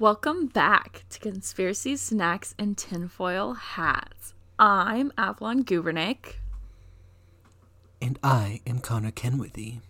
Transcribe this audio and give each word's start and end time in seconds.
Welcome 0.00 0.46
back 0.46 1.04
to 1.10 1.18
Conspiracy 1.20 1.94
Snacks 1.94 2.54
and 2.58 2.76
Tinfoil 2.76 3.52
Hats. 3.52 4.32
I'm 4.58 5.12
Avalon 5.18 5.62
Gubernick, 5.62 6.36
And 8.00 8.18
I 8.22 8.60
am 8.66 8.78
Connor 8.78 9.10
Kenworthy. 9.10 9.80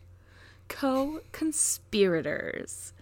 co 0.69 1.21
conspirators. 1.31 2.93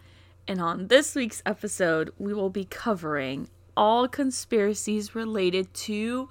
And 0.46 0.60
on 0.60 0.88
this 0.88 1.14
week's 1.14 1.42
episode, 1.46 2.12
we 2.18 2.34
will 2.34 2.50
be 2.50 2.64
covering 2.66 3.48
all 3.74 4.06
conspiracies 4.06 5.14
related 5.14 5.72
to 5.72 6.28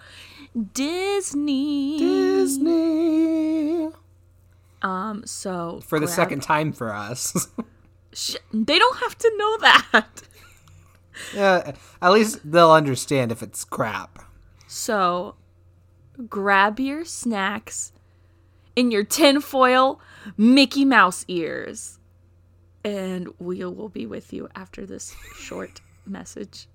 Disney. 0.73 1.97
Disney. 1.97 3.89
Um, 4.83 5.23
so 5.25 5.79
For 5.83 5.99
the 5.99 6.05
grab- 6.05 6.15
second 6.15 6.43
time 6.43 6.71
for 6.71 6.93
us. 6.93 7.47
Sh- 8.13 8.35
they 8.53 8.77
don't 8.77 8.97
have 8.99 9.17
to 9.17 9.31
know 9.37 9.57
that. 9.59 10.21
yeah, 11.35 11.73
at 12.01 12.11
least 12.11 12.39
they'll 12.49 12.71
understand 12.71 13.31
if 13.31 13.41
it's 13.41 13.63
crap. 13.63 14.19
So 14.67 15.35
grab 16.27 16.79
your 16.79 17.05
snacks 17.05 17.91
in 18.75 18.91
your 18.91 19.03
tinfoil 19.03 19.99
Mickey 20.37 20.85
Mouse 20.85 21.25
ears. 21.27 21.99
And 22.83 23.27
we 23.39 23.65
will 23.65 23.89
be 23.89 24.05
with 24.05 24.31
you 24.31 24.47
after 24.55 24.85
this 24.85 25.15
short 25.35 25.81
message. 26.05 26.67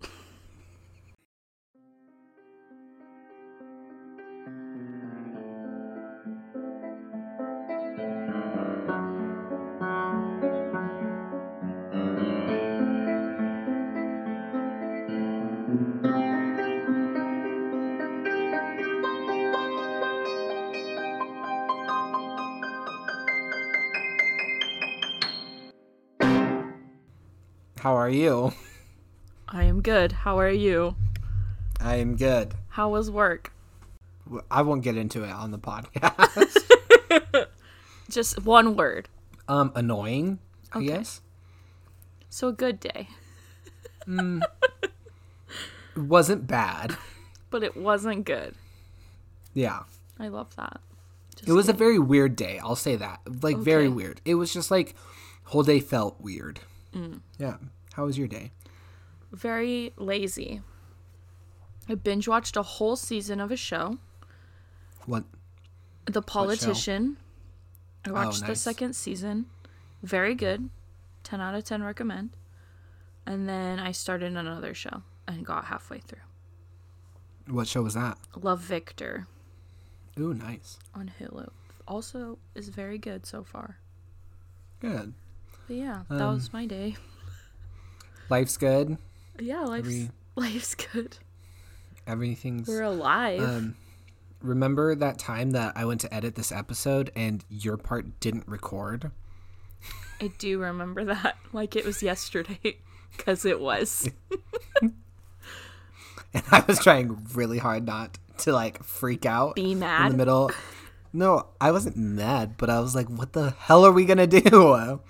How 27.82 27.96
are 27.96 28.08
you? 28.08 28.52
I 29.48 29.64
am 29.64 29.82
good. 29.82 30.12
How 30.12 30.38
are 30.38 30.48
you? 30.50 30.94
I 31.80 31.96
am 31.96 32.14
good. 32.16 32.54
How 32.68 32.88
was 32.90 33.10
work? 33.10 33.52
I 34.50 34.62
won't 34.62 34.82
get 34.84 34.96
into 34.96 35.24
it 35.24 35.30
on 35.30 35.50
the 35.50 35.58
podcast. 35.58 36.56
Just 38.08 38.44
one 38.44 38.76
word. 38.76 39.08
um, 39.48 39.72
annoying, 39.74 40.38
I 40.72 40.78
Okay. 40.78 40.86
guess. 40.86 41.22
So 42.30 42.48
a 42.48 42.52
good 42.52 42.78
day. 42.78 43.08
It 44.06 44.42
wasn't 45.96 46.46
bad. 46.46 46.96
But 47.50 47.62
it 47.64 47.76
wasn't 47.76 48.24
good. 48.24 48.54
Yeah. 49.54 49.80
I 50.20 50.28
love 50.28 50.54
that. 50.56 50.80
Just 51.34 51.48
It 51.48 51.52
was 51.52 51.68
a 51.68 51.72
very 51.74 51.98
weird 51.98 52.36
day. 52.36 52.60
I'll 52.62 52.76
say 52.76 52.94
that. 52.96 53.20
Like 53.42 53.56
very 53.58 53.88
weird. 53.88 54.20
It 54.24 54.36
was 54.36 54.52
just 54.52 54.70
like 54.70 54.94
whole 55.46 55.64
day 55.64 55.80
felt 55.80 56.20
weird. 56.20 56.60
Mm. 56.94 57.20
Yeah. 57.38 57.56
How 57.94 58.04
was 58.06 58.16
your 58.16 58.28
day? 58.28 58.52
very 59.32 59.92
lazy. 59.96 60.60
I 61.88 61.94
binge 61.94 62.28
watched 62.28 62.56
a 62.56 62.62
whole 62.62 62.96
season 62.96 63.40
of 63.40 63.50
a 63.50 63.56
show. 63.56 63.98
What? 65.06 65.24
The 66.04 66.22
Politician. 66.22 67.16
I 68.04 68.10
oh, 68.10 68.12
watched 68.12 68.40
the 68.40 68.48
nice. 68.48 68.60
second 68.60 68.94
season. 68.94 69.46
Very 70.02 70.34
good. 70.34 70.68
10 71.24 71.40
out 71.40 71.54
of 71.54 71.64
10 71.64 71.82
recommend. 71.82 72.30
And 73.26 73.48
then 73.48 73.78
I 73.78 73.92
started 73.92 74.36
another 74.36 74.74
show 74.74 75.02
and 75.26 75.44
got 75.44 75.66
halfway 75.66 75.98
through. 75.98 76.18
What 77.48 77.66
show 77.66 77.82
was 77.82 77.94
that? 77.94 78.18
Love 78.40 78.60
Victor 78.60 79.26
Ooh, 80.18 80.34
nice. 80.34 80.78
on 80.94 81.12
Hulu. 81.20 81.48
Also 81.88 82.38
is 82.54 82.68
very 82.68 82.98
good 82.98 83.26
so 83.26 83.42
far. 83.42 83.78
Good. 84.80 85.14
But 85.68 85.76
yeah, 85.76 86.02
that 86.08 86.20
Um, 86.20 86.34
was 86.34 86.52
my 86.52 86.66
day. 86.66 86.96
Life's 88.28 88.56
good. 88.56 88.98
Yeah, 89.40 89.62
life's 89.62 89.86
Every- 89.88 90.10
life's 90.36 90.74
good. 90.74 91.18
Everything's 92.06 92.66
We're 92.68 92.82
alive. 92.82 93.40
Um, 93.42 93.76
remember 94.40 94.94
that 94.94 95.18
time 95.18 95.52
that 95.52 95.72
I 95.76 95.84
went 95.84 96.00
to 96.02 96.12
edit 96.14 96.34
this 96.34 96.50
episode 96.52 97.10
and 97.14 97.44
your 97.48 97.76
part 97.76 98.18
didn't 98.20 98.48
record? 98.48 99.10
I 100.20 100.28
do 100.38 100.58
remember 100.60 101.04
that 101.04 101.36
like 101.52 101.76
it 101.76 101.84
was 101.84 102.02
yesterday 102.02 102.78
cuz 103.18 103.44
it 103.44 103.60
was. 103.60 104.08
And 106.34 106.44
I 106.50 106.64
was 106.66 106.78
trying 106.78 107.26
really 107.34 107.58
hard 107.58 107.84
not 107.86 108.18
to 108.38 108.52
like 108.52 108.82
freak 108.82 109.26
out 109.26 109.54
Be 109.54 109.74
mad 109.74 110.06
in 110.06 110.12
the 110.12 110.18
middle. 110.18 110.50
No, 111.12 111.48
I 111.60 111.70
wasn't 111.72 111.96
mad, 111.98 112.56
but 112.56 112.70
I 112.70 112.80
was 112.80 112.94
like, 112.94 113.08
what 113.08 113.34
the 113.34 113.50
hell 113.50 113.84
are 113.84 113.92
we 113.92 114.06
going 114.06 114.16
to 114.18 114.26
do? 114.40 115.00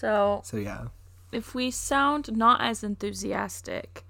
So, 0.00 0.42
So 0.44 0.58
yeah. 0.58 0.88
if 1.32 1.54
we 1.54 1.70
sound 1.70 2.36
not 2.36 2.60
as 2.60 2.84
enthusiastic, 2.84 4.04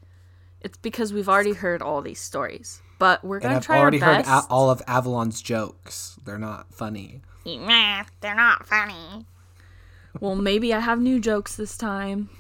it's 0.60 0.76
because 0.78 1.12
we've 1.12 1.28
already 1.28 1.52
heard 1.52 1.80
all 1.80 2.02
these 2.02 2.20
stories. 2.20 2.82
But 2.98 3.22
we're 3.24 3.38
gonna 3.40 3.60
try 3.60 3.78
our 3.78 3.90
best. 3.90 4.02
I've 4.02 4.02
try 4.02 4.08
already 4.08 4.26
our 4.28 4.38
heard 4.40 4.44
a- 4.48 4.50
all 4.50 4.68
of 4.70 4.82
Avalon's 4.88 5.40
jokes. 5.42 6.18
They're 6.24 6.38
not 6.38 6.72
funny. 6.74 7.22
Nah, 7.44 8.04
they're 8.20 8.34
not 8.34 8.66
funny. 8.66 9.26
well, 10.18 10.34
maybe 10.34 10.74
I 10.74 10.80
have 10.80 10.98
new 11.00 11.20
jokes 11.20 11.54
this 11.56 11.76
time. 11.76 12.30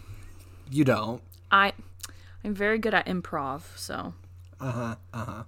You 0.70 0.82
don't. 0.84 1.22
I, 1.52 1.72
I'm 2.42 2.54
very 2.54 2.78
good 2.78 2.94
at 2.94 3.06
improv. 3.06 3.60
So, 3.76 4.14
Uh 4.60 4.70
huh. 4.72 4.94
Uh 5.14 5.24
huh. 5.24 5.42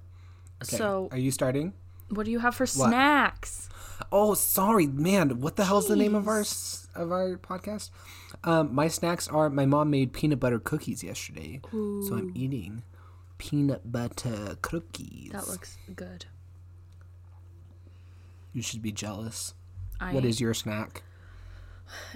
Okay. 0.62 0.76
so 0.76 1.09
are 1.10 1.19
you 1.19 1.30
starting? 1.32 1.72
what 2.10 2.25
do 2.26 2.30
you 2.30 2.38
have 2.41 2.54
for 2.54 2.66
snacks? 2.66 3.69
Oh, 4.12 4.34
sorry, 4.34 4.86
man. 4.86 5.41
What 5.41 5.56
the 5.56 5.65
hell's 5.65 5.88
the 5.88 5.97
name 5.97 6.15
of 6.15 6.28
our 6.28 6.41
s- 6.41 6.86
of 6.98 7.12
our 7.12 7.36
podcast? 7.36 7.91
Um, 8.44 8.75
my 8.75 8.88
snacks 8.88 9.28
are 9.28 9.48
my 9.50 9.66
mom 9.66 9.91
made 9.91 10.12
peanut 10.12 10.41
butter 10.41 10.59
cookies 10.59 11.03
yesterday, 11.03 11.60
so 11.72 12.14
I'm 12.14 12.32
eating 12.34 12.82
peanut 13.38 13.91
butter 13.91 14.56
cookies. 14.62 15.31
That 15.32 15.48
looks 15.48 15.76
good. 15.94 16.26
You 18.53 18.62
should 18.62 18.82
be 18.82 18.92
jealous. 18.92 19.54
I, 20.00 20.12
What 20.12 20.25
is 20.25 20.41
your 20.41 20.54
snack? 20.54 21.03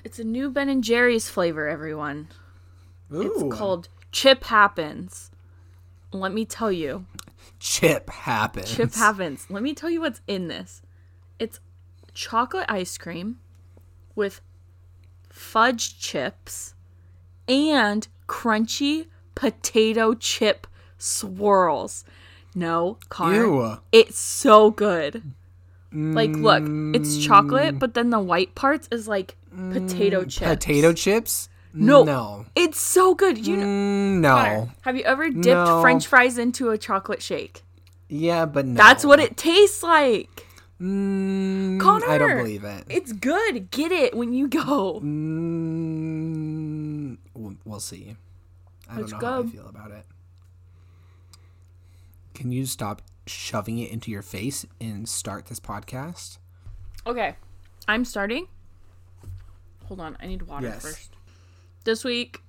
It's 0.04 0.18
a 0.18 0.24
new 0.24 0.50
Ben 0.50 0.68
and 0.68 0.84
Jerry's 0.84 1.28
flavor, 1.28 1.68
everyone. 1.68 2.28
Ooh, 3.12 3.22
It's 3.22 3.56
called 3.56 3.88
Chip 4.10 4.44
Happens. 4.44 5.30
Let 6.12 6.32
me 6.32 6.44
tell 6.44 6.70
you. 6.70 7.06
Chip 7.58 8.10
Happens. 8.10 8.70
Chip 8.74 8.94
happens. 8.94 9.46
Let 9.48 9.62
me 9.62 9.74
tell 9.74 9.88
you 9.90 10.00
what's 10.00 10.20
in 10.26 10.48
this. 10.48 10.82
It's 11.38 11.58
chocolate 12.12 12.66
ice 12.68 12.98
cream 12.98 13.38
with 14.14 14.40
fudge 15.32 15.98
chips 15.98 16.74
and 17.48 18.06
crunchy 18.28 19.06
potato 19.34 20.14
chip 20.14 20.66
swirls. 20.98 22.04
No, 22.54 22.98
Connor. 23.08 23.36
Ew. 23.46 23.78
It's 23.90 24.18
so 24.18 24.70
good. 24.70 25.22
Like, 25.94 26.30
look, 26.30 26.62
it's 26.94 27.18
chocolate, 27.22 27.78
but 27.78 27.92
then 27.94 28.08
the 28.10 28.20
white 28.20 28.54
parts 28.54 28.88
is 28.90 29.06
like 29.08 29.36
potato 29.72 30.24
chips. 30.24 30.38
Potato 30.48 30.92
chips? 30.94 31.48
No. 31.74 32.02
No. 32.04 32.46
It's 32.54 32.80
so 32.80 33.14
good. 33.14 33.46
You 33.46 33.56
know, 33.58 33.64
Mm, 33.66 34.20
no. 34.20 34.28
Connor, 34.34 34.68
have 34.82 34.96
you 34.96 35.02
ever 35.04 35.28
dipped 35.30 35.46
No. 35.46 35.82
French 35.82 36.06
fries 36.06 36.38
into 36.38 36.70
a 36.70 36.78
chocolate 36.78 37.22
shake? 37.22 37.62
Yeah, 38.08 38.46
but 38.46 38.64
no. 38.66 38.74
That's 38.76 39.04
what 39.04 39.20
it 39.20 39.36
tastes 39.36 39.82
like. 39.82 40.46
Mm, 40.82 41.78
Connor, 41.78 42.06
I 42.08 42.18
don't 42.18 42.38
believe 42.38 42.64
it. 42.64 42.84
It's 42.88 43.12
good. 43.12 43.70
Get 43.70 43.92
it 43.92 44.16
when 44.16 44.32
you 44.32 44.48
go. 44.48 45.00
Mm, 45.00 46.38
we'll, 47.34 47.78
see. 47.78 48.16
I 48.90 48.96
Let's 48.98 49.12
don't 49.12 49.22
know 49.22 49.28
how 49.28 49.42
I 49.42 49.46
feel 49.46 49.68
about 49.68 49.92
it. 49.92 50.04
Can 52.34 52.50
you 52.50 52.66
stop 52.66 53.00
shoving 53.26 53.78
it 53.78 53.92
into 53.92 54.10
your 54.10 54.22
face 54.22 54.66
and 54.80 55.08
start 55.08 55.46
this 55.46 55.60
podcast? 55.60 56.38
Okay, 57.06 57.36
I'm 57.86 58.04
starting. 58.04 58.48
Hold 59.84 60.00
on, 60.00 60.16
I 60.20 60.26
need 60.26 60.42
water 60.42 60.66
Yes. 60.66 60.82
first. 60.82 61.14
This 61.84 62.02
week, 62.02 62.42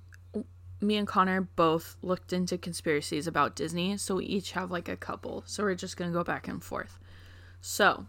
me 0.80 0.96
and 0.96 1.06
Connor 1.06 1.42
both 1.42 1.96
looked 2.02 2.32
into 2.32 2.58
conspiracies 2.58 3.28
about 3.28 3.54
Disney, 3.54 3.96
so 3.96 4.16
we 4.16 4.24
each 4.24 4.50
have 4.52 4.72
like 4.72 4.88
a 4.88 4.96
couple. 4.96 5.44
So 5.46 5.62
we're 5.62 5.76
just 5.76 5.96
gonna 5.96 6.10
go 6.10 6.24
back 6.24 6.48
and 6.48 6.60
forth. 6.62 6.98
So, 7.60 8.06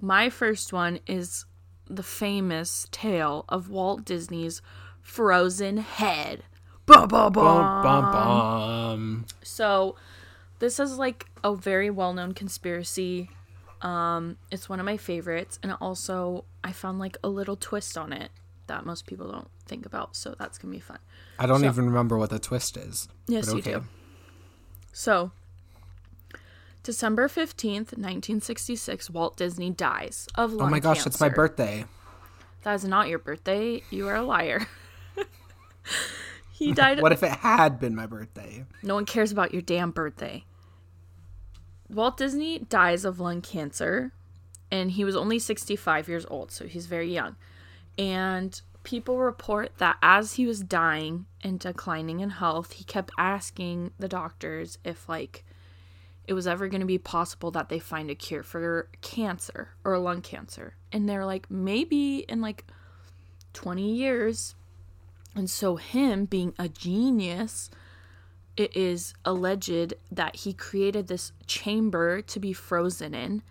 my 0.00 0.28
first 0.30 0.72
one 0.72 0.98
is 1.06 1.44
the 1.88 2.02
famous 2.02 2.86
tale 2.90 3.44
of 3.48 3.68
Walt 3.68 4.04
Disney's 4.04 4.62
frozen 5.00 5.78
head. 5.78 6.44
Ba 6.86 7.06
ba. 7.06 7.30
Bum, 7.30 7.32
bum, 7.82 8.12
bum. 8.12 9.26
So, 9.42 9.96
this 10.58 10.78
is 10.80 10.98
like 10.98 11.26
a 11.42 11.54
very 11.54 11.90
well-known 11.90 12.32
conspiracy. 12.32 13.30
Um, 13.82 14.36
it's 14.50 14.68
one 14.68 14.80
of 14.80 14.86
my 14.86 14.96
favorites, 14.96 15.58
and 15.62 15.76
also 15.80 16.44
I 16.62 16.72
found 16.72 16.98
like 16.98 17.16
a 17.22 17.28
little 17.28 17.56
twist 17.56 17.96
on 17.98 18.12
it. 18.12 18.30
that 18.66 18.86
most 18.86 19.04
people 19.06 19.30
don't 19.30 19.50
think 19.66 19.84
about. 19.84 20.16
So 20.16 20.34
that's 20.38 20.56
gonna 20.56 20.72
be 20.72 20.80
fun. 20.80 20.98
I 21.38 21.44
don't 21.44 21.60
So- 21.60 21.66
even 21.66 21.84
remember 21.84 22.16
what 22.16 22.30
the 22.30 22.38
twist 22.38 22.78
is. 22.78 23.08
Yes, 23.26 23.44
but 23.44 23.56
you 23.56 23.60
do. 23.62 23.84
So, 24.90 25.32
December 26.84 27.28
15th, 27.28 27.96
1966, 27.96 29.08
Walt 29.08 29.38
Disney 29.38 29.70
dies 29.70 30.28
of 30.34 30.52
oh 30.52 30.56
lung 30.56 30.58
cancer. 30.58 30.68
Oh 30.68 30.70
my 30.70 30.80
gosh, 30.80 31.06
it's 31.06 31.18
my 31.18 31.30
birthday. 31.30 31.86
That 32.62 32.74
is 32.74 32.84
not 32.84 33.08
your 33.08 33.18
birthday. 33.18 33.82
You 33.90 34.06
are 34.08 34.16
a 34.16 34.22
liar. 34.22 34.66
he 36.52 36.72
died. 36.72 37.00
What 37.00 37.12
if 37.12 37.22
it 37.22 37.30
had 37.30 37.80
been 37.80 37.94
my 37.94 38.06
birthday? 38.06 38.66
No 38.82 38.94
one 38.94 39.06
cares 39.06 39.32
about 39.32 39.54
your 39.54 39.62
damn 39.62 39.92
birthday. 39.92 40.44
Walt 41.88 42.18
Disney 42.18 42.58
dies 42.58 43.06
of 43.06 43.18
lung 43.18 43.40
cancer, 43.40 44.12
and 44.70 44.90
he 44.90 45.04
was 45.04 45.16
only 45.16 45.38
65 45.38 46.06
years 46.06 46.26
old, 46.28 46.50
so 46.50 46.66
he's 46.66 46.84
very 46.84 47.10
young. 47.10 47.36
And 47.96 48.60
people 48.82 49.18
report 49.18 49.78
that 49.78 49.96
as 50.02 50.34
he 50.34 50.44
was 50.44 50.60
dying 50.60 51.24
and 51.42 51.58
declining 51.58 52.20
in 52.20 52.28
health, 52.28 52.72
he 52.72 52.84
kept 52.84 53.10
asking 53.18 53.92
the 53.98 54.08
doctors 54.08 54.76
if, 54.84 55.08
like, 55.08 55.46
it 56.26 56.34
was 56.34 56.46
ever 56.46 56.68
going 56.68 56.80
to 56.80 56.86
be 56.86 56.98
possible 56.98 57.50
that 57.50 57.68
they 57.68 57.78
find 57.78 58.10
a 58.10 58.14
cure 58.14 58.42
for 58.42 58.88
cancer 59.02 59.70
or 59.84 59.98
lung 59.98 60.22
cancer. 60.22 60.74
And 60.90 61.08
they're 61.08 61.26
like, 61.26 61.50
maybe 61.50 62.24
in 62.28 62.40
like 62.40 62.64
20 63.52 63.94
years. 63.94 64.54
And 65.34 65.50
so, 65.50 65.76
him 65.76 66.26
being 66.26 66.54
a 66.58 66.68
genius, 66.68 67.68
it 68.56 68.76
is 68.76 69.14
alleged 69.24 69.94
that 70.10 70.36
he 70.36 70.52
created 70.52 71.08
this 71.08 71.32
chamber 71.46 72.22
to 72.22 72.40
be 72.40 72.52
frozen 72.52 73.14
in 73.14 73.42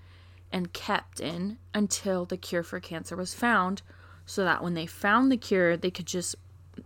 and 0.52 0.72
kept 0.72 1.20
in 1.20 1.58
until 1.74 2.26
the 2.26 2.38
cure 2.38 2.64
for 2.64 2.80
cancer 2.80 3.16
was 3.16 3.34
found 3.34 3.82
so 4.26 4.44
that 4.44 4.64
when 4.64 4.76
they 4.76 4.86
found 4.86 5.32
the 5.32 5.38
cure 5.38 5.76
they 5.76 5.92
could 5.92 6.06
just 6.06 6.36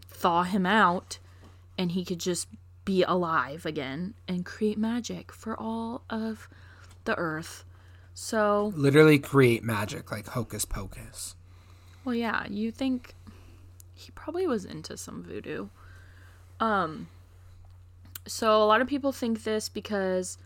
thaw 0.08 0.44
him 0.44 0.66
out 0.66 1.20
and 1.78 1.92
he 1.92 2.04
could 2.04 2.20
just 2.20 2.48
be 2.88 3.04
alive 3.04 3.66
again 3.66 4.14
and 4.30 4.46
create 4.46 4.78
magic 4.78 5.32
for 5.34 5.60
all 5.60 6.04
of 6.10 6.48
the 7.04 7.14
earth 7.18 7.66
so 8.14 8.72
Literally 8.76 9.20
create 9.20 9.62
magic 9.64 10.10
like 10.12 10.28
hocus 10.28 10.64
pocus. 10.66 11.36
well, 12.06 12.16
yeah, 12.16 12.46
you 12.50 12.72
think 12.72 13.14
he 13.94 14.10
probably 14.12 14.48
was 14.48 14.64
into 14.66 14.96
some 14.98 15.22
voodoo. 15.24 15.68
Um 16.62 17.10
so 18.26 18.64
a 18.64 18.66
lot 18.66 18.82
of 18.82 18.88
people 18.88 19.12
think 19.12 19.44
this 19.44 19.70
because 19.70 20.38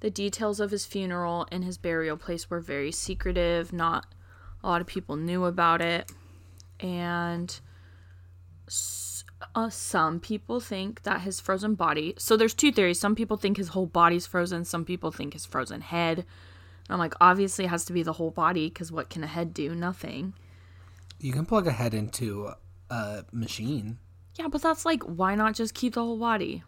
the 0.00 0.10
details 0.10 0.58
of 0.60 0.70
his 0.70 0.86
funeral 0.86 1.46
and 1.52 1.64
his 1.64 1.76
burial 1.78 2.16
place 2.16 2.48
were 2.50 2.60
very 2.60 2.90
secretive, 2.92 3.72
not 3.72 4.06
a 4.64 4.66
lot 4.68 4.80
of 4.80 4.86
people 4.86 5.16
knew 5.16 5.44
about 5.44 5.80
it. 5.82 6.10
And 6.80 7.60
s- 8.66 8.99
uh, 9.54 9.70
some 9.70 10.20
people 10.20 10.60
think 10.60 11.02
that 11.02 11.22
his 11.22 11.40
frozen 11.40 11.74
body. 11.74 12.14
So 12.18 12.36
there's 12.36 12.54
two 12.54 12.72
theories. 12.72 13.00
Some 13.00 13.14
people 13.14 13.36
think 13.36 13.56
his 13.56 13.68
whole 13.68 13.86
body's 13.86 14.26
frozen. 14.26 14.64
Some 14.64 14.84
people 14.84 15.10
think 15.10 15.32
his 15.32 15.46
frozen 15.46 15.80
head. 15.80 16.18
And 16.18 16.26
I'm 16.94 16.98
like, 16.98 17.14
obviously, 17.20 17.64
it 17.64 17.68
has 17.68 17.84
to 17.86 17.92
be 17.92 18.02
the 18.02 18.14
whole 18.14 18.30
body 18.30 18.68
because 18.68 18.90
what 18.92 19.08
can 19.10 19.22
a 19.24 19.26
head 19.26 19.54
do? 19.54 19.74
Nothing. 19.74 20.34
You 21.20 21.32
can 21.32 21.46
plug 21.46 21.66
a 21.66 21.72
head 21.72 21.94
into 21.94 22.50
a 22.90 23.24
machine 23.32 23.98
Yeah, 24.38 24.48
but 24.48 24.62
that's 24.62 24.84
like, 24.84 25.02
why 25.04 25.34
not 25.34 25.54
just 25.54 25.74
keep 25.74 25.94
the 25.94 26.02
whole 26.02 26.18
body? 26.18 26.64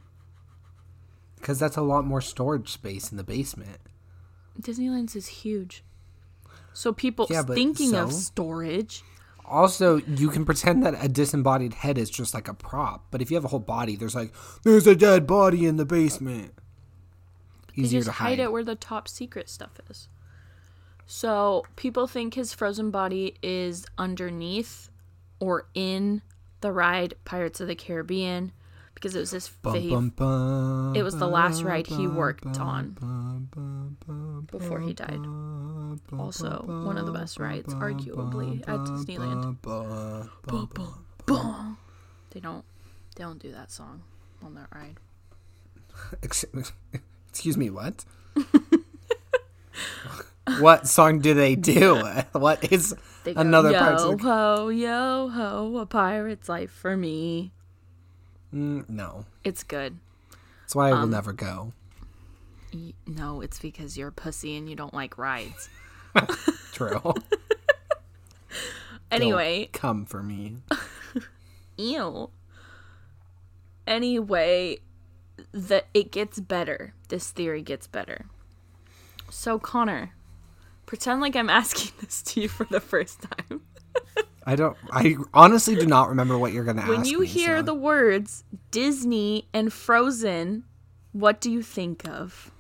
because 1.37 1.59
that's 1.59 1.77
a 1.77 1.83
lot 1.83 2.05
more 2.05 2.21
storage 2.21 2.69
space 2.69 3.11
in 3.11 3.17
the 3.17 3.25
basement. 3.25 3.81
Disneyland's 4.61 5.17
is 5.17 5.27
huge. 5.27 5.83
So 6.73 6.93
people 6.93 7.27
Yeah, 7.29 7.43
thinking 7.43 7.95
of 7.97 8.13
storage, 8.13 9.03
Also, 9.53 9.99
you 9.99 10.31
can 10.31 10.47
pretend 10.47 10.83
that 10.83 10.95
a 10.99 11.09
disembodied 11.09 11.75
head 11.75 11.99
is 11.99 12.09
just 12.09 12.33
like 12.33 12.49
a 12.49 12.55
prop, 12.55 13.05
but 13.11 13.21
if 13.21 13.31
you 13.31 13.37
have 13.37 13.45
a 13.45 13.49
whole 13.49 13.59
body, 13.59 13.97
there's 13.97 14.15
like, 14.15 14.33
there's 14.63 14.87
a 14.87 14.97
dead 14.97 15.27
body 15.27 15.67
in 15.67 15.77
the 15.77 15.85
basement. 15.85 16.55
Easier 17.75 18.01
just 18.01 18.07
to 18.07 18.13
hide 18.13 18.39
hide. 18.39 18.41
it 18.41 18.53
where 18.53 18.65
the 18.65 18.75
top 18.75 19.09
secret 19.09 19.51
stuff 19.51 19.79
is. 19.91 20.09
So 21.07 21.65
people 21.77 22.07
think 22.07 22.33
his 22.33 22.55
frozen 22.55 22.91
body 22.91 23.37
is 23.43 23.85
underneath 23.99 24.89
or 25.39 25.67
in 25.75 26.23
the 26.63 26.73
ride 26.73 27.15
Pirates 27.27 27.61
of 27.61 27.69
the 27.69 27.75
Caribbean 27.75 28.53
because 29.03 29.17
it 29.17 29.19
was 29.19 29.33
his 29.33 29.49
Bum, 29.49 29.75
fav- 29.75 29.91
bum, 29.91 30.09
bum, 30.11 30.93
it 30.95 31.03
was 31.03 31.17
the 31.17 31.27
last 31.27 31.65
ride 31.65 31.89
he 31.89 32.07
worked 32.07 32.57
on 32.57 33.49
before 34.49 34.79
he 34.79 34.93
died. 34.93 35.19
Also, 36.17 36.63
one 36.87 36.97
of 36.97 37.07
the 37.07 37.13
best 37.13 37.41
rides, 37.41 37.75
arguably, 37.75 38.61
at 38.61 38.79
Disneyland. 38.79 39.59
They 42.31 42.41
don't 42.41 42.65
they 43.17 43.25
don't 43.25 43.43
do 43.43 43.51
that 43.51 43.73
song 43.73 44.03
on 44.41 44.55
that 44.55 44.69
ride. 44.73 44.99
Excuse 46.23 47.57
me, 47.57 47.71
what? 47.71 48.05
what 50.61 50.87
song 50.87 51.19
do 51.19 51.35
they 51.35 51.57
do? 51.57 52.03
What 52.33 52.73
is 52.73 52.95
They 53.25 53.35
go, 53.35 53.41
another 53.41 53.73
yo 53.73 53.79
of 53.79 54.19
the- 54.21 54.25
ho, 54.25 54.69
yo 54.69 55.29
ho, 55.29 55.77
a 55.79 55.87
pirate's 55.87 56.49
life 56.49 56.71
for 56.71 56.97
me. 56.97 57.53
Mm, 58.55 58.89
no. 58.89 59.25
It's 59.45 59.63
good. 59.63 59.99
That's 60.63 60.75
why 60.75 60.89
I 60.89 60.93
Um, 60.93 61.01
will 61.01 61.09
never 61.09 61.33
go. 61.33 61.73
Y- 62.73 62.95
No, 63.07 63.41
it's 63.41 63.59
because 63.59 63.97
you're 63.99 64.09
a 64.09 64.13
pussy 64.13 64.57
and 64.57 64.69
you 64.69 64.77
don't 64.77 64.95
like 64.95 65.17
rides. 65.19 65.69
True. 66.73 67.15
Anyway, 69.11 69.69
Come 69.75 70.07
for 70.07 70.23
me. 70.23 70.57
ew. 71.77 72.31
Anyway, 73.87 74.79
that 75.53 75.87
it 75.93 76.11
gets 76.11 76.41
better. 76.41 76.95
This 77.09 77.31
theory 77.31 77.61
gets 77.61 77.87
better. 77.87 78.25
So 79.29 79.59
Connor, 79.59 80.13
pretend 80.87 81.21
like 81.21 81.37
I'm 81.37 81.51
asking 81.51 81.93
this 82.01 82.23
to 82.23 82.41
you 82.41 82.49
for 82.49 82.65
the 82.65 82.81
first 82.81 83.21
time. 83.23 83.61
I 84.45 84.57
don't. 84.57 84.77
I 84.91 85.17
honestly 85.33 85.77
do 85.77 85.87
not 85.87 86.09
remember 86.09 86.37
what 86.39 86.53
you're 86.53 86.65
gonna 86.65 86.83
ask. 86.83 86.91
When 86.91 87.05
you 87.05 87.21
me, 87.21 87.27
hear 87.27 87.59
so- 87.59 87.63
the 87.63 87.75
words 87.75 88.45
Disney 88.71 89.47
and 89.53 89.73
Frozen, 89.73 90.65
what 91.13 91.41
do 91.41 91.51
you 91.51 91.63
think 91.63 92.07
of? 92.09 92.51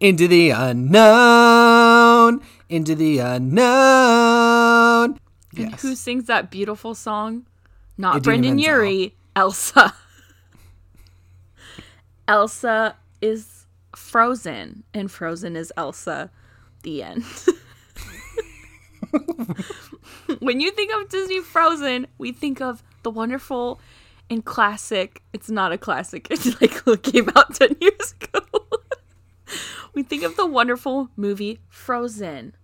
into 0.00 0.28
the 0.28 0.50
unknown, 0.50 2.40
into 2.68 2.94
the 2.94 3.18
unknown. 3.18 5.18
And 5.56 5.70
Yes. 5.72 5.82
who 5.82 5.94
sings 5.96 6.26
that 6.26 6.50
beautiful 6.50 6.94
song? 6.94 7.46
Not 7.96 8.22
Brendon. 8.22 8.58
Urie, 8.58 9.14
Elsa. 9.34 9.94
Elsa 12.28 12.96
is 13.20 13.66
Frozen, 13.96 14.84
and 14.94 15.10
Frozen 15.10 15.56
is 15.56 15.72
Elsa. 15.76 16.30
The 16.82 17.02
end. 17.02 17.24
when 20.40 20.60
you 20.60 20.70
think 20.70 20.92
of 20.94 21.08
Disney 21.08 21.40
Frozen, 21.40 22.06
we 22.18 22.32
think 22.32 22.60
of 22.60 22.82
the 23.02 23.10
wonderful 23.10 23.80
and 24.30 24.44
classic. 24.44 25.22
It's 25.32 25.50
not 25.50 25.72
a 25.72 25.78
classic. 25.78 26.28
It's 26.30 26.60
like 26.60 26.82
it 26.86 27.02
came 27.02 27.28
out 27.34 27.54
ten 27.54 27.76
years 27.80 28.14
ago. 28.20 28.44
we 29.94 30.02
think 30.02 30.22
of 30.22 30.36
the 30.36 30.46
wonderful 30.46 31.10
movie 31.16 31.60
Frozen, 31.68 32.54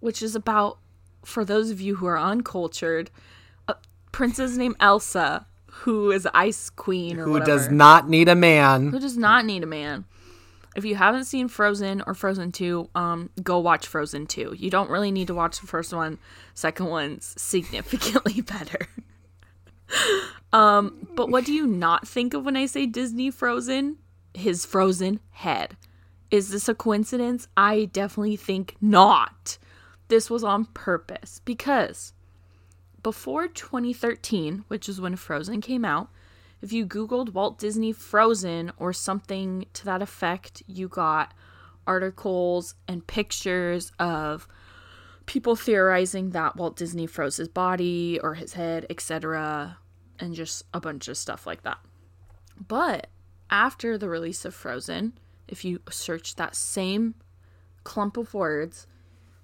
which 0.00 0.22
is 0.22 0.34
about, 0.34 0.78
for 1.24 1.44
those 1.44 1.70
of 1.70 1.80
you 1.80 1.96
who 1.96 2.06
are 2.06 2.18
uncultured, 2.18 3.10
a 3.68 3.76
princess 4.12 4.56
named 4.56 4.76
Elsa 4.80 5.46
who 5.70 6.10
is 6.10 6.28
Ice 6.34 6.68
Queen 6.68 7.18
or 7.18 7.24
who 7.24 7.32
whatever 7.32 7.50
does 7.50 7.70
not 7.70 8.08
need 8.08 8.28
a 8.28 8.34
man? 8.34 8.90
who 8.90 8.98
does 8.98 9.16
not 9.16 9.44
need 9.44 9.62
a 9.62 9.66
man. 9.66 10.04
If 10.76 10.84
you 10.84 10.94
haven't 10.94 11.24
seen 11.24 11.48
Frozen 11.48 12.02
or 12.06 12.14
Frozen 12.14 12.52
2, 12.52 12.90
um, 12.94 13.30
go 13.42 13.58
watch 13.58 13.86
Frozen 13.86 14.26
2. 14.26 14.54
You 14.56 14.70
don't 14.70 14.90
really 14.90 15.10
need 15.10 15.26
to 15.26 15.34
watch 15.34 15.60
the 15.60 15.66
first 15.66 15.92
one. 15.92 16.18
Second 16.54 16.86
one's 16.86 17.34
significantly 17.36 18.40
better. 18.40 18.88
um, 20.52 21.08
but 21.16 21.28
what 21.28 21.44
do 21.44 21.52
you 21.52 21.66
not 21.66 22.06
think 22.06 22.34
of 22.34 22.44
when 22.44 22.56
I 22.56 22.66
say 22.66 22.86
Disney 22.86 23.30
Frozen? 23.30 23.96
His 24.32 24.64
frozen 24.64 25.18
head. 25.32 25.76
Is 26.30 26.50
this 26.50 26.68
a 26.68 26.74
coincidence? 26.74 27.48
I 27.56 27.86
definitely 27.86 28.36
think 28.36 28.76
not. 28.80 29.58
This 30.06 30.30
was 30.30 30.44
on 30.44 30.66
purpose 30.66 31.40
because 31.44 32.12
before 33.02 33.48
2013, 33.48 34.64
which 34.68 34.88
is 34.88 35.00
when 35.00 35.16
Frozen 35.16 35.60
came 35.60 35.84
out, 35.84 36.10
if 36.62 36.72
you 36.72 36.86
Googled 36.86 37.32
Walt 37.32 37.58
Disney 37.58 37.92
Frozen 37.92 38.72
or 38.76 38.92
something 38.92 39.66
to 39.72 39.84
that 39.86 40.02
effect, 40.02 40.62
you 40.66 40.88
got 40.88 41.32
articles 41.86 42.74
and 42.86 43.06
pictures 43.06 43.92
of 43.98 44.46
people 45.26 45.56
theorizing 45.56 46.30
that 46.30 46.56
Walt 46.56 46.76
Disney 46.76 47.06
froze 47.06 47.36
his 47.36 47.48
body 47.48 48.18
or 48.22 48.34
his 48.34 48.54
head, 48.54 48.84
etc., 48.90 49.78
and 50.18 50.34
just 50.34 50.64
a 50.74 50.80
bunch 50.80 51.08
of 51.08 51.16
stuff 51.16 51.46
like 51.46 51.62
that. 51.62 51.78
But 52.68 53.06
after 53.50 53.96
the 53.96 54.08
release 54.08 54.44
of 54.44 54.54
Frozen, 54.54 55.14
if 55.48 55.64
you 55.64 55.80
search 55.90 56.36
that 56.36 56.54
same 56.54 57.14
clump 57.84 58.16
of 58.16 58.34
words, 58.34 58.86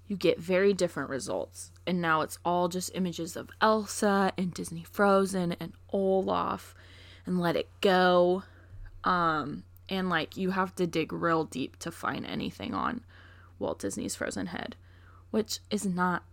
you 0.07 0.15
get 0.15 0.39
very 0.39 0.73
different 0.73 1.09
results. 1.09 1.71
And 1.85 2.01
now 2.01 2.21
it's 2.21 2.37
all 2.45 2.69
just 2.69 2.91
images 2.93 3.35
of 3.35 3.49
Elsa 3.61 4.31
and 4.37 4.53
Disney 4.53 4.83
Frozen 4.83 5.53
and 5.59 5.73
Olaf 5.89 6.75
and 7.27 7.39
Let 7.39 7.55
It 7.55 7.69
Go. 7.81 8.43
Um, 9.03 9.63
and 9.89 10.09
like 10.09 10.35
you 10.35 10.51
have 10.51 10.73
to 10.75 10.87
dig 10.87 11.13
real 11.13 11.43
deep 11.43 11.77
to 11.79 11.91
find 11.91 12.25
anything 12.25 12.73
on 12.73 13.01
Walt 13.59 13.79
Disney's 13.79 14.15
Frozen 14.15 14.47
head, 14.47 14.75
which 15.31 15.59
is 15.69 15.85
not 15.85 16.23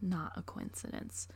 not 0.00 0.32
a 0.36 0.42
coincidence. 0.42 1.28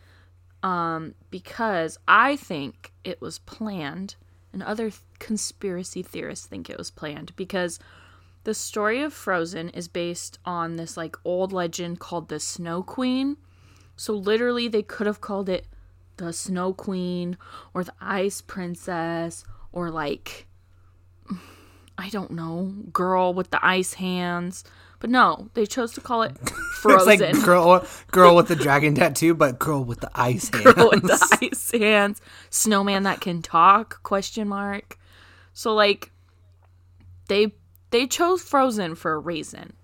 Um, 0.63 1.15
because 1.31 1.99
I 2.09 2.37
think 2.37 2.93
it 3.05 3.21
was 3.21 3.39
planned, 3.41 4.17
and 4.53 4.63
other 4.63 4.89
th- 4.91 5.03
conspiracy 5.19 6.03
theorists 6.03 6.47
think 6.47 6.71
it 6.71 6.79
was 6.79 6.91
planned 6.91 7.37
because 7.37 7.79
the 8.45 8.55
story 8.55 9.03
of 9.03 9.13
Frozen 9.13 9.71
is 9.71 9.89
based 9.89 10.39
on 10.45 10.77
this 10.77 10.97
like 10.97 11.17
old 11.25 11.53
legend 11.53 12.01
called 12.01 12.29
the 12.29 12.41
Snow 12.41 12.83
Queen. 12.83 13.37
So 13.97 14.15
literally 14.15 14.69
they 14.69 14.83
could 14.83 15.07
have 15.07 15.21
called 15.21 15.49
it 15.49 15.67
the 16.16 16.33
Snow 16.33 16.73
Queen 16.73 17.37
or 17.73 17.85
the 17.85 17.94
Ice 18.00 18.40
Princess 18.40 19.44
or 19.73 19.90
like 19.90 20.47
I 21.97 22.09
don't 22.09 22.33
know, 22.33 22.75
girl 22.92 23.35
with 23.35 23.50
the 23.50 23.64
ice 23.64 23.94
hands. 23.94 24.64
But 25.00 25.11
no, 25.11 25.50
they 25.54 25.66
chose 25.66 25.92
to 25.94 26.00
call 26.00 26.23
it 26.23 26.37
Frozen. 26.49 27.21
It's 27.23 27.37
like 27.37 27.44
girl, 27.44 27.87
girl 28.11 28.37
with 28.37 28.49
the 28.49 28.56
dragon 28.56 28.94
tattoo, 28.94 29.35
but 29.35 29.59
girl 29.59 29.85
with 29.85 30.00
the 30.00 30.11
ice 30.14 30.49
hands. 30.49 30.64
girl 30.75 30.90
with 30.90 31.02
the 31.02 31.38
ice 31.52 31.71
hands. 31.73 32.21
Snowman 32.50 33.02
that 33.04 33.21
can 33.21 33.42
talk? 33.42 34.02
Question 34.02 34.49
mark. 34.49 34.99
So 35.52 35.75
like 35.75 36.11
they 37.28 37.52
they 37.90 38.06
chose 38.06 38.42
Frozen 38.42 38.94
for 38.97 39.12
a 39.12 39.18
reason. 39.18 39.75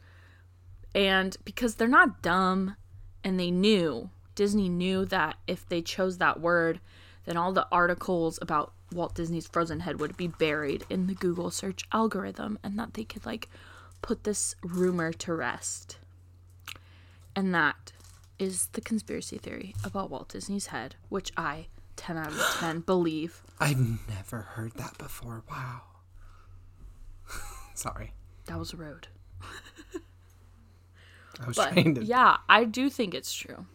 And 0.94 1.36
because 1.44 1.76
they're 1.76 1.86
not 1.86 2.22
dumb 2.22 2.76
and 3.22 3.38
they 3.38 3.50
knew, 3.50 4.10
Disney 4.40 4.70
knew 4.70 5.04
that 5.04 5.36
if 5.46 5.68
they 5.68 5.82
chose 5.82 6.16
that 6.16 6.40
word, 6.40 6.80
then 7.26 7.36
all 7.36 7.52
the 7.52 7.66
articles 7.70 8.38
about 8.40 8.72
Walt 8.90 9.14
Disney's 9.14 9.46
Frozen 9.46 9.80
head 9.80 10.00
would 10.00 10.16
be 10.16 10.28
buried 10.28 10.86
in 10.88 11.08
the 11.08 11.14
Google 11.14 11.50
search 11.50 11.86
algorithm 11.92 12.58
and 12.64 12.78
that 12.78 12.94
they 12.94 13.04
could 13.04 13.26
like 13.26 13.50
put 14.00 14.24
this 14.24 14.54
rumor 14.62 15.12
to 15.12 15.34
rest. 15.34 15.98
And 17.36 17.54
that 17.54 17.92
is 18.38 18.68
the 18.72 18.80
conspiracy 18.80 19.36
theory 19.36 19.74
about 19.84 20.08
Walt 20.08 20.30
Disney's 20.30 20.68
head, 20.68 20.96
which 21.10 21.32
I 21.36 21.66
10 21.96 22.16
out 22.16 22.28
of 22.28 22.56
10 22.60 22.80
believe. 22.86 23.42
I've 23.58 24.08
never 24.08 24.38
heard 24.40 24.72
that 24.76 24.96
before. 24.96 25.42
Wow. 25.50 25.82
Sorry. 27.74 28.14
That 28.46 28.58
was 28.58 28.72
rude. 28.72 29.08
I 31.42 31.46
was 31.46 31.56
But 31.56 31.72
trying 31.72 31.94
to. 31.96 32.04
yeah, 32.04 32.38
I 32.48 32.64
do 32.64 32.88
think 32.88 33.12
it's 33.14 33.34
true. 33.34 33.66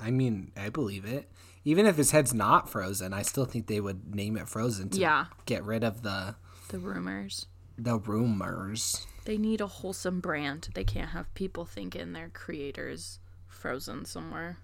I 0.00 0.10
mean, 0.10 0.52
I 0.56 0.68
believe 0.68 1.04
it. 1.04 1.30
Even 1.64 1.86
if 1.86 1.96
his 1.96 2.10
head's 2.12 2.32
not 2.34 2.68
frozen, 2.70 3.12
I 3.12 3.22
still 3.22 3.44
think 3.44 3.66
they 3.66 3.80
would 3.80 4.14
name 4.14 4.36
it 4.36 4.48
Frozen 4.48 4.90
to 4.90 5.00
Yeah. 5.00 5.26
get 5.46 5.64
rid 5.64 5.82
of 5.82 6.02
the 6.02 6.36
The 6.68 6.78
rumors. 6.78 7.46
the 7.78 7.98
rumors. 7.98 9.06
They 9.24 9.36
need 9.38 9.60
a 9.60 9.66
wholesome 9.66 10.20
brand. 10.20 10.68
They 10.74 10.84
can't 10.84 11.10
have 11.10 11.32
people 11.34 11.64
thinking 11.64 12.12
their 12.12 12.28
creators 12.28 13.18
frozen 13.48 14.04
somewhere. 14.04 14.58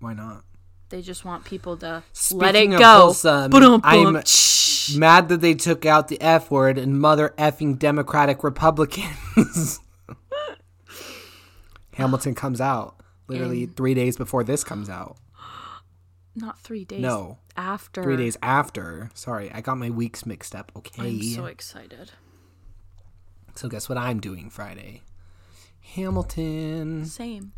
Why 0.00 0.14
not? 0.14 0.44
They 0.88 1.02
just 1.02 1.24
want 1.26 1.44
people 1.44 1.76
to 1.78 2.02
Speaking 2.14 2.38
let 2.40 2.54
it 2.54 2.70
go. 2.78 3.00
wholesome. 3.00 3.52
I'm 3.84 4.22
Shh. 4.24 4.96
mad 4.96 5.28
that 5.28 5.42
they 5.42 5.52
took 5.54 5.84
out 5.84 6.08
the 6.08 6.18
F 6.22 6.50
word 6.50 6.78
and 6.78 6.98
mother 6.98 7.34
effing 7.36 7.78
Democratic 7.78 8.42
Republicans. 8.42 9.80
Hamilton 11.94 12.34
comes 12.34 12.60
out 12.60 12.97
literally 13.28 13.64
In- 13.64 13.70
three 13.74 13.94
days 13.94 14.16
before 14.16 14.42
this 14.44 14.64
comes 14.64 14.88
out. 14.90 15.16
Not 16.34 16.58
three 16.60 16.84
days. 16.84 17.00
No, 17.00 17.38
After. 17.56 18.02
three 18.02 18.16
days 18.16 18.36
after. 18.42 19.10
Sorry, 19.14 19.50
I 19.52 19.60
got 19.60 19.76
my 19.76 19.90
weeks 19.90 20.24
mixed 20.26 20.54
up. 20.54 20.70
Okay. 20.76 21.02
I'm 21.02 21.22
so 21.22 21.46
excited. 21.46 22.12
So 23.56 23.68
guess 23.68 23.88
what 23.88 23.98
I'm 23.98 24.20
doing 24.20 24.48
Friday? 24.50 25.02
Hamilton. 25.80 27.06
Same. 27.06 27.52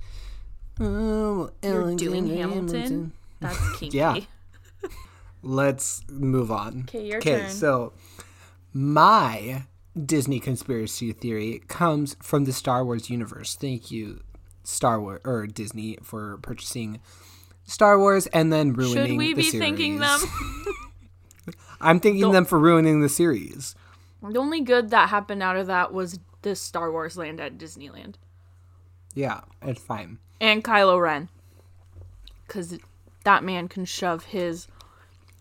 Oh, 0.78 1.50
You're 1.62 1.94
doing 1.96 2.26
Hamilton. 2.28 2.68
Hamilton? 2.68 3.12
That's 3.40 3.76
kinky. 3.78 3.98
Yeah. 3.98 4.20
Let's 5.42 6.02
move 6.10 6.50
on. 6.50 6.84
'Kay, 6.84 7.06
your 7.06 7.20
turn. 7.20 7.40
Okay, 7.42 7.48
so 7.50 7.92
my 8.72 9.64
Disney 10.06 10.40
conspiracy 10.40 11.12
theory 11.12 11.62
comes 11.68 12.16
from 12.22 12.44
the 12.44 12.52
Star 12.52 12.84
Wars 12.84 13.10
universe. 13.10 13.56
Thank 13.56 13.90
you, 13.90 14.20
Star 14.62 15.00
Wars 15.00 15.20
or 15.24 15.46
Disney, 15.46 15.98
for 16.02 16.38
purchasing 16.38 17.00
Star 17.64 17.98
Wars 17.98 18.26
and 18.28 18.52
then 18.52 18.72
ruining. 18.72 19.06
Should 19.08 19.16
we 19.18 19.34
the 19.34 19.42
be 19.50 19.58
thanking 19.58 19.98
them? 19.98 20.18
series. 20.18 20.66
I'm 21.80 21.98
thanking 22.00 22.32
them 22.32 22.44
for 22.44 22.58
ruining 22.58 23.00
the 23.00 23.08
series. 23.08 23.74
the 24.22 24.38
only 24.38 24.60
good 24.60 24.90
that 24.90 25.08
happened 25.08 25.42
out 25.42 25.56
of 25.56 25.66
that 25.68 25.92
was 25.92 26.18
this 26.42 26.60
Star 26.60 26.90
Wars 26.92 27.16
land 27.16 27.40
at 27.40 27.56
Disneyland. 27.58 28.14
Yeah, 29.14 29.40
it's 29.62 29.80
fine. 29.82 30.18
and 30.40 30.62
Kylo 30.62 31.00
Ren. 31.00 31.28
Because 32.46 32.78
that 33.24 33.44
man 33.44 33.68
can 33.68 33.84
shove 33.84 34.24
his 34.26 34.66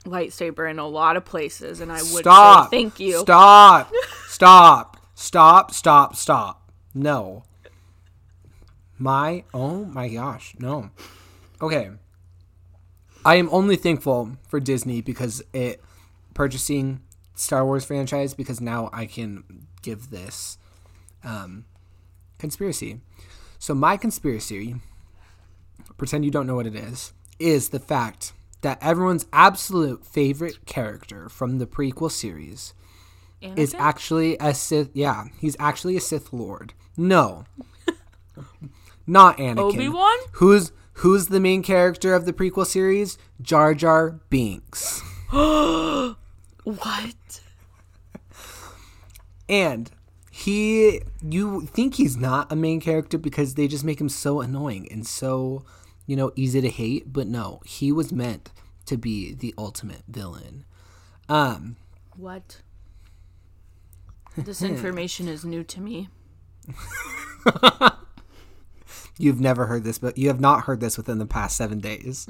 lightsaber 0.06 0.70
in 0.70 0.80
a 0.80 0.88
lot 0.88 1.18
of 1.18 1.26
places, 1.26 1.82
and 1.82 1.92
I 1.92 1.98
would 1.98 2.22
Stop. 2.24 2.70
say 2.72 2.78
thank 2.78 3.00
you. 3.00 3.20
Stop. 3.20 3.92
Stop. 4.28 4.98
Stop. 5.16 5.74
Stop. 5.74 6.16
Stop. 6.16 6.72
No. 6.94 7.44
My. 9.00 9.46
Oh 9.54 9.86
my 9.86 10.10
gosh. 10.10 10.56
No. 10.60 10.92
Okay. 11.62 11.90
I 13.26 13.36
am 13.36 13.50
only 13.52 13.76
thankful 13.76 14.38
for 14.48 14.60
Disney 14.60 15.02
because 15.02 15.42
it 15.54 15.82
purchasing 16.34 17.02
Star 17.36 17.66
Wars 17.66 17.86
franchise 17.86 18.34
because 18.34 18.62
now 18.62 18.90
I 18.94 19.06
can 19.06 19.68
give 19.82 20.10
this 20.10 20.58
um, 21.24 21.66
conspiracy. 22.38 23.02
So 23.58 23.74
my 23.74 23.98
conspiracy, 23.98 24.76
pretend 25.98 26.26
you 26.26 26.32
don't 26.32 26.48
know 26.48 26.56
what 26.56 26.68
it 26.68 26.76
is, 26.76 27.14
is 27.40 27.70
the 27.70 27.80
fact 27.80 28.34
that 28.62 28.78
everyone's 28.82 29.26
absolute 29.32 30.06
favorite 30.06 30.66
character 30.66 31.30
from 31.30 31.60
the 31.60 31.66
prequel 31.66 32.12
series 32.12 32.74
is 33.42 33.74
actually 33.76 34.38
a 34.40 34.54
Sith. 34.54 34.90
Yeah, 34.94 35.26
he's 35.40 35.56
actually 35.60 35.96
a 35.96 36.02
Sith 36.02 36.34
Lord. 36.34 36.74
No, 36.98 37.46
not 39.10 39.38
Anakin. 39.38 39.58
Obi-Wan? 39.58 40.18
Who's 40.34 40.72
who's 40.94 41.28
the 41.28 41.40
main 41.40 41.64
character 41.64 42.14
of 42.14 42.26
the 42.26 42.34
prequel 42.34 42.66
series? 42.66 43.18
Jar 43.42 43.74
Jar 43.74 44.20
Binks. 44.30 45.02
what? 45.32 46.16
And 49.50 49.90
he, 50.30 51.02
you 51.22 51.62
think 51.62 51.96
he's 51.96 52.16
not 52.16 52.52
a 52.52 52.56
main 52.56 52.80
character 52.80 53.18
because 53.18 53.56
they 53.56 53.68
just 53.68 53.84
make 53.84 54.00
him 54.00 54.10
so 54.10 54.42
annoying 54.42 54.88
and 54.92 55.06
so, 55.08 55.66
you 56.06 56.16
know, 56.16 56.32
easy 56.36 56.62
to 56.62 56.70
hate. 56.70 57.12
But 57.12 57.28
no, 57.28 57.62
he 57.66 57.92
was 57.92 58.12
meant 58.12 58.52
to 58.86 58.96
be 58.98 59.34
the 59.34 59.54
ultimate 59.58 60.04
villain. 60.08 60.66
Um, 61.28 61.78
What? 62.16 62.62
This 64.38 64.62
information 64.62 65.28
is 65.28 65.44
new 65.44 65.64
to 65.66 65.82
me. 65.82 66.08
You've 69.20 69.40
never 69.40 69.68
heard 69.68 69.84
this, 69.84 70.00
but 70.00 70.18
you 70.18 70.30
have 70.30 70.40
not 70.40 70.64
heard 70.64 70.80
this 70.80 70.98
within 70.98 71.20
the 71.20 71.28
past 71.28 71.56
seven 71.58 71.80
days. 71.80 72.26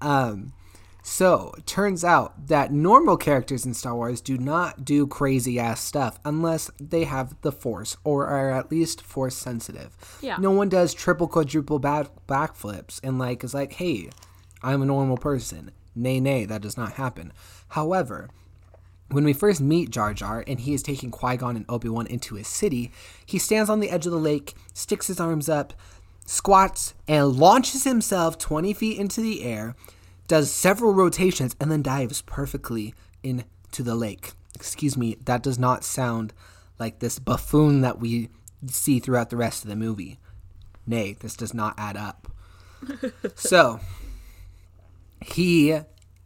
Um, 0.00 0.52
so 1.02 1.54
turns 1.66 2.02
out 2.02 2.48
that 2.48 2.72
normal 2.72 3.18
characters 3.18 3.66
in 3.66 3.74
Star 3.74 3.94
Wars 3.94 4.22
do 4.22 4.38
not 4.38 4.86
do 4.86 5.06
crazy 5.06 5.60
ass 5.60 5.82
stuff 5.82 6.18
unless 6.24 6.70
they 6.80 7.04
have 7.04 7.38
the 7.42 7.52
Force 7.52 7.98
or 8.02 8.26
are 8.26 8.50
at 8.50 8.70
least 8.70 9.02
Force 9.02 9.36
sensitive. 9.36 9.94
Yeah. 10.22 10.38
No 10.38 10.50
one 10.50 10.70
does 10.70 10.94
triple, 10.94 11.28
quadruple 11.28 11.78
back 11.78 12.08
backflips 12.26 13.00
and 13.04 13.18
like 13.18 13.44
is 13.44 13.52
like, 13.52 13.74
hey, 13.74 14.08
I'm 14.62 14.80
a 14.80 14.86
normal 14.86 15.18
person. 15.18 15.72
Nay, 15.94 16.18
nay, 16.20 16.46
that 16.46 16.62
does 16.62 16.78
not 16.78 16.94
happen. 16.94 17.34
However, 17.68 18.30
when 19.14 19.24
we 19.24 19.32
first 19.32 19.60
meet 19.60 19.90
Jar 19.90 20.12
Jar 20.12 20.42
and 20.46 20.58
he 20.58 20.74
is 20.74 20.82
taking 20.82 21.10
Qui 21.10 21.36
Gon 21.36 21.56
and 21.56 21.64
Obi 21.68 21.88
Wan 21.88 22.06
into 22.08 22.34
his 22.34 22.48
city, 22.48 22.90
he 23.24 23.38
stands 23.38 23.70
on 23.70 23.78
the 23.78 23.90
edge 23.90 24.06
of 24.06 24.12
the 24.12 24.18
lake, 24.18 24.54
sticks 24.72 25.06
his 25.06 25.20
arms 25.20 25.48
up, 25.48 25.72
squats, 26.26 26.94
and 27.06 27.36
launches 27.36 27.84
himself 27.84 28.36
20 28.38 28.72
feet 28.72 28.98
into 28.98 29.20
the 29.20 29.44
air, 29.44 29.76
does 30.26 30.50
several 30.50 30.92
rotations, 30.92 31.54
and 31.60 31.70
then 31.70 31.82
dives 31.82 32.22
perfectly 32.22 32.92
into 33.22 33.82
the 33.82 33.94
lake. 33.94 34.32
Excuse 34.54 34.96
me, 34.96 35.16
that 35.24 35.42
does 35.42 35.58
not 35.58 35.84
sound 35.84 36.32
like 36.78 36.98
this 36.98 37.20
buffoon 37.20 37.82
that 37.82 38.00
we 38.00 38.30
see 38.66 38.98
throughout 38.98 39.30
the 39.30 39.36
rest 39.36 39.62
of 39.62 39.70
the 39.70 39.76
movie. 39.76 40.18
Nay, 40.86 41.16
this 41.20 41.36
does 41.36 41.54
not 41.54 41.74
add 41.78 41.96
up. 41.96 42.28
so, 43.36 43.78
he, 45.20 45.72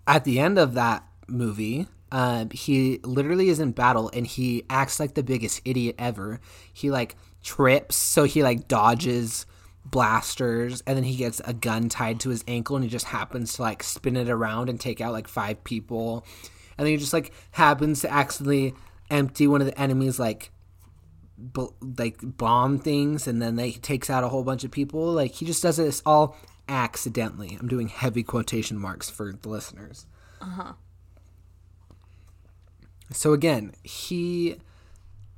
at 0.07 0.25
the 0.25 0.41
end 0.41 0.59
of 0.59 0.75
that 0.75 1.05
movie, 1.27 1.87
um, 2.11 2.51
he 2.51 3.01
literally 3.05 3.49
is 3.49 3.61
in 3.61 3.73
battle 3.73 4.11
and 4.15 4.27
he 4.27 4.65
acts 4.71 4.99
like 4.99 5.15
the 5.15 5.23
biggest 5.23 5.61
idiot 5.65 5.97
ever. 5.99 6.41
He 6.73 6.91
like 6.91 7.17
trips, 7.43 7.97
so 7.97 8.25
he 8.25 8.43
like 8.43 8.69
dodges 8.69 9.47
blasters 9.85 10.83
and 10.87 10.97
then 10.97 11.05
he 11.05 11.17
gets 11.17 11.41
a 11.45 11.53
gun 11.53 11.89
tied 11.89 12.21
to 12.21 12.29
his 12.29 12.45
ankle 12.47 12.77
and 12.77 12.85
he 12.85 12.91
just 12.91 13.07
happens 13.07 13.55
to 13.55 13.63
like 13.63 13.83
spin 13.83 14.17
it 14.17 14.29
around 14.29 14.69
and 14.69 14.81
take 14.81 15.01
out 15.01 15.13
like 15.13 15.29
five 15.29 15.63
people. 15.65 16.25
And 16.77 16.87
then 16.87 16.93
he 16.93 16.99
just 16.99 17.13
like 17.13 17.33
happens 17.53 18.03
to 18.03 18.13
accidentally 18.13 18.75
empty 19.11 19.47
one 19.47 19.61
of 19.61 19.67
the 19.67 19.81
enemies 19.81 20.19
like 20.19 20.51
b- 21.53 21.69
like 21.99 22.19
bomb 22.21 22.79
things 22.79 23.27
and 23.27 23.41
then 23.41 23.57
they 23.57 23.73
takes 23.73 24.11
out 24.11 24.25
a 24.25 24.29
whole 24.29 24.45
bunch 24.45 24.65
of 24.65 24.71
people. 24.71 25.13
Like 25.13 25.33
he 25.33 25.47
just 25.47 25.63
does 25.63 25.77
this 25.77 26.03
all 26.05 26.37
accidentally. 26.69 27.57
I'm 27.59 27.69
doing 27.69 27.89
heavy 27.89 28.23
quotation 28.23 28.79
marks 28.79 29.09
for 29.09 29.33
the 29.33 29.49
listeners. 29.49 30.07
Uh-huh. 30.41 30.75
So 33.13 33.33
again, 33.33 33.73
he 33.83 34.57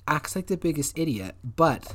acts 0.08 0.34
like 0.34 0.48
the 0.48 0.56
biggest 0.56 0.98
idiot, 0.98 1.36
but 1.44 1.94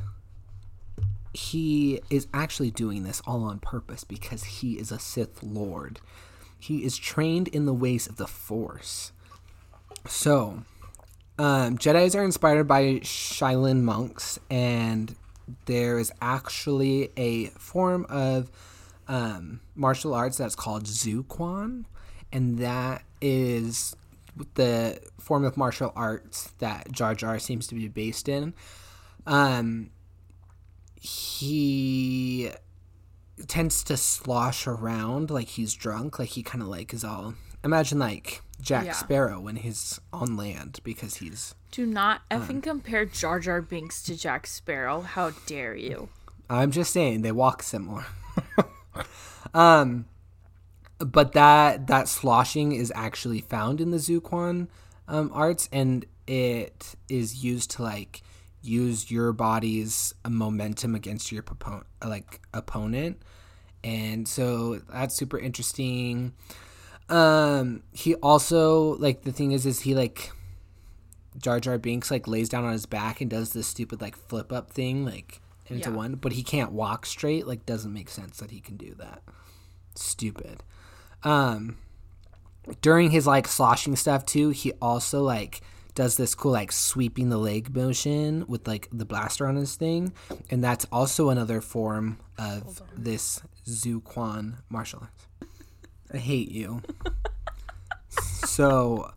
he 1.34 2.02
is 2.10 2.28
actually 2.34 2.72
doing 2.72 3.04
this 3.04 3.22
all 3.28 3.44
on 3.44 3.60
purpose 3.60 4.04
because 4.04 4.44
he 4.44 4.74
is 4.74 4.92
a 4.92 5.00
Sith 5.00 5.44
Lord. 5.44 6.00
He 6.58 6.84
is 6.84 6.98
trained 6.98 7.50
in 7.50 7.66
the 7.66 7.74
ways 7.74 8.08
of 8.08 8.16
the 8.16 8.28
Force. 8.28 9.12
So, 10.08 10.64
um, 11.38 11.78
Jedi's 11.78 12.16
are 12.16 12.24
inspired 12.24 12.68
by 12.68 13.00
Shaolin 13.02 13.82
monks, 13.82 14.40
and 14.50 15.16
there 15.66 16.00
is 16.00 16.12
actually 16.22 17.12
a 17.18 17.48
form 17.48 18.06
of 18.08 18.50
um, 19.08 19.60
martial 19.76 20.14
arts 20.14 20.38
that's 20.38 20.56
called 20.56 20.86
Zuquan, 20.86 21.86
and 22.32 22.60
that 22.60 23.04
is 23.22 23.96
the 24.56 25.00
form 25.20 25.44
of 25.46 25.58
martial 25.58 25.92
arts 25.96 26.52
that 26.60 26.92
Jar 26.92 27.16
Jar 27.16 27.40
seems 27.40 27.68
to 27.68 27.76
be 27.76 27.88
based 27.88 28.28
in. 28.28 28.54
Um, 29.26 29.92
he 31.00 32.52
tends 33.48 33.84
to 33.84 33.98
slosh 33.98 34.68
around 34.68 35.30
like 35.30 35.50
he's 35.50 35.74
drunk, 35.74 36.20
like 36.20 36.30
he 36.30 36.44
kind 36.44 36.62
of 36.62 36.68
like 36.68 36.94
is 36.94 37.04
all. 37.04 37.36
Imagine 37.64 38.00
like 38.00 38.42
Jack 38.62 38.86
Yeah. 38.86 38.92
Sparrow 38.94 39.40
when 39.40 39.58
he's 39.58 40.00
on 40.14 40.38
land 40.38 40.80
because 40.84 41.16
he's. 41.16 41.56
Do 41.72 41.86
not 41.86 42.22
effing 42.32 42.64
compare 42.64 43.06
Jar 43.06 43.40
Jar 43.40 43.62
Binks 43.62 44.02
to 44.04 44.16
Jack 44.16 44.48
Sparrow. 44.48 45.02
How 45.02 45.32
dare 45.46 45.76
you? 45.76 46.10
I'm 46.50 46.72
just 46.72 46.94
saying 46.94 47.22
they 47.22 47.32
walk 47.32 47.64
similar. 47.64 48.06
um, 49.54 50.06
but 51.00 51.34
that 51.34 51.88
that 51.88 52.08
sloshing 52.08 52.72
is 52.72 52.92
actually 52.96 53.42
found 53.42 53.82
in 53.82 53.92
the 53.92 53.98
Zuquan 53.98 54.68
um, 55.08 55.30
arts, 55.34 55.68
and 55.72 56.06
it 56.28 56.96
is 57.10 57.44
used 57.44 57.72
to 57.72 57.84
like 57.84 58.22
use 58.62 59.12
your 59.12 59.32
body's 59.34 60.14
momentum 60.28 60.96
against 60.96 61.32
your 61.32 61.44
propo- 61.44 61.84
like 62.04 62.42
opponent, 62.54 63.22
and 63.84 64.28
so 64.28 64.82
that's 64.92 65.16
super 65.16 65.38
interesting. 65.38 66.34
Um, 67.10 67.84
he 67.92 68.16
also 68.16 68.96
like 68.98 69.24
the 69.24 69.32
thing 69.32 69.52
is, 69.52 69.66
is 69.66 69.82
he 69.82 69.94
like 69.94 70.32
Jar 71.38 71.60
Jar 71.60 71.78
Binks 71.78 72.10
like 72.10 72.28
lays 72.28 72.50
down 72.50 72.64
on 72.66 72.72
his 72.72 72.86
back 72.88 73.22
and 73.22 73.30
does 73.30 73.54
this 73.54 73.68
stupid 73.68 74.02
like 74.02 74.16
flip 74.16 74.52
up 74.52 74.72
thing 74.72 75.06
like 75.06 75.42
into 75.68 75.90
Yeah. 75.92 75.96
one, 75.96 76.16
but 76.16 76.32
he 76.32 76.42
can't 76.42 76.72
walk 76.72 77.06
straight. 77.06 77.46
Like 77.46 77.66
doesn't 77.66 77.94
make 77.94 78.10
sense 78.10 78.38
that 78.38 78.50
he 78.52 78.60
can 78.60 78.78
do 78.78 78.96
that. 78.96 79.22
Stupid. 79.96 80.64
Um, 81.26 81.78
during 82.82 83.12
his 83.12 83.28
like 83.28 83.48
sloshing 83.48 83.96
stuff 83.96 84.26
too, 84.26 84.50
he 84.50 84.72
also 84.82 85.22
like 85.22 85.62
does 85.96 86.18
this 86.18 86.36
cool 86.36 86.52
like 86.52 86.72
sweeping 86.72 87.30
the 87.30 87.38
leg 87.38 87.76
motion 87.76 88.46
with 88.48 88.68
like 88.68 88.88
the 88.92 89.06
blaster 89.06 89.48
on 89.48 89.56
his 89.56 89.76
thing, 89.76 90.14
and 90.50 90.64
that's 90.64 90.86
also 90.92 91.30
another 91.30 91.62
form 91.62 92.20
of 92.38 92.82
this 92.96 93.42
Zuquan 93.66 94.56
martial 94.70 95.00
arts. 95.02 95.28
I 96.14 96.18
hate 96.18 96.52
you. 96.52 96.82
so, 98.10 99.12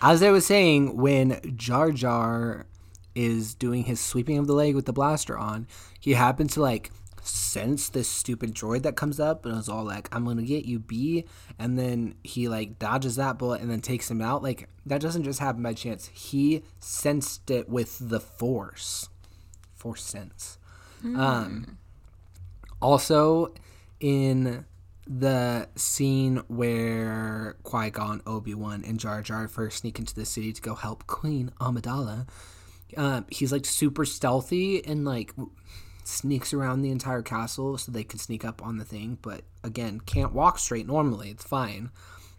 as 0.00 0.22
I 0.22 0.30
was 0.30 0.46
saying, 0.46 0.96
when 0.96 1.40
Jar 1.56 1.90
Jar 1.90 2.66
is 3.14 3.54
doing 3.54 3.84
his 3.84 4.00
sweeping 4.00 4.38
of 4.38 4.46
the 4.46 4.54
leg 4.54 4.74
with 4.74 4.86
the 4.86 4.92
blaster 4.92 5.36
on, 5.36 5.66
he 6.00 6.14
happens 6.14 6.54
to 6.54 6.62
like 6.62 6.90
sense 7.22 7.88
this 7.88 8.08
stupid 8.08 8.54
droid 8.54 8.82
that 8.82 8.96
comes 8.96 9.20
up 9.20 9.46
and 9.46 9.56
is 9.56 9.68
all 9.68 9.84
like, 9.84 10.08
I'm 10.12 10.24
gonna 10.24 10.42
get 10.42 10.64
you, 10.64 10.78
B. 10.78 11.24
And 11.58 11.78
then 11.78 12.14
he 12.22 12.48
like 12.48 12.78
dodges 12.78 13.16
that 13.16 13.38
bullet 13.38 13.60
and 13.60 13.70
then 13.70 13.80
takes 13.80 14.10
him 14.10 14.20
out. 14.20 14.42
Like, 14.42 14.68
that 14.86 15.00
doesn't 15.00 15.24
just 15.24 15.38
happen 15.38 15.62
by 15.62 15.74
chance. 15.74 16.08
He 16.12 16.62
sensed 16.80 17.50
it 17.50 17.68
with 17.68 17.98
the 18.00 18.20
Force. 18.20 19.08
Force 19.74 20.02
sense. 20.02 20.58
Um, 21.04 21.78
also, 22.80 23.52
in 23.98 24.64
the 25.06 25.68
scene 25.74 26.42
where 26.48 27.56
Qui 27.64 27.90
Gon, 27.90 28.22
Obi 28.26 28.54
Wan, 28.54 28.84
and 28.86 29.00
Jar 29.00 29.22
Jar 29.22 29.48
first 29.48 29.78
sneak 29.78 29.98
into 29.98 30.14
the 30.14 30.24
city 30.24 30.52
to 30.52 30.62
go 30.62 30.74
help 30.74 31.06
Queen 31.06 31.52
Amidala, 31.60 32.28
um, 32.96 33.26
he's 33.30 33.52
like 33.52 33.64
super 33.64 34.04
stealthy 34.04 34.84
and 34.84 35.04
like 35.04 35.32
sneaks 36.04 36.52
around 36.52 36.82
the 36.82 36.90
entire 36.90 37.22
castle 37.22 37.78
so 37.78 37.90
they 37.92 38.04
can 38.04 38.18
sneak 38.18 38.44
up 38.44 38.62
on 38.62 38.78
the 38.78 38.84
thing. 38.84 39.18
But 39.22 39.42
again, 39.62 40.00
can't 40.00 40.32
walk 40.32 40.58
straight 40.58 40.86
normally. 40.86 41.30
It's 41.30 41.44
fine, 41.44 41.90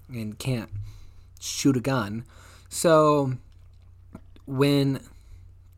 and 0.10 0.38
can't 0.38 0.70
shoot 1.40 1.78
a 1.78 1.82
gun. 1.82 2.26
So 2.70 3.34
when 4.46 5.00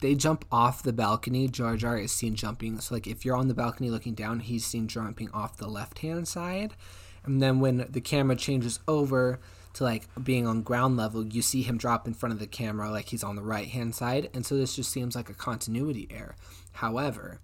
they 0.05 0.13
jump 0.13 0.45
off 0.51 0.83
the 0.83 0.93
balcony. 0.93 1.47
Jar 1.47 1.77
Jar 1.77 1.97
is 1.97 2.11
seen 2.11 2.35
jumping. 2.35 2.79
So, 2.79 2.93
like, 2.93 3.07
if 3.07 3.25
you're 3.25 3.35
on 3.35 3.47
the 3.47 3.53
balcony 3.53 3.89
looking 3.89 4.13
down, 4.13 4.39
he's 4.39 4.65
seen 4.65 4.87
jumping 4.87 5.31
off 5.31 5.57
the 5.57 5.67
left 5.67 5.99
hand 5.99 6.27
side. 6.27 6.75
And 7.23 7.41
then 7.41 7.59
when 7.59 7.87
the 7.89 8.01
camera 8.01 8.35
changes 8.35 8.79
over 8.87 9.39
to 9.73 9.83
like 9.83 10.07
being 10.23 10.45
on 10.47 10.61
ground 10.61 10.95
level, 10.95 11.25
you 11.25 11.41
see 11.41 11.63
him 11.63 11.77
drop 11.77 12.07
in 12.07 12.13
front 12.13 12.33
of 12.33 12.39
the 12.39 12.47
camera 12.47 12.91
like 12.91 13.09
he's 13.09 13.23
on 13.23 13.35
the 13.35 13.41
right 13.41 13.67
hand 13.67 13.95
side. 13.95 14.29
And 14.33 14.45
so 14.45 14.55
this 14.55 14.75
just 14.75 14.91
seems 14.91 15.15
like 15.15 15.29
a 15.29 15.33
continuity 15.33 16.07
error. 16.11 16.35
However, 16.73 17.39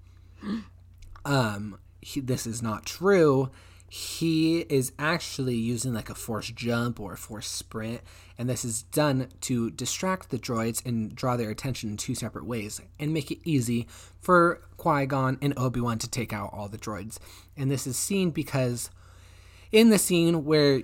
um, 1.25 1.77
he, 2.01 2.19
this 2.19 2.47
is 2.47 2.61
not 2.61 2.85
true. 2.85 3.51
He 3.89 4.59
is 4.69 4.93
actually 4.97 5.55
using 5.55 5.93
like 5.93 6.09
a 6.09 6.15
force 6.15 6.49
jump 6.49 6.97
or 6.97 7.13
a 7.13 7.17
force 7.17 7.47
sprint, 7.47 7.99
and 8.37 8.49
this 8.49 8.63
is 8.63 8.83
done 8.83 9.27
to 9.41 9.69
distract 9.69 10.29
the 10.29 10.39
droids 10.39 10.85
and 10.85 11.13
draw 11.13 11.35
their 11.35 11.49
attention 11.49 11.89
in 11.89 11.97
two 11.97 12.15
separate 12.15 12.45
ways 12.45 12.79
and 12.97 13.13
make 13.13 13.31
it 13.31 13.39
easy 13.43 13.87
for 14.21 14.61
Qui 14.77 15.07
Gon 15.07 15.37
and 15.41 15.53
Obi 15.57 15.81
Wan 15.81 15.97
to 15.97 16.09
take 16.09 16.31
out 16.31 16.51
all 16.53 16.69
the 16.69 16.77
droids. 16.77 17.17
And 17.57 17.69
this 17.69 17.85
is 17.85 17.97
seen 17.97 18.31
because 18.31 18.89
in 19.73 19.89
the 19.89 19.99
scene 19.99 20.45
where 20.45 20.83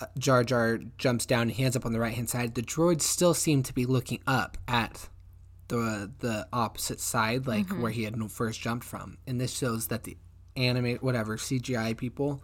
uh, 0.00 0.06
Jar 0.18 0.44
Jar 0.44 0.80
jumps 0.98 1.24
down 1.24 1.42
and 1.42 1.52
he 1.52 1.64
ends 1.64 1.76
up 1.76 1.86
on 1.86 1.94
the 1.94 2.00
right 2.00 2.14
hand 2.14 2.28
side, 2.28 2.54
the 2.54 2.62
droids 2.62 3.02
still 3.02 3.32
seem 3.32 3.62
to 3.62 3.72
be 3.72 3.86
looking 3.86 4.20
up 4.26 4.58
at 4.68 5.08
the 5.68 6.10
the 6.18 6.46
opposite 6.52 7.00
side, 7.00 7.46
like 7.46 7.68
where 7.70 7.90
he 7.90 8.04
had 8.04 8.16
first 8.30 8.60
jumped 8.60 8.84
from, 8.84 9.18
and 9.26 9.40
this 9.40 9.56
shows 9.56 9.88
that 9.88 10.04
the 10.04 10.16
animate 10.56 11.02
whatever 11.02 11.36
CGI 11.36 11.96
people 11.96 12.42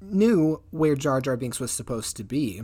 knew 0.00 0.62
where 0.70 0.94
Jar 0.94 1.20
Jar 1.20 1.36
Binks 1.36 1.60
was 1.60 1.70
supposed 1.70 2.16
to 2.16 2.24
be 2.24 2.62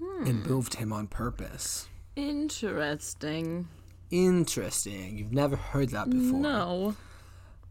and 0.00 0.46
moved 0.46 0.74
him 0.74 0.92
on 0.92 1.06
purpose. 1.06 1.88
Interesting. 2.16 3.68
Interesting. 4.10 5.18
You've 5.18 5.32
never 5.32 5.56
heard 5.56 5.90
that 5.90 6.10
before. 6.10 6.38
No. 6.38 6.94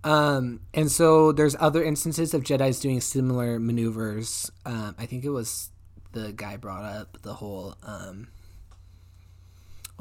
Um, 0.04 0.62
and 0.74 0.92
so 0.92 1.32
there's 1.32 1.56
other 1.60 1.84
instances 1.84 2.34
of 2.34 2.44
Jedi's 2.44 2.80
doing 2.80 3.02
similar 3.02 3.60
maneuvers. 3.60 4.52
Um, 4.66 4.96
I 4.98 5.06
think 5.06 5.24
it 5.24 5.30
was 5.30 5.70
the 6.14 6.34
guy 6.34 6.58
brought 6.58 6.84
up 6.84 7.20
the 7.22 7.36
whole 7.36 7.76
um, 7.84 8.28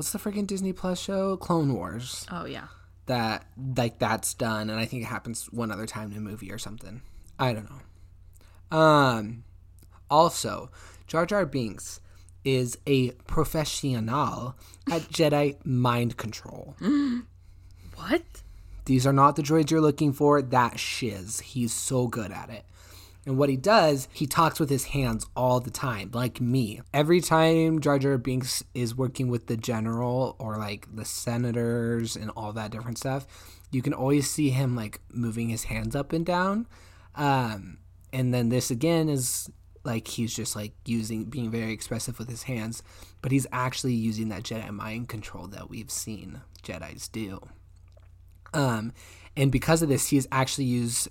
what's 0.00 0.12
the 0.12 0.18
freaking 0.18 0.46
Disney 0.46 0.72
Plus 0.72 0.98
show? 0.98 1.36
Clone 1.36 1.74
Wars. 1.74 2.24
Oh 2.30 2.46
yeah. 2.46 2.68
That 3.04 3.44
like 3.76 3.98
that's 3.98 4.32
done, 4.32 4.70
and 4.70 4.80
I 4.80 4.86
think 4.86 5.02
it 5.02 5.06
happens 5.06 5.52
one 5.52 5.70
other 5.70 5.84
time 5.84 6.10
in 6.10 6.16
a 6.16 6.22
movie 6.22 6.50
or 6.50 6.56
something. 6.56 7.02
I 7.38 7.52
don't 7.52 7.68
know. 7.68 8.78
Um, 8.78 9.44
also, 10.08 10.70
Jar 11.06 11.26
Jar 11.26 11.44
Binks 11.44 12.00
is 12.46 12.78
a 12.86 13.10
professional 13.26 14.56
at 14.90 15.02
Jedi 15.12 15.56
mind 15.66 16.16
control. 16.16 16.76
What? 17.96 18.22
These 18.86 19.06
are 19.06 19.12
not 19.12 19.36
the 19.36 19.42
droids 19.42 19.70
you're 19.70 19.82
looking 19.82 20.14
for. 20.14 20.40
That 20.40 20.78
shiz. 20.78 21.40
He's 21.40 21.74
so 21.74 22.06
good 22.06 22.32
at 22.32 22.48
it. 22.48 22.64
And 23.26 23.36
what 23.36 23.50
he 23.50 23.56
does, 23.56 24.08
he 24.12 24.26
talks 24.26 24.58
with 24.58 24.70
his 24.70 24.84
hands 24.84 25.26
all 25.36 25.60
the 25.60 25.70
time, 25.70 26.10
like 26.14 26.40
me. 26.40 26.80
Every 26.94 27.20
time 27.20 27.80
Jar 27.80 27.98
Jar 27.98 28.16
Binks 28.16 28.64
is 28.74 28.94
working 28.94 29.28
with 29.28 29.46
the 29.46 29.58
general 29.58 30.36
or 30.38 30.56
like 30.56 30.86
the 30.94 31.04
senators 31.04 32.16
and 32.16 32.30
all 32.30 32.52
that 32.54 32.70
different 32.70 32.98
stuff, 32.98 33.26
you 33.70 33.82
can 33.82 33.92
always 33.92 34.28
see 34.28 34.50
him 34.50 34.74
like 34.74 35.00
moving 35.12 35.50
his 35.50 35.64
hands 35.64 35.94
up 35.94 36.12
and 36.12 36.24
down. 36.24 36.66
Um, 37.14 37.78
and 38.12 38.32
then 38.32 38.48
this 38.48 38.70
again 38.70 39.08
is 39.08 39.50
like 39.84 40.08
he's 40.08 40.34
just 40.34 40.56
like 40.56 40.72
using 40.84 41.24
being 41.24 41.50
very 41.50 41.72
expressive 41.72 42.18
with 42.18 42.28
his 42.28 42.44
hands, 42.44 42.82
but 43.20 43.32
he's 43.32 43.46
actually 43.52 43.94
using 43.94 44.30
that 44.30 44.42
Jedi 44.42 44.70
mind 44.70 45.08
control 45.08 45.46
that 45.48 45.68
we've 45.68 45.90
seen 45.90 46.40
Jedi's 46.62 47.08
do. 47.08 47.40
Um, 48.52 48.92
and 49.36 49.52
because 49.52 49.82
of 49.82 49.88
this, 49.88 50.08
he's 50.08 50.26
actually 50.32 50.64
use 50.64 51.08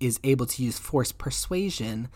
is 0.00 0.20
able 0.24 0.46
to 0.46 0.62
use 0.62 0.78
force 0.78 1.12
persuasion 1.12 2.08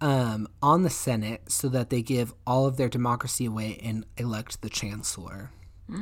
um, 0.00 0.46
on 0.62 0.82
the 0.82 0.90
Senate 0.90 1.50
so 1.50 1.68
that 1.68 1.90
they 1.90 2.02
give 2.02 2.34
all 2.46 2.66
of 2.66 2.76
their 2.76 2.88
democracy 2.88 3.46
away 3.46 3.78
and 3.82 4.04
elect 4.16 4.62
the 4.62 4.68
chancellor. 4.68 5.50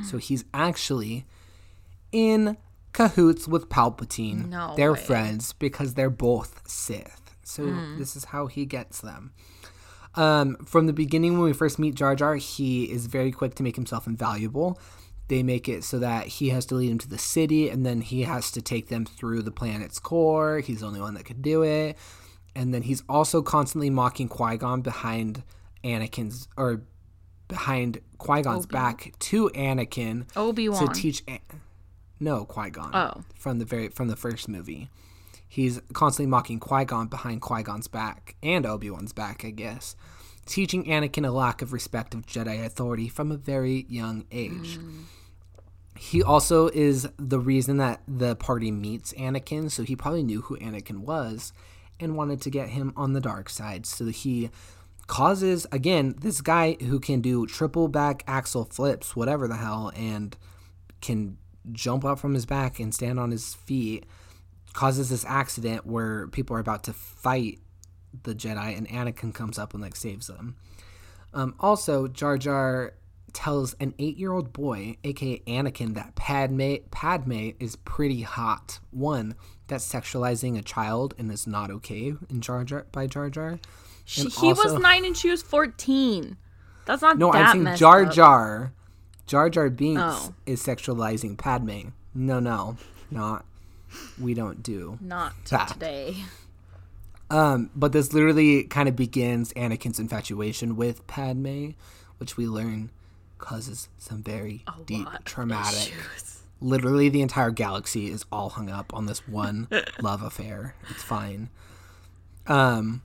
So 0.04 0.16
he's 0.16 0.46
actually 0.54 1.26
in 2.10 2.56
cahoots 2.92 3.46
with 3.46 3.68
Palpatine. 3.68 4.48
No 4.48 4.72
they're 4.76 4.94
way. 4.94 4.98
friends 4.98 5.52
because 5.52 5.92
they're 5.92 6.08
both 6.08 6.62
Sith. 6.66 7.36
So 7.42 7.64
this 7.98 8.16
is 8.16 8.26
how 8.26 8.46
he 8.46 8.64
gets 8.64 9.02
them. 9.02 9.32
Um, 10.14 10.56
from 10.64 10.86
the 10.86 10.92
beginning, 10.92 11.34
when 11.34 11.42
we 11.42 11.52
first 11.52 11.78
meet 11.78 11.94
Jar 11.94 12.14
Jar, 12.14 12.36
he 12.36 12.84
is 12.84 13.06
very 13.06 13.32
quick 13.32 13.56
to 13.56 13.62
make 13.62 13.76
himself 13.76 14.06
invaluable. 14.06 14.80
They 15.28 15.42
make 15.42 15.68
it 15.68 15.84
so 15.84 15.98
that 16.00 16.26
he 16.26 16.50
has 16.50 16.66
to 16.66 16.74
lead 16.74 16.90
them 16.90 16.98
to 16.98 17.08
the 17.08 17.18
city, 17.18 17.70
and 17.70 17.84
then 17.84 18.02
he 18.02 18.22
has 18.22 18.50
to 18.52 18.60
take 18.60 18.88
them 18.88 19.06
through 19.06 19.42
the 19.42 19.50
planet's 19.50 19.98
core. 19.98 20.58
He's 20.60 20.80
the 20.80 20.86
only 20.86 21.00
one 21.00 21.14
that 21.14 21.24
could 21.24 21.40
do 21.40 21.62
it. 21.62 21.96
And 22.54 22.72
then 22.74 22.82
he's 22.82 23.02
also 23.08 23.42
constantly 23.42 23.90
mocking 23.90 24.28
Qui 24.28 24.56
Gon 24.58 24.80
behind 24.82 25.42
Anakin's 25.82 26.46
or 26.56 26.82
behind 27.48 28.00
Qui 28.18 28.42
Gon's 28.42 28.66
back 28.66 29.12
to 29.18 29.48
Anakin 29.50 30.26
Obi 30.36 30.68
Wan 30.68 30.86
to 30.86 30.92
teach. 31.00 31.22
A- 31.28 31.40
no, 32.20 32.44
Qui 32.44 32.70
Gon. 32.70 32.90
Oh. 32.94 33.22
from 33.34 33.58
the 33.58 33.64
very 33.64 33.88
from 33.88 34.08
the 34.08 34.16
first 34.16 34.48
movie. 34.48 34.88
He's 35.48 35.80
constantly 35.92 36.28
mocking 36.30 36.60
Qui 36.60 36.84
Gon 36.84 37.06
behind 37.08 37.40
Qui 37.40 37.62
Gon's 37.62 37.88
back 37.88 38.36
and 38.42 38.66
Obi 38.66 38.90
Wan's 38.90 39.12
back, 39.12 39.44
I 39.44 39.50
guess, 39.50 39.96
teaching 40.46 40.84
Anakin 40.84 41.26
a 41.26 41.30
lack 41.30 41.62
of 41.62 41.72
respect 41.72 42.14
of 42.14 42.26
Jedi 42.26 42.64
authority 42.64 43.08
from 43.08 43.30
a 43.30 43.36
very 43.36 43.86
young 43.88 44.24
age. 44.30 44.78
He 45.96 46.22
also 46.22 46.68
is 46.68 47.08
the 47.18 47.38
reason 47.38 47.76
that 47.78 48.02
the 48.08 48.36
party 48.36 48.70
meets 48.70 49.12
Anakin, 49.14 49.70
so 49.70 49.84
he 49.84 49.94
probably 49.96 50.22
knew 50.22 50.42
who 50.42 50.56
Anakin 50.58 51.00
was 51.00 51.52
and 52.00 52.16
wanted 52.16 52.40
to 52.42 52.50
get 52.50 52.70
him 52.70 52.92
on 52.96 53.12
the 53.12 53.20
dark 53.20 53.48
side. 53.48 53.86
So 53.86 54.06
he 54.06 54.50
causes 55.06 55.66
again 55.70 56.14
this 56.20 56.40
guy 56.40 56.76
who 56.80 56.98
can 56.98 57.20
do 57.20 57.46
triple 57.46 57.88
back 57.88 58.24
axel 58.26 58.64
flips, 58.64 59.14
whatever 59.14 59.46
the 59.46 59.56
hell, 59.56 59.92
and 59.94 60.36
can 61.00 61.36
jump 61.72 62.04
up 62.04 62.18
from 62.18 62.34
his 62.34 62.44
back 62.44 62.80
and 62.80 62.94
stand 62.94 63.18
on 63.20 63.30
his 63.30 63.54
feet 63.54 64.04
causes 64.74 65.08
this 65.08 65.24
accident 65.26 65.86
where 65.86 66.26
people 66.28 66.56
are 66.56 66.60
about 66.60 66.82
to 66.84 66.92
fight 66.92 67.60
the 68.22 68.34
Jedi 68.34 68.76
and 68.76 68.88
Anakin 68.88 69.34
comes 69.34 69.58
up 69.58 69.74
and 69.74 69.82
like 69.82 69.96
saves 69.96 70.26
them. 70.28 70.56
Um, 71.32 71.54
also, 71.60 72.06
Jar 72.06 72.38
Jar 72.38 72.94
tells 73.32 73.74
an 73.80 73.92
eight-year-old 73.98 74.52
boy, 74.52 74.96
aka 75.02 75.40
Anakin, 75.46 75.94
that 75.94 76.14
Padme 76.14 76.74
Padme 76.92 77.50
is 77.58 77.74
pretty 77.76 78.22
hot. 78.22 78.78
One, 78.92 79.34
that's 79.66 79.86
sexualizing 79.90 80.56
a 80.58 80.62
child 80.62 81.14
and 81.18 81.32
is 81.32 81.46
not 81.46 81.70
okay 81.70 82.14
in 82.30 82.40
Jar 82.40 82.62
Jar 82.64 82.86
by 82.92 83.06
Jar 83.08 83.28
Jar. 83.30 83.58
She, 84.04 84.28
he 84.28 84.52
was 84.52 84.74
nine 84.80 85.04
and 85.04 85.16
she 85.16 85.30
was 85.30 85.42
14. 85.42 86.36
That's 86.86 87.00
not 87.02 87.18
No, 87.18 87.32
that 87.32 87.54
I'm 87.54 87.64
saying 87.64 87.76
Jar. 87.76 88.04
Jar. 88.04 88.72
Jar 89.26 89.48
Jar 89.48 89.70
Binks 89.70 90.02
Oh. 90.04 90.34
is 90.44 90.62
sexualizing 90.62 91.38
Padme. 91.38 91.88
No, 92.14 92.38
no, 92.38 92.76
not. 93.10 93.44
We 94.20 94.34
don't 94.34 94.62
do 94.62 94.98
Not 95.00 95.32
That. 95.50 95.68
today. 95.68 96.16
Um, 97.34 97.70
but 97.74 97.90
this 97.90 98.12
literally 98.12 98.62
kind 98.62 98.88
of 98.88 98.94
begins 98.94 99.52
Anakin's 99.54 99.98
infatuation 99.98 100.76
with 100.76 101.04
Padme, 101.08 101.70
which 102.18 102.36
we 102.36 102.46
learn 102.46 102.90
causes 103.38 103.88
some 103.98 104.22
very 104.22 104.64
deep 104.86 105.08
traumatic. 105.24 105.92
issues. 105.92 106.42
Literally, 106.60 107.08
the 107.08 107.22
entire 107.22 107.50
galaxy 107.50 108.06
is 108.08 108.24
all 108.30 108.50
hung 108.50 108.70
up 108.70 108.94
on 108.94 109.06
this 109.06 109.26
one 109.26 109.66
love 110.00 110.22
affair. 110.22 110.76
It's 110.90 111.02
fine. 111.02 111.50
Um, 112.46 113.02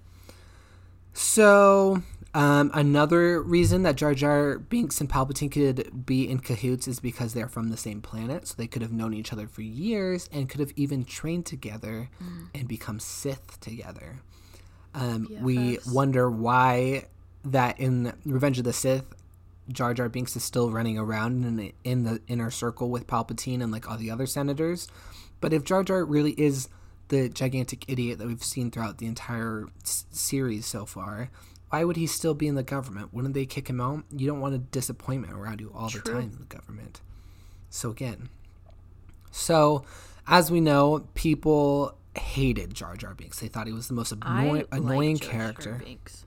so 1.12 2.04
um, 2.34 2.70
another 2.74 3.42
reason 3.42 3.84
that 3.84 3.96
Jar 3.96 4.14
Jar 4.14 4.60
Binks 4.60 5.02
and 5.02 5.10
Palpatine 5.10 5.52
could 5.52 6.06
be 6.06 6.30
in 6.30 6.40
cahoots 6.40 6.88
is 6.88 7.00
because 7.00 7.34
they're 7.34 7.48
from 7.48 7.70
the 7.70 7.78
same 7.78 8.02
planet, 8.02 8.48
so 8.48 8.56
they 8.58 8.68
could 8.68 8.82
have 8.82 8.92
known 8.92 9.14
each 9.14 9.34
other 9.34 9.48
for 9.48 9.62
years 9.62 10.30
and 10.32 10.48
could 10.50 10.60
have 10.60 10.72
even 10.76 11.06
trained 11.06 11.46
together 11.46 12.10
and 12.54 12.68
become 12.68 13.00
Sith 13.00 13.60
together. 13.60 14.18
Um, 14.94 15.28
we 15.42 15.80
wonder 15.88 16.30
why 16.30 17.06
that 17.46 17.80
in 17.80 18.14
Revenge 18.26 18.58
of 18.60 18.64
the 18.66 18.74
Sith, 18.74 19.06
Jar 19.72 19.94
Jar 19.94 20.10
Binks 20.10 20.36
is 20.36 20.44
still 20.44 20.72
running 20.72 20.98
around 20.98 21.46
in 21.46 21.56
the, 21.56 21.74
in 21.84 22.04
the 22.04 22.22
inner 22.28 22.52
circle 22.52 22.90
with 22.90 23.08
Palpatine 23.08 23.62
and 23.62 23.72
like 23.72 23.90
all 23.90 23.98
the 23.98 24.10
other 24.12 24.26
senators. 24.26 24.88
But 25.42 25.54
if 25.54 25.64
Jar 25.64 25.84
Jar 25.84 26.04
really 26.04 26.32
is 26.32 26.70
the 27.10 27.30
gigantic 27.30 27.90
idiot 27.90 28.20
that 28.20 28.28
we've 28.28 28.44
seen 28.44 28.70
throughout 28.72 28.98
the 28.98 29.06
entire 29.08 29.66
s- 29.84 30.06
series 30.12 30.66
so 30.66 30.86
far, 30.86 31.30
why 31.70 31.84
would 31.84 31.96
he 31.98 32.08
still 32.08 32.34
be 32.34 32.48
in 32.48 32.56
the 32.56 32.64
government? 32.64 33.14
Wouldn't 33.14 33.34
they 33.34 33.46
kick 33.46 33.70
him 33.70 33.80
out? 33.80 34.04
You 34.16 34.28
don't 34.28 34.40
want 34.40 34.56
a 34.56 34.60
disappointment 34.60 35.34
around 35.34 35.62
you 35.62 35.72
all 35.76 35.90
the 35.90 36.00
time 36.00 36.32
in 36.34 36.38
the 36.40 36.46
government. 36.46 37.02
So 37.70 37.90
again, 37.92 38.30
so 39.32 39.84
as 40.28 40.50
we 40.52 40.62
know, 40.62 41.06
people 41.14 41.96
hated 42.16 42.74
Jar 42.74 42.96
Jar 42.96 43.14
Binks. 43.14 43.40
They 43.40 43.48
thought 43.48 43.68
he 43.68 43.74
was 43.74 43.88
the 43.88 43.94
most 43.94 44.14
I 44.22 44.42
annoying, 44.44 44.56
like 44.56 44.68
annoying 44.72 45.18
Jar 45.18 45.30
Jar 45.32 45.40
character. 45.42 45.82
Binks. 45.84 46.26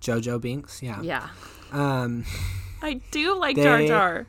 Jojo 0.00 0.40
Binks, 0.40 0.82
yeah. 0.82 1.00
Yeah. 1.02 1.28
Um, 1.72 2.24
I 2.82 3.00
do 3.10 3.38
like 3.38 3.56
Jar 3.56 3.78
They- 3.78 3.88
Jar. 3.88 4.26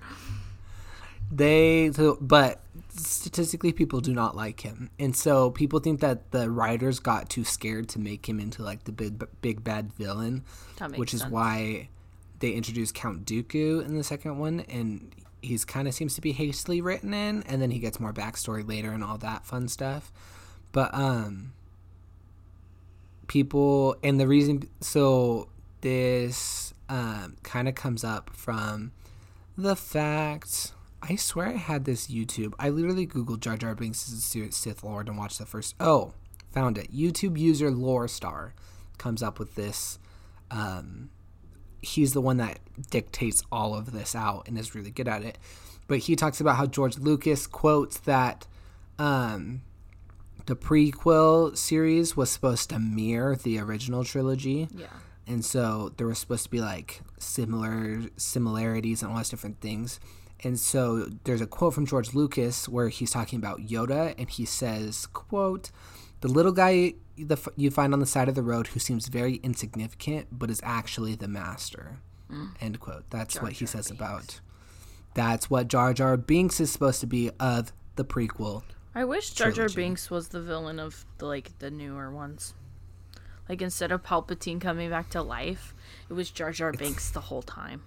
they, 1.31 1.91
so, 1.91 2.17
but 2.21 2.61
statistically, 2.95 3.71
people 3.71 4.01
do 4.01 4.13
not 4.13 4.35
like 4.35 4.61
him, 4.61 4.89
and 4.99 5.15
so 5.15 5.51
people 5.51 5.79
think 5.79 5.99
that 6.01 6.31
the 6.31 6.49
writers 6.49 6.99
got 6.99 7.29
too 7.29 7.43
scared 7.43 7.89
to 7.89 7.99
make 7.99 8.27
him 8.27 8.39
into 8.39 8.63
like 8.63 8.83
the 8.85 8.91
big, 8.91 9.23
big 9.41 9.63
bad 9.63 9.93
villain, 9.93 10.43
which 10.95 11.13
is 11.13 11.21
sense. 11.21 11.31
why 11.31 11.89
they 12.39 12.51
introduced 12.51 12.93
Count 12.93 13.25
Dooku 13.25 13.85
in 13.85 13.95
the 13.95 14.03
second 14.03 14.37
one, 14.37 14.61
and 14.61 15.13
he's 15.41 15.65
kind 15.65 15.87
of 15.87 15.93
seems 15.93 16.15
to 16.15 16.21
be 16.21 16.31
hastily 16.31 16.81
written 16.81 17.13
in, 17.13 17.43
and 17.43 17.61
then 17.61 17.71
he 17.71 17.79
gets 17.79 17.99
more 17.99 18.13
backstory 18.13 18.67
later 18.67 18.91
and 18.91 19.03
all 19.03 19.17
that 19.17 19.45
fun 19.45 19.67
stuff. 19.67 20.11
But 20.71 20.93
um, 20.93 21.53
people 23.27 23.95
and 24.03 24.19
the 24.19 24.27
reason 24.27 24.69
so 24.81 25.49
this 25.81 26.73
um 26.89 27.35
kind 27.43 27.67
of 27.67 27.75
comes 27.75 28.03
up 28.03 28.29
from 28.33 28.91
the 29.57 29.75
fact. 29.75 30.71
I 31.07 31.15
swear 31.15 31.47
I 31.49 31.53
had 31.57 31.85
this 31.85 32.07
YouTube. 32.07 32.53
I 32.59 32.69
literally 32.69 33.05
googled 33.05 33.39
Jar 33.41 33.57
Jar 33.57 33.75
Binks 33.75 34.07
is 34.07 34.35
a 34.35 34.51
Sith 34.51 34.83
Lord 34.83 35.07
and 35.07 35.17
watched 35.17 35.37
the 35.39 35.45
first. 35.45 35.75
Oh, 35.79 36.13
found 36.51 36.77
it. 36.77 36.91
YouTube 36.93 37.37
user 37.37 37.69
Lore 37.71 38.07
Star 38.07 38.53
comes 38.97 39.21
up 39.21 39.37
with 39.39 39.55
this. 39.55 39.99
Um, 40.49 41.09
he's 41.81 42.13
the 42.13 42.21
one 42.21 42.37
that 42.37 42.59
dictates 42.89 43.43
all 43.51 43.75
of 43.75 43.91
this 43.91 44.15
out 44.15 44.47
and 44.47 44.57
is 44.57 44.73
really 44.73 44.91
good 44.91 45.07
at 45.07 45.23
it. 45.23 45.37
But 45.87 45.99
he 45.99 46.15
talks 46.15 46.41
about 46.41 46.55
how 46.55 46.65
George 46.65 46.97
Lucas 46.97 47.45
quotes 47.45 47.99
that 47.99 48.47
um, 48.97 49.61
the 50.47 50.55
prequel 50.55 51.55
series 51.55 52.17
was 52.17 52.31
supposed 52.31 52.69
to 52.71 52.79
mirror 52.79 53.35
the 53.35 53.59
original 53.59 54.03
trilogy 54.03 54.67
Yeah. 54.73 54.87
and 55.27 55.43
so 55.43 55.91
there 55.97 56.07
was 56.07 56.17
supposed 56.19 56.45
to 56.45 56.49
be 56.49 56.61
like 56.61 57.01
similar 57.19 58.01
similarities 58.17 59.01
and 59.03 59.11
all 59.11 59.17
these 59.17 59.29
different 59.29 59.59
things 59.59 59.99
and 60.43 60.59
so 60.59 61.07
there's 61.23 61.41
a 61.41 61.47
quote 61.47 61.73
from 61.73 61.85
george 61.85 62.13
lucas 62.13 62.67
where 62.67 62.89
he's 62.89 63.11
talking 63.11 63.37
about 63.39 63.59
yoda 63.59 64.13
and 64.17 64.29
he 64.29 64.45
says 64.45 65.05
quote 65.07 65.71
the 66.21 66.27
little 66.27 66.51
guy 66.51 66.93
the, 67.17 67.37
you 67.55 67.71
find 67.71 67.93
on 67.93 67.99
the 67.99 68.05
side 68.05 68.27
of 68.27 68.35
the 68.35 68.43
road 68.43 68.67
who 68.67 68.79
seems 68.79 69.07
very 69.07 69.35
insignificant 69.35 70.27
but 70.31 70.49
is 70.49 70.59
actually 70.63 71.15
the 71.15 71.27
master 71.27 71.99
end 72.59 72.79
quote 72.79 73.09
that's 73.09 73.41
what 73.41 73.53
he 73.53 73.65
Mm. 73.65 73.71
Jar 73.71 73.81
says 73.81 73.87
Binks. 73.87 74.01
about 74.01 74.41
that's 75.13 75.49
what 75.49 75.67
jar 75.67 75.93
jar 75.93 76.17
binks 76.17 76.59
is 76.59 76.71
supposed 76.71 76.99
to 76.99 77.07
be 77.07 77.31
of 77.39 77.71
the 77.95 78.03
prequel 78.03 78.63
I 78.97 79.03
wish 79.03 79.31
Jar 79.31 79.47
Jar 79.47 79.55
trilogy. 79.67 79.75
Binks 79.75 80.09
was 80.09 80.29
the 80.29 80.41
villain 80.41 80.79
of 80.79 81.03
the, 81.17 81.25
like 81.25 81.59
the 81.59 81.69
newer 81.69 82.09
ones. 82.09 82.53
Like 83.49 83.61
instead 83.61 83.91
of 83.91 84.03
Palpatine 84.03 84.61
coming 84.61 84.89
back 84.89 85.09
to 85.09 85.21
life, 85.21 85.75
it 86.09 86.13
was 86.13 86.31
Jar 86.31 86.53
Jar 86.53 86.71
Binks 86.71 87.11
the 87.11 87.19
whole 87.19 87.41
time. 87.41 87.83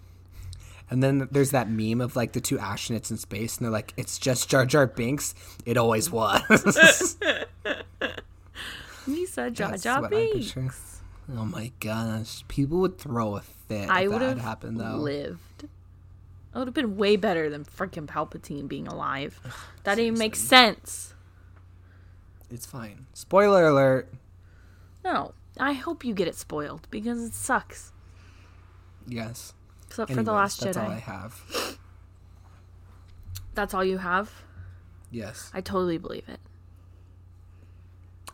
And 0.90 1.02
then 1.02 1.28
there's 1.30 1.50
that 1.50 1.68
meme 1.68 2.00
of 2.00 2.16
like 2.16 2.32
the 2.32 2.40
two 2.40 2.56
astronauts 2.58 3.10
in 3.10 3.18
space, 3.18 3.58
and 3.58 3.64
they're 3.64 3.72
like, 3.72 3.92
"It's 3.96 4.18
just 4.18 4.48
Jar 4.48 4.64
Jar 4.64 4.86
Binks. 4.86 5.34
It 5.66 5.76
always 5.76 6.10
was." 6.12 7.16
He 9.06 9.24
said 9.26 9.54
Jar 9.54 9.76
Jar 9.78 10.06
Binks. 10.08 11.00
Oh 11.34 11.44
my 11.44 11.72
gosh, 11.80 12.44
people 12.48 12.78
would 12.80 12.98
throw 12.98 13.36
a 13.36 13.40
fit. 13.40 13.88
I 13.88 14.02
if 14.02 14.08
would 14.10 14.20
that 14.20 14.28
had 14.28 14.36
have 14.38 14.46
happened 14.46 14.78
though. 14.80 14.96
lived. 14.96 15.62
That 16.52 16.58
would 16.58 16.68
have 16.68 16.74
been 16.74 16.96
way 16.96 17.16
better 17.16 17.48
than 17.50 17.64
freaking 17.64 18.06
Palpatine 18.06 18.68
being 18.68 18.86
alive. 18.86 19.40
That 19.84 19.94
didn't 19.96 20.06
even 20.08 20.18
make 20.18 20.36
sense. 20.36 21.14
It's 22.50 22.66
fine. 22.66 23.06
Spoiler 23.14 23.66
alert. 23.66 24.12
No, 25.04 25.32
I 25.58 25.72
hope 25.74 26.04
you 26.04 26.14
get 26.14 26.28
it 26.28 26.34
spoiled 26.34 26.86
because 26.90 27.22
it 27.22 27.34
sucks. 27.34 27.92
Yes. 29.06 29.52
Except 29.88 30.10
Anyways, 30.10 30.20
for 30.20 30.24
the 30.24 30.32
Last 30.32 30.60
that's 30.60 30.76
Jedi. 30.78 30.84
all 30.84 30.90
I 30.90 30.98
have. 30.98 31.78
That's 33.54 33.74
all 33.74 33.84
you 33.84 33.98
have. 33.98 34.30
Yes, 35.10 35.50
I 35.52 35.60
totally 35.60 35.98
believe 35.98 36.28
it. 36.28 36.38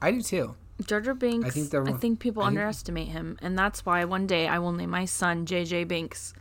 I 0.03 0.11
do 0.11 0.21
too. 0.21 0.55
Jar 0.85 1.01
Jar 1.01 1.15
Binks. 1.15 1.47
I 1.47 1.51
think 1.51 1.71
think, 1.71 1.87
they're- 1.87 2.17
people 2.17 2.43
I 2.43 2.47
think- 2.49 2.59
underestimate 2.59 3.09
him, 3.09 3.39
and 3.41 3.57
that's 3.59 3.87
why 3.87 4.05
one 4.05 4.27
day 4.27 4.47
I 4.49 4.59
will 4.59 4.73
name 4.73 4.91
my 4.91 5.07
son 5.07 5.47
JJ 5.47 5.89
Binks 5.89 6.35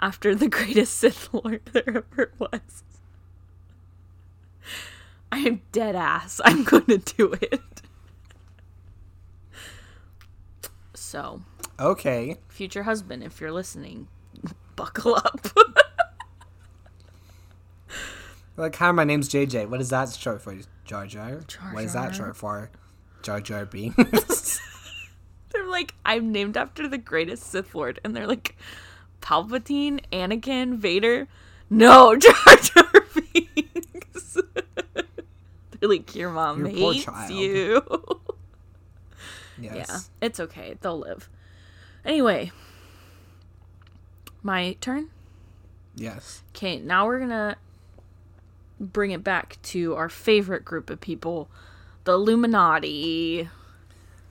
after 0.00 0.34
the 0.34 0.48
greatest 0.50 0.96
Sith 0.96 1.32
Lord 1.32 1.62
there 1.72 2.04
ever 2.12 2.32
was. 2.38 2.82
I 5.32 5.38
am 5.38 5.62
dead 5.72 5.96
ass. 5.96 6.40
I'm 6.44 6.62
going 6.64 6.84
to 6.86 6.98
do 6.98 7.32
it. 7.40 7.80
So, 10.94 11.42
Okay. 11.78 12.36
future 12.48 12.82
husband, 12.82 13.22
if 13.22 13.40
you're 13.40 13.52
listening, 13.52 14.08
buckle 14.76 15.14
up. 15.16 15.46
Like, 18.58 18.74
hi, 18.76 18.90
my 18.90 19.04
name's 19.04 19.28
JJ. 19.28 19.68
What 19.68 19.82
is 19.82 19.90
that 19.90 20.10
short 20.14 20.40
for? 20.40 20.56
Jar 20.86 21.06
Jar. 21.06 21.40
Jar 21.46 21.74
What 21.74 21.84
is 21.84 21.92
that 21.92 22.14
short 22.14 22.36
for? 22.36 22.70
Jar 23.22 23.38
Jar 23.40 23.66
Binks. 23.66 24.60
they're 25.52 25.68
like, 25.68 25.92
I'm 26.06 26.32
named 26.32 26.56
after 26.56 26.88
the 26.88 26.96
greatest 26.96 27.42
Sith 27.42 27.74
Lord, 27.74 28.00
and 28.02 28.16
they're 28.16 28.26
like, 28.26 28.56
Palpatine, 29.20 30.00
Anakin, 30.10 30.76
Vader. 30.76 31.28
No, 31.68 32.16
Jar 32.16 32.32
Jar 32.62 33.06
Binks. 33.14 34.38
they're 35.78 35.88
like, 35.90 36.14
your 36.14 36.30
mom 36.30 36.64
Your 36.64 36.94
hates 36.94 37.30
you. 37.30 37.82
yes. 39.60 39.74
yeah, 39.86 39.98
it's 40.26 40.40
okay. 40.40 40.76
They'll 40.80 40.98
live. 40.98 41.28
Anyway, 42.06 42.52
my 44.46 44.76
turn. 44.80 45.10
Yes. 45.94 46.42
Okay, 46.54 46.78
now 46.78 47.06
we're 47.06 47.18
gonna 47.18 47.56
bring 48.80 49.10
it 49.10 49.24
back 49.24 49.58
to 49.62 49.94
our 49.94 50.08
favorite 50.08 50.64
group 50.64 50.88
of 50.88 51.00
people, 51.00 51.48
the 52.04 52.12
Illuminati. 52.12 53.50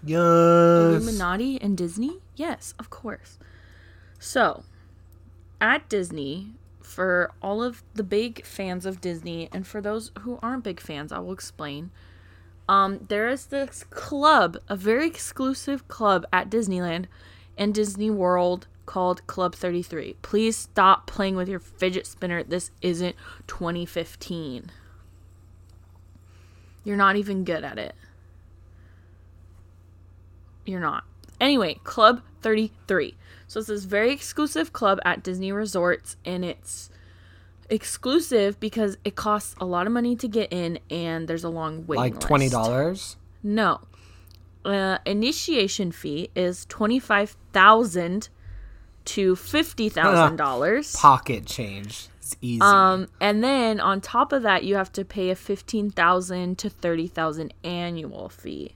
Yes. 0.03 0.19
Illuminati 0.19 1.61
and 1.61 1.77
Disney? 1.77 2.19
Yes, 2.35 2.73
of 2.79 2.89
course. 2.89 3.37
So, 4.19 4.63
at 5.59 5.89
Disney, 5.89 6.53
for 6.81 7.31
all 7.41 7.61
of 7.61 7.83
the 7.93 8.03
big 8.03 8.45
fans 8.45 8.85
of 8.85 9.01
Disney, 9.01 9.49
and 9.51 9.67
for 9.67 9.81
those 9.81 10.11
who 10.19 10.39
aren't 10.41 10.63
big 10.63 10.79
fans, 10.79 11.11
I 11.11 11.19
will 11.19 11.33
explain. 11.33 11.91
Um, 12.69 13.05
there 13.09 13.27
is 13.27 13.47
this 13.47 13.83
club, 13.89 14.57
a 14.69 14.75
very 14.75 15.07
exclusive 15.07 15.87
club 15.87 16.25
at 16.31 16.49
Disneyland 16.49 17.05
and 17.57 17.73
Disney 17.73 18.09
World 18.09 18.67
called 18.85 19.25
Club 19.27 19.55
33. 19.55 20.15
Please 20.21 20.55
stop 20.55 21.07
playing 21.07 21.35
with 21.35 21.49
your 21.49 21.59
fidget 21.59 22.05
spinner. 22.07 22.43
This 22.43 22.71
isn't 22.81 23.15
2015. 23.47 24.71
You're 26.83 26.97
not 26.97 27.15
even 27.15 27.43
good 27.43 27.63
at 27.63 27.77
it. 27.77 27.95
You're 30.65 30.79
not. 30.79 31.03
Anyway, 31.39 31.79
Club 31.83 32.21
33. 32.41 33.15
So 33.47 33.59
it's 33.59 33.67
this 33.67 33.83
very 33.83 34.11
exclusive 34.11 34.73
club 34.73 34.99
at 35.05 35.23
Disney 35.23 35.51
resorts, 35.51 36.15
and 36.25 36.43
it's 36.43 36.89
exclusive 37.69 38.59
because 38.59 38.97
it 39.03 39.15
costs 39.15 39.55
a 39.59 39.65
lot 39.65 39.87
of 39.87 39.93
money 39.93 40.15
to 40.15 40.27
get 40.27 40.51
in, 40.51 40.79
and 40.89 41.27
there's 41.27 41.43
a 41.43 41.49
long 41.49 41.85
waiting 41.85 42.13
Like 42.13 42.19
twenty 42.19 42.49
dollars. 42.49 43.17
No. 43.43 43.81
Uh, 44.63 44.97
initiation 45.05 45.91
fee 45.91 46.29
is 46.35 46.65
twenty 46.65 46.99
five 46.99 47.35
thousand 47.53 48.29
to 49.05 49.35
fifty 49.35 49.89
thousand 49.89 50.37
dollars. 50.37 50.95
Pocket 50.95 51.45
change. 51.45 52.09
It's 52.19 52.35
easy. 52.41 52.61
Um, 52.61 53.07
and 53.21 53.43
then 53.43 53.79
on 53.79 54.01
top 54.01 54.33
of 54.33 54.41
that, 54.43 54.63
you 54.63 54.75
have 54.75 54.91
to 54.93 55.05
pay 55.05 55.29
a 55.29 55.35
fifteen 55.35 55.91
thousand 55.91 56.57
to 56.59 56.69
thirty 56.69 57.07
thousand 57.07 57.53
annual 57.63 58.29
fee. 58.29 58.73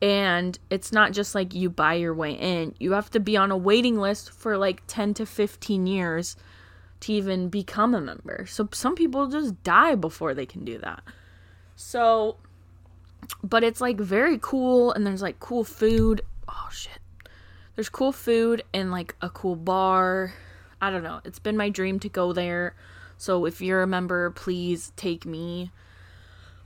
And 0.00 0.58
it's 0.70 0.92
not 0.92 1.12
just 1.12 1.34
like 1.34 1.54
you 1.54 1.70
buy 1.70 1.94
your 1.94 2.14
way 2.14 2.32
in; 2.32 2.74
you 2.78 2.92
have 2.92 3.10
to 3.10 3.20
be 3.20 3.36
on 3.36 3.50
a 3.50 3.56
waiting 3.56 3.96
list 3.96 4.30
for 4.30 4.56
like 4.56 4.82
ten 4.86 5.14
to 5.14 5.26
fifteen 5.26 5.86
years 5.86 6.36
to 7.00 7.12
even 7.12 7.48
become 7.48 7.94
a 7.94 8.00
member. 8.00 8.46
So 8.46 8.68
some 8.72 8.94
people 8.94 9.28
just 9.28 9.62
die 9.62 9.94
before 9.94 10.34
they 10.34 10.46
can 10.46 10.64
do 10.64 10.78
that. 10.78 11.02
So, 11.76 12.36
but 13.42 13.62
it's 13.62 13.80
like 13.80 13.98
very 13.98 14.38
cool, 14.40 14.92
and 14.92 15.06
there's 15.06 15.22
like 15.22 15.38
cool 15.38 15.64
food. 15.64 16.22
Oh 16.48 16.68
shit! 16.72 16.98
There's 17.78 17.88
cool 17.88 18.10
food 18.10 18.64
and 18.74 18.90
like 18.90 19.14
a 19.22 19.30
cool 19.30 19.54
bar. 19.54 20.34
I 20.80 20.90
don't 20.90 21.04
know. 21.04 21.20
It's 21.24 21.38
been 21.38 21.56
my 21.56 21.68
dream 21.68 22.00
to 22.00 22.08
go 22.08 22.32
there. 22.32 22.74
So 23.16 23.44
if 23.44 23.60
you're 23.60 23.82
a 23.82 23.86
member, 23.86 24.32
please 24.32 24.92
take 24.96 25.24
me. 25.24 25.70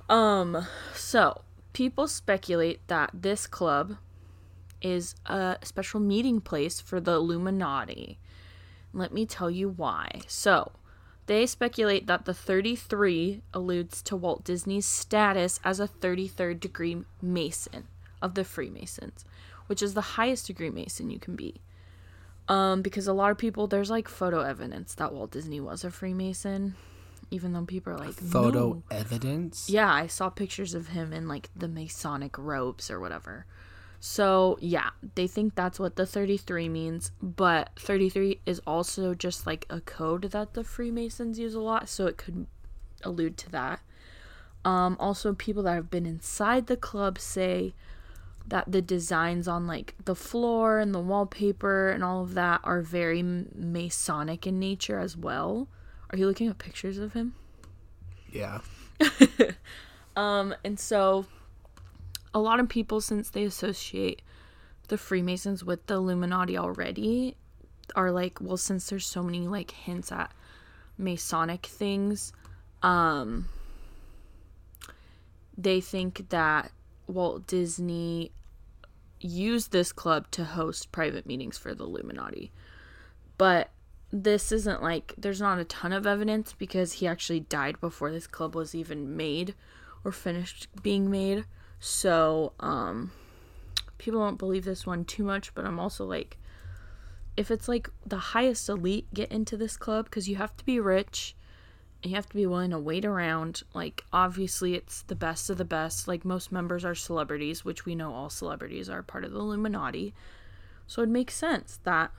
Um, 0.08 0.66
so 0.94 1.42
people 1.74 2.08
speculate 2.08 2.80
that 2.88 3.10
this 3.12 3.46
club 3.46 3.98
is 4.80 5.14
a 5.26 5.58
special 5.62 6.00
meeting 6.00 6.40
place 6.40 6.80
for 6.80 6.98
the 6.98 7.12
Illuminati. 7.12 8.18
Let 8.94 9.12
me 9.12 9.26
tell 9.26 9.50
you 9.50 9.68
why. 9.68 10.22
So, 10.26 10.72
they 11.26 11.44
speculate 11.44 12.06
that 12.06 12.24
the 12.24 12.32
33 12.32 13.42
alludes 13.52 14.00
to 14.04 14.16
Walt 14.16 14.44
Disney's 14.44 14.86
status 14.86 15.60
as 15.62 15.78
a 15.78 15.88
33rd 15.88 16.58
degree 16.58 17.04
Mason 17.20 17.86
of 18.22 18.34
the 18.34 18.44
Freemasons, 18.44 19.26
which 19.66 19.82
is 19.82 19.94
the 19.94 20.00
highest 20.00 20.46
degree 20.46 20.70
Mason 20.70 21.10
you 21.10 21.18
can 21.18 21.36
be. 21.36 21.60
Um, 22.48 22.82
because 22.82 23.06
a 23.06 23.12
lot 23.12 23.30
of 23.30 23.38
people, 23.38 23.66
there's 23.66 23.90
like 23.90 24.08
photo 24.08 24.40
evidence 24.40 24.94
that 24.94 25.12
Walt 25.12 25.30
Disney 25.30 25.60
was 25.60 25.84
a 25.84 25.90
Freemason, 25.90 26.74
even 27.30 27.52
though 27.52 27.64
people 27.64 27.92
are 27.92 27.98
like, 27.98 28.14
Photo 28.14 28.68
"No." 28.68 28.82
evidence. 28.90 29.70
Yeah, 29.70 29.92
I 29.92 30.06
saw 30.06 30.28
pictures 30.28 30.74
of 30.74 30.88
him 30.88 31.12
in 31.12 31.28
like 31.28 31.50
the 31.54 31.68
Masonic 31.68 32.36
robes 32.36 32.90
or 32.90 32.98
whatever. 33.00 33.46
So, 34.04 34.58
yeah, 34.60 34.90
they 35.14 35.28
think 35.28 35.54
that's 35.54 35.78
what 35.78 35.94
the 35.94 36.06
33 36.06 36.68
means, 36.68 37.12
but 37.22 37.70
33 37.76 38.40
is 38.44 38.60
also 38.66 39.14
just 39.14 39.46
like 39.46 39.64
a 39.70 39.80
code 39.80 40.32
that 40.32 40.54
the 40.54 40.64
Freemasons 40.64 41.38
use 41.38 41.54
a 41.54 41.60
lot, 41.60 41.88
so 41.88 42.06
it 42.06 42.16
could 42.16 42.48
allude 43.04 43.36
to 43.38 43.50
that. 43.52 43.78
Um, 44.64 44.96
also, 44.98 45.34
people 45.34 45.62
that 45.62 45.74
have 45.74 45.88
been 45.88 46.04
inside 46.04 46.66
the 46.66 46.76
club 46.76 47.20
say 47.20 47.74
that 48.46 48.70
the 48.70 48.82
designs 48.82 49.46
on 49.48 49.66
like 49.66 49.94
the 50.04 50.14
floor 50.14 50.78
and 50.78 50.94
the 50.94 51.00
wallpaper 51.00 51.90
and 51.90 52.02
all 52.02 52.22
of 52.22 52.34
that 52.34 52.60
are 52.64 52.82
very 52.82 53.22
Masonic 53.22 54.46
in 54.46 54.58
nature 54.58 54.98
as 54.98 55.16
well. 55.16 55.68
Are 56.10 56.18
you 56.18 56.26
looking 56.26 56.48
at 56.48 56.58
pictures 56.58 56.98
of 56.98 57.12
him? 57.14 57.34
Yeah. 58.30 58.60
Um, 60.16 60.54
and 60.64 60.78
so 60.78 61.26
a 62.34 62.38
lot 62.38 62.60
of 62.60 62.68
people, 62.68 63.00
since 63.00 63.30
they 63.30 63.44
associate 63.44 64.22
the 64.88 64.98
Freemasons 64.98 65.64
with 65.64 65.86
the 65.86 65.94
Illuminati 65.94 66.56
already, 66.56 67.36
are 67.96 68.10
like, 68.10 68.40
well, 68.40 68.56
since 68.56 68.88
there's 68.88 69.06
so 69.06 69.22
many 69.22 69.40
like 69.40 69.70
hints 69.70 70.12
at 70.12 70.32
Masonic 70.98 71.66
things, 71.66 72.32
um, 72.82 73.48
they 75.56 75.80
think 75.80 76.28
that 76.30 76.70
Walt 77.12 77.46
Disney 77.46 78.32
used 79.20 79.72
this 79.72 79.92
club 79.92 80.30
to 80.32 80.44
host 80.44 80.92
private 80.92 81.26
meetings 81.26 81.56
for 81.56 81.74
the 81.74 81.84
Illuminati. 81.84 82.52
But 83.38 83.70
this 84.12 84.52
isn't 84.52 84.82
like 84.82 85.14
there's 85.16 85.40
not 85.40 85.58
a 85.58 85.64
ton 85.64 85.92
of 85.92 86.06
evidence 86.06 86.52
because 86.52 86.94
he 86.94 87.06
actually 87.06 87.40
died 87.40 87.80
before 87.80 88.10
this 88.10 88.26
club 88.26 88.54
was 88.54 88.74
even 88.74 89.16
made 89.16 89.54
or 90.04 90.12
finished 90.12 90.68
being 90.82 91.10
made. 91.10 91.44
So, 91.80 92.52
um 92.60 93.12
people 93.98 94.20
don't 94.20 94.38
believe 94.38 94.64
this 94.64 94.84
one 94.84 95.04
too 95.04 95.22
much, 95.22 95.54
but 95.54 95.64
I'm 95.64 95.78
also 95.78 96.04
like 96.04 96.36
if 97.36 97.50
it's 97.50 97.68
like 97.68 97.88
the 98.04 98.18
highest 98.18 98.68
elite 98.68 99.06
get 99.14 99.32
into 99.32 99.56
this 99.56 99.76
club 99.76 100.10
cuz 100.10 100.28
you 100.28 100.36
have 100.36 100.56
to 100.56 100.64
be 100.64 100.78
rich 100.78 101.34
you 102.02 102.14
have 102.14 102.28
to 102.28 102.34
be 102.34 102.46
willing 102.46 102.70
to 102.70 102.78
wait 102.78 103.04
around. 103.04 103.62
Like 103.74 104.04
obviously 104.12 104.74
it's 104.74 105.02
the 105.02 105.14
best 105.14 105.50
of 105.50 105.58
the 105.58 105.64
best. 105.64 106.08
Like 106.08 106.24
most 106.24 106.52
members 106.52 106.84
are 106.84 106.94
celebrities, 106.94 107.64
which 107.64 107.84
we 107.84 107.94
know 107.94 108.12
all 108.12 108.30
celebrities 108.30 108.88
are 108.88 109.02
part 109.02 109.24
of 109.24 109.32
the 109.32 109.38
Illuminati. 109.38 110.14
So 110.86 111.02
it 111.02 111.08
makes 111.08 111.34
sense 111.34 111.78
that 111.84 112.10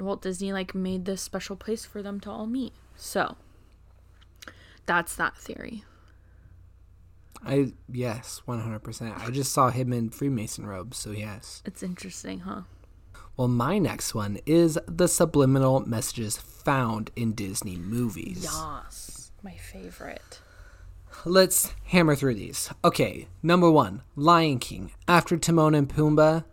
Walt 0.00 0.22
Disney 0.22 0.52
like 0.52 0.74
made 0.74 1.04
this 1.04 1.22
special 1.22 1.56
place 1.56 1.84
for 1.84 2.02
them 2.02 2.18
to 2.20 2.30
all 2.30 2.46
meet. 2.46 2.72
So 2.96 3.36
that's 4.86 5.14
that 5.16 5.36
theory. 5.36 5.84
I 7.46 7.72
yes, 7.90 8.40
one 8.46 8.60
hundred 8.60 8.80
percent. 8.80 9.14
I 9.18 9.30
just 9.30 9.52
saw 9.52 9.70
him 9.70 9.92
in 9.92 10.08
Freemason 10.08 10.66
robes, 10.66 10.96
so 10.96 11.10
yes. 11.10 11.62
It's 11.66 11.82
interesting, 11.82 12.40
huh? 12.40 12.62
Well, 13.36 13.48
my 13.48 13.78
next 13.78 14.14
one 14.14 14.38
is 14.46 14.78
the 14.86 15.08
subliminal 15.08 15.80
messages 15.80 16.36
found 16.36 17.10
in 17.16 17.32
Disney 17.32 17.76
movies. 17.76 18.44
Yas, 18.44 19.32
my 19.42 19.56
favorite. 19.56 20.40
Let's 21.24 21.72
hammer 21.86 22.14
through 22.14 22.34
these. 22.34 22.70
Okay, 22.84 23.28
number 23.42 23.70
one, 23.70 24.02
Lion 24.14 24.58
King. 24.58 24.92
After 25.08 25.36
Timon 25.36 25.74
and 25.74 25.88
Pumbaa 25.88 26.44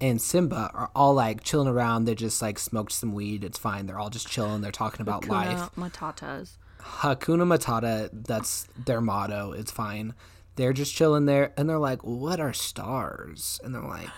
and 0.00 0.20
Simba 0.20 0.70
are 0.72 0.90
all 0.94 1.14
like 1.14 1.42
chilling 1.42 1.68
around. 1.68 2.04
They 2.04 2.14
just 2.14 2.40
like 2.40 2.58
smoked 2.58 2.92
some 2.92 3.12
weed. 3.12 3.44
It's 3.44 3.58
fine. 3.58 3.86
They're 3.86 3.98
all 3.98 4.10
just 4.10 4.28
chilling. 4.28 4.60
They're 4.60 4.70
talking 4.72 5.02
about 5.02 5.26
life. 5.26 5.70
Kuna 5.74 5.90
Matatas. 5.90 6.56
Hakuna 6.80 7.44
Matata, 7.44 8.08
that's 8.12 8.68
their 8.86 9.00
motto. 9.00 9.52
It's 9.52 9.70
fine. 9.70 10.14
They're 10.56 10.72
just 10.72 10.94
chilling 10.94 11.26
there 11.26 11.52
and 11.56 11.68
they're 11.68 11.78
like, 11.78 12.02
What 12.02 12.40
are 12.40 12.52
stars? 12.52 13.60
And 13.64 13.74
they're 13.74 13.82
like, 13.82 14.08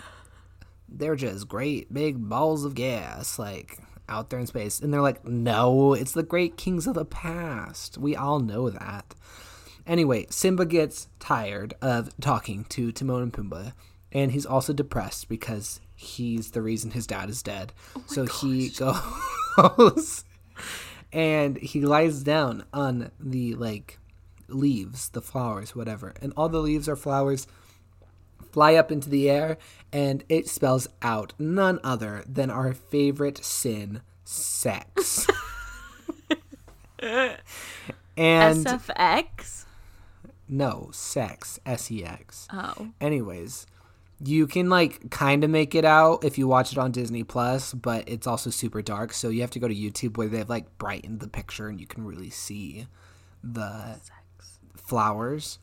They're 0.93 1.15
just 1.15 1.47
great 1.47 1.91
big 1.91 2.29
balls 2.29 2.63
of 2.65 2.75
gas, 2.75 3.39
like 3.39 3.79
out 4.07 4.29
there 4.29 4.39
in 4.39 4.47
space. 4.47 4.79
And 4.79 4.93
they're 4.93 5.01
like, 5.01 5.25
No, 5.25 5.93
it's 5.93 6.11
the 6.11 6.23
great 6.23 6.55
kings 6.57 6.87
of 6.87 6.93
the 6.93 7.05
past. 7.05 7.97
We 7.97 8.15
all 8.15 8.39
know 8.39 8.69
that. 8.69 9.15
Anyway, 9.85 10.27
Simba 10.29 10.65
gets 10.65 11.07
tired 11.19 11.73
of 11.81 12.17
talking 12.21 12.65
to 12.69 12.91
Timon 12.91 13.23
and 13.23 13.33
Pumbaa, 13.33 13.73
and 14.13 14.31
he's 14.31 14.45
also 14.45 14.71
depressed 14.71 15.27
because 15.27 15.81
he's 15.95 16.51
the 16.51 16.61
reason 16.61 16.91
his 16.91 17.07
dad 17.07 17.29
is 17.29 17.43
dead. 17.43 17.73
Oh 17.95 18.03
so 18.07 18.25
he 18.25 18.69
goes 19.57 20.23
and 21.11 21.57
he 21.57 21.81
lies 21.81 22.23
down 22.23 22.65
on 22.73 23.11
the 23.19 23.55
like 23.55 23.99
leaves, 24.47 25.09
the 25.09 25.21
flowers, 25.21 25.75
whatever. 25.75 26.13
And 26.21 26.33
all 26.35 26.49
the 26.49 26.59
leaves 26.59 26.89
are 26.89 26.95
flowers 26.95 27.47
fly 28.53 28.75
up 28.75 28.91
into 28.91 29.09
the 29.09 29.29
air 29.29 29.57
and 29.91 30.23
it 30.29 30.47
spells 30.47 30.87
out 31.01 31.33
none 31.37 31.79
other 31.83 32.23
than 32.27 32.49
our 32.49 32.73
favorite 32.73 33.43
sin, 33.43 34.01
sex. 34.23 35.27
and 36.99 37.37
SFX. 38.65 39.65
no, 40.47 40.89
sex, 40.93 41.59
S 41.65 41.91
E 41.91 42.05
X. 42.05 42.47
Oh, 42.53 42.89
Anyways, 43.01 43.65
you 44.23 44.47
can 44.47 44.69
like 44.69 45.09
kind 45.09 45.43
of 45.43 45.49
make 45.49 45.75
it 45.75 45.83
out 45.83 46.23
if 46.23 46.37
you 46.37 46.47
watch 46.47 46.71
it 46.71 46.77
on 46.77 46.91
Disney 46.91 47.23
Plus, 47.23 47.73
but 47.73 48.07
it's 48.07 48.27
also 48.27 48.49
super 48.49 48.81
dark, 48.81 49.13
so 49.13 49.29
you 49.29 49.41
have 49.41 49.51
to 49.51 49.59
go 49.59 49.67
to 49.67 49.75
YouTube 49.75 50.17
where 50.17 50.27
they've 50.27 50.49
like 50.49 50.77
brightened 50.77 51.19
the 51.19 51.27
picture 51.27 51.67
and 51.67 51.79
you 51.79 51.87
can 51.87 52.05
really 52.05 52.29
see 52.29 52.87
the 53.43 53.99
flowers. 54.75 55.59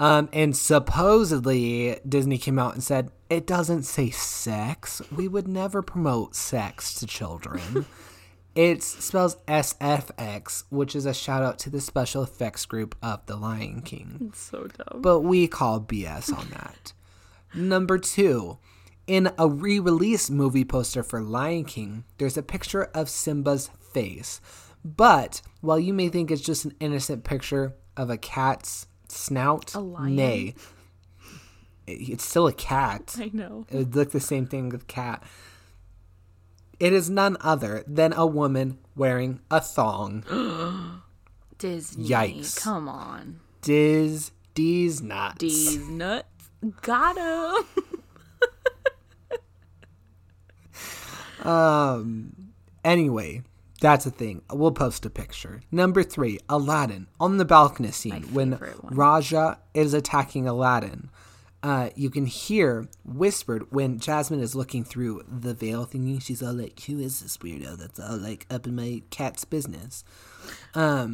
Um, 0.00 0.30
and 0.32 0.56
supposedly 0.56 2.00
Disney 2.08 2.38
came 2.38 2.58
out 2.58 2.72
and 2.72 2.82
said 2.82 3.10
it 3.28 3.46
doesn't 3.46 3.82
say 3.82 4.08
sex. 4.08 5.02
We 5.14 5.28
would 5.28 5.46
never 5.46 5.82
promote 5.82 6.34
sex 6.34 6.94
to 6.94 7.06
children. 7.06 7.84
it 8.54 8.82
spells 8.82 9.36
SFX, 9.46 10.64
which 10.70 10.96
is 10.96 11.04
a 11.04 11.12
shout 11.12 11.42
out 11.42 11.58
to 11.60 11.70
the 11.70 11.82
special 11.82 12.22
effects 12.22 12.64
group 12.64 12.96
of 13.02 13.26
The 13.26 13.36
Lion 13.36 13.82
King 13.82 14.28
it's 14.30 14.40
so 14.40 14.68
dumb. 14.68 15.02
but 15.02 15.20
we 15.20 15.46
call 15.46 15.82
BS 15.82 16.34
on 16.36 16.48
that. 16.48 16.94
Number 17.54 17.98
two, 17.98 18.56
in 19.06 19.30
a 19.38 19.48
re 19.48 19.78
release 19.78 20.30
movie 20.30 20.64
poster 20.64 21.02
for 21.02 21.20
Lion 21.20 21.66
King, 21.66 22.04
there's 22.16 22.38
a 22.38 22.42
picture 22.42 22.84
of 22.94 23.10
Simba's 23.10 23.68
face. 23.92 24.40
But 24.82 25.42
while 25.60 25.78
you 25.78 25.92
may 25.92 26.08
think 26.08 26.30
it's 26.30 26.40
just 26.40 26.64
an 26.64 26.74
innocent 26.80 27.22
picture 27.22 27.74
of 27.98 28.08
a 28.08 28.16
cat's 28.16 28.86
snout, 29.10 29.74
A 29.74 29.80
lion? 29.80 30.16
nay, 30.16 30.54
it's 31.86 32.24
still 32.24 32.46
a 32.46 32.52
cat. 32.52 33.16
I 33.18 33.30
know. 33.32 33.66
It 33.70 33.76
would 33.76 33.96
look 33.96 34.10
the 34.12 34.20
same 34.20 34.46
thing 34.46 34.68
with 34.68 34.86
cat. 34.86 35.22
It 36.78 36.92
is 36.92 37.10
none 37.10 37.36
other 37.40 37.84
than 37.86 38.12
a 38.14 38.26
woman 38.26 38.78
wearing 38.96 39.40
a 39.50 39.60
thong. 39.60 40.24
Disney. 41.58 42.08
Yikes. 42.08 42.58
Come 42.62 42.88
on. 42.88 43.40
Diz, 43.60 44.30
D's 44.54 45.02
nuts. 45.02 45.38
These 45.40 45.76
nuts. 45.88 46.26
Got 46.82 47.16
him. 47.18 47.66
Um. 51.42 52.52
Anyway, 52.84 53.42
that's 53.80 54.06
a 54.06 54.10
thing. 54.10 54.42
We'll 54.52 54.72
post 54.72 55.06
a 55.06 55.10
picture. 55.10 55.62
Number 55.72 56.02
three, 56.02 56.38
Aladdin 56.48 57.08
on 57.18 57.38
the 57.38 57.44
balcony 57.44 57.90
scene 57.90 58.24
when 58.32 58.52
one. 58.52 58.94
Rajah 58.94 59.58
is 59.74 59.94
attacking 59.94 60.46
Aladdin. 60.46 61.10
Uh, 61.62 61.90
you 61.94 62.08
can 62.08 62.24
hear 62.26 62.88
whispered 63.04 63.70
when 63.70 63.98
Jasmine 63.98 64.40
is 64.40 64.54
looking 64.54 64.84
through 64.84 65.24
the 65.28 65.52
veil 65.52 65.86
thingy. 65.86 66.22
She's 66.22 66.42
all 66.42 66.54
like, 66.54 66.80
"Who 66.80 66.98
is 66.98 67.20
this 67.20 67.36
weirdo 67.38 67.76
that's 67.76 68.00
all 68.00 68.16
like 68.16 68.46
up 68.50 68.66
in 68.66 68.74
my 68.76 69.02
cat's 69.10 69.44
business?" 69.44 70.04
Um, 70.74 71.12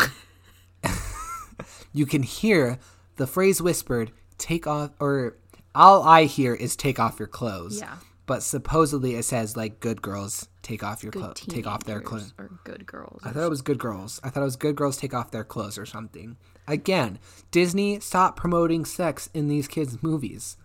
you 1.93 2.07
can 2.07 2.23
hear 2.23 2.79
the 3.17 3.27
phrase 3.27 3.61
whispered, 3.61 4.13
"Take 4.39 4.67
off," 4.67 4.91
or 5.01 5.37
all 5.75 6.03
I 6.03 6.25
hear 6.25 6.55
is 6.55 6.77
"Take 6.77 7.01
off 7.01 7.19
your 7.19 7.29
clothes." 7.29 7.81
Yeah. 7.81 7.97
But 8.27 8.43
supposedly 8.43 9.15
it 9.15 9.25
says 9.25 9.57
like 9.57 9.81
good 9.81 10.03
girls 10.03 10.49
take 10.67 10.83
off 10.83 11.03
your 11.03 11.13
clothes, 11.13 11.41
take 11.41 11.67
off 11.67 11.85
their 11.85 12.01
clothes. 12.01 12.35
Or 12.39 12.51
good 12.65 12.87
girls. 12.87 13.21
I 13.25 13.31
thought 13.31 13.45
it 13.45 13.51
was 13.51 13.63
good 13.63 13.79
girls. 13.79 14.21
I 14.25 14.31
thought 14.31 14.41
it 14.41 14.45
was 14.45 14.57
good 14.57 14.75
girls 14.77 14.97
take 14.97 15.15
off 15.15 15.31
their 15.31 15.45
clothes 15.45 15.79
or 15.79 15.87
something. 15.87 16.37
Again, 16.67 17.19
Disney 17.53 18.01
stop 18.01 18.37
promoting 18.37 18.85
sex 18.85 19.31
in 19.33 19.47
these 19.49 19.69
kids' 19.69 20.03
movies. 20.03 20.57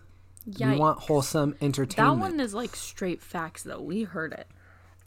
yeah. 0.44 0.72
We 0.72 0.78
want 0.78 0.98
wholesome 1.00 1.54
entertainment. 1.60 2.20
that 2.20 2.20
one 2.30 2.40
is 2.40 2.52
like 2.52 2.74
straight 2.74 3.22
facts, 3.22 3.62
though. 3.62 3.80
We 3.80 4.02
heard 4.02 4.32
it. 4.32 4.48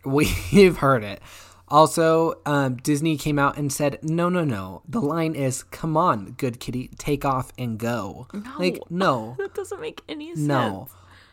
We've 0.06 0.78
heard 0.78 1.04
it. 1.04 1.22
Also, 1.68 2.36
um, 2.46 2.76
Disney 2.78 3.18
came 3.18 3.40
out 3.40 3.58
and 3.58 3.74
said, 3.74 3.98
"No, 4.04 4.30
no, 4.30 4.44
no. 4.44 4.84
The 4.88 5.02
line 5.02 5.34
is, 5.34 5.64
come 5.64 5.98
on, 5.98 6.34
good 6.38 6.60
kitty, 6.60 6.92
take 7.00 7.26
off 7.26 7.52
and 7.58 7.80
go.' 7.80 8.28
Like, 8.60 8.80
no, 8.90 9.36
That 9.40 9.56
doesn't 9.56 9.82
make 9.82 10.02
any 10.08 10.36
sense. 10.36 10.48
no. 10.48 10.88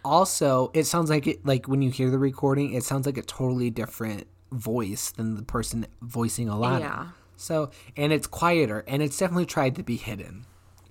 Also, 0.04 0.70
it 0.74 0.84
sounds 0.84 1.10
like 1.10 1.26
it. 1.26 1.44
Like 1.46 1.68
when 1.68 1.82
you 1.82 1.90
hear 1.90 2.10
the 2.10 2.18
recording, 2.18 2.72
it 2.74 2.84
sounds 2.84 3.06
like 3.06 3.18
a 3.18 3.22
totally 3.22 3.70
different 3.70 4.26
voice 4.50 5.10
than 5.12 5.36
the 5.36 5.42
person 5.42 5.86
voicing 6.00 6.48
Aladdin. 6.48 6.80
Yeah. 6.88 7.06
So, 7.36 7.70
and 7.96 8.12
it's 8.12 8.26
quieter, 8.26 8.84
and 8.86 9.02
it's 9.02 9.18
definitely 9.18 9.46
tried 9.46 9.74
to 9.76 9.82
be 9.82 9.96
hidden. 9.96 10.44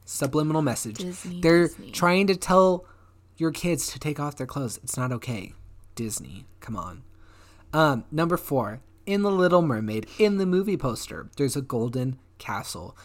Subliminal 0.05 0.61
message. 0.61 0.97
Disney, 0.97 1.39
They're 1.41 1.67
Disney. 1.67 1.91
trying 1.91 2.27
to 2.27 2.35
tell 2.35 2.85
your 3.37 3.51
kids 3.51 3.91
to 3.93 3.99
take 3.99 4.19
off 4.19 4.35
their 4.35 4.47
clothes. 4.47 4.79
It's 4.83 4.97
not 4.97 5.11
okay. 5.13 5.53
Disney, 5.95 6.45
come 6.59 6.75
on. 6.75 7.03
Um, 7.73 8.03
number 8.11 8.35
four, 8.37 8.81
in 9.05 9.21
The 9.21 9.31
Little 9.31 9.61
Mermaid, 9.61 10.07
in 10.19 10.37
the 10.37 10.45
movie 10.45 10.77
poster, 10.77 11.29
there's 11.37 11.55
a 11.55 11.61
golden 11.61 12.19
castle. 12.37 12.97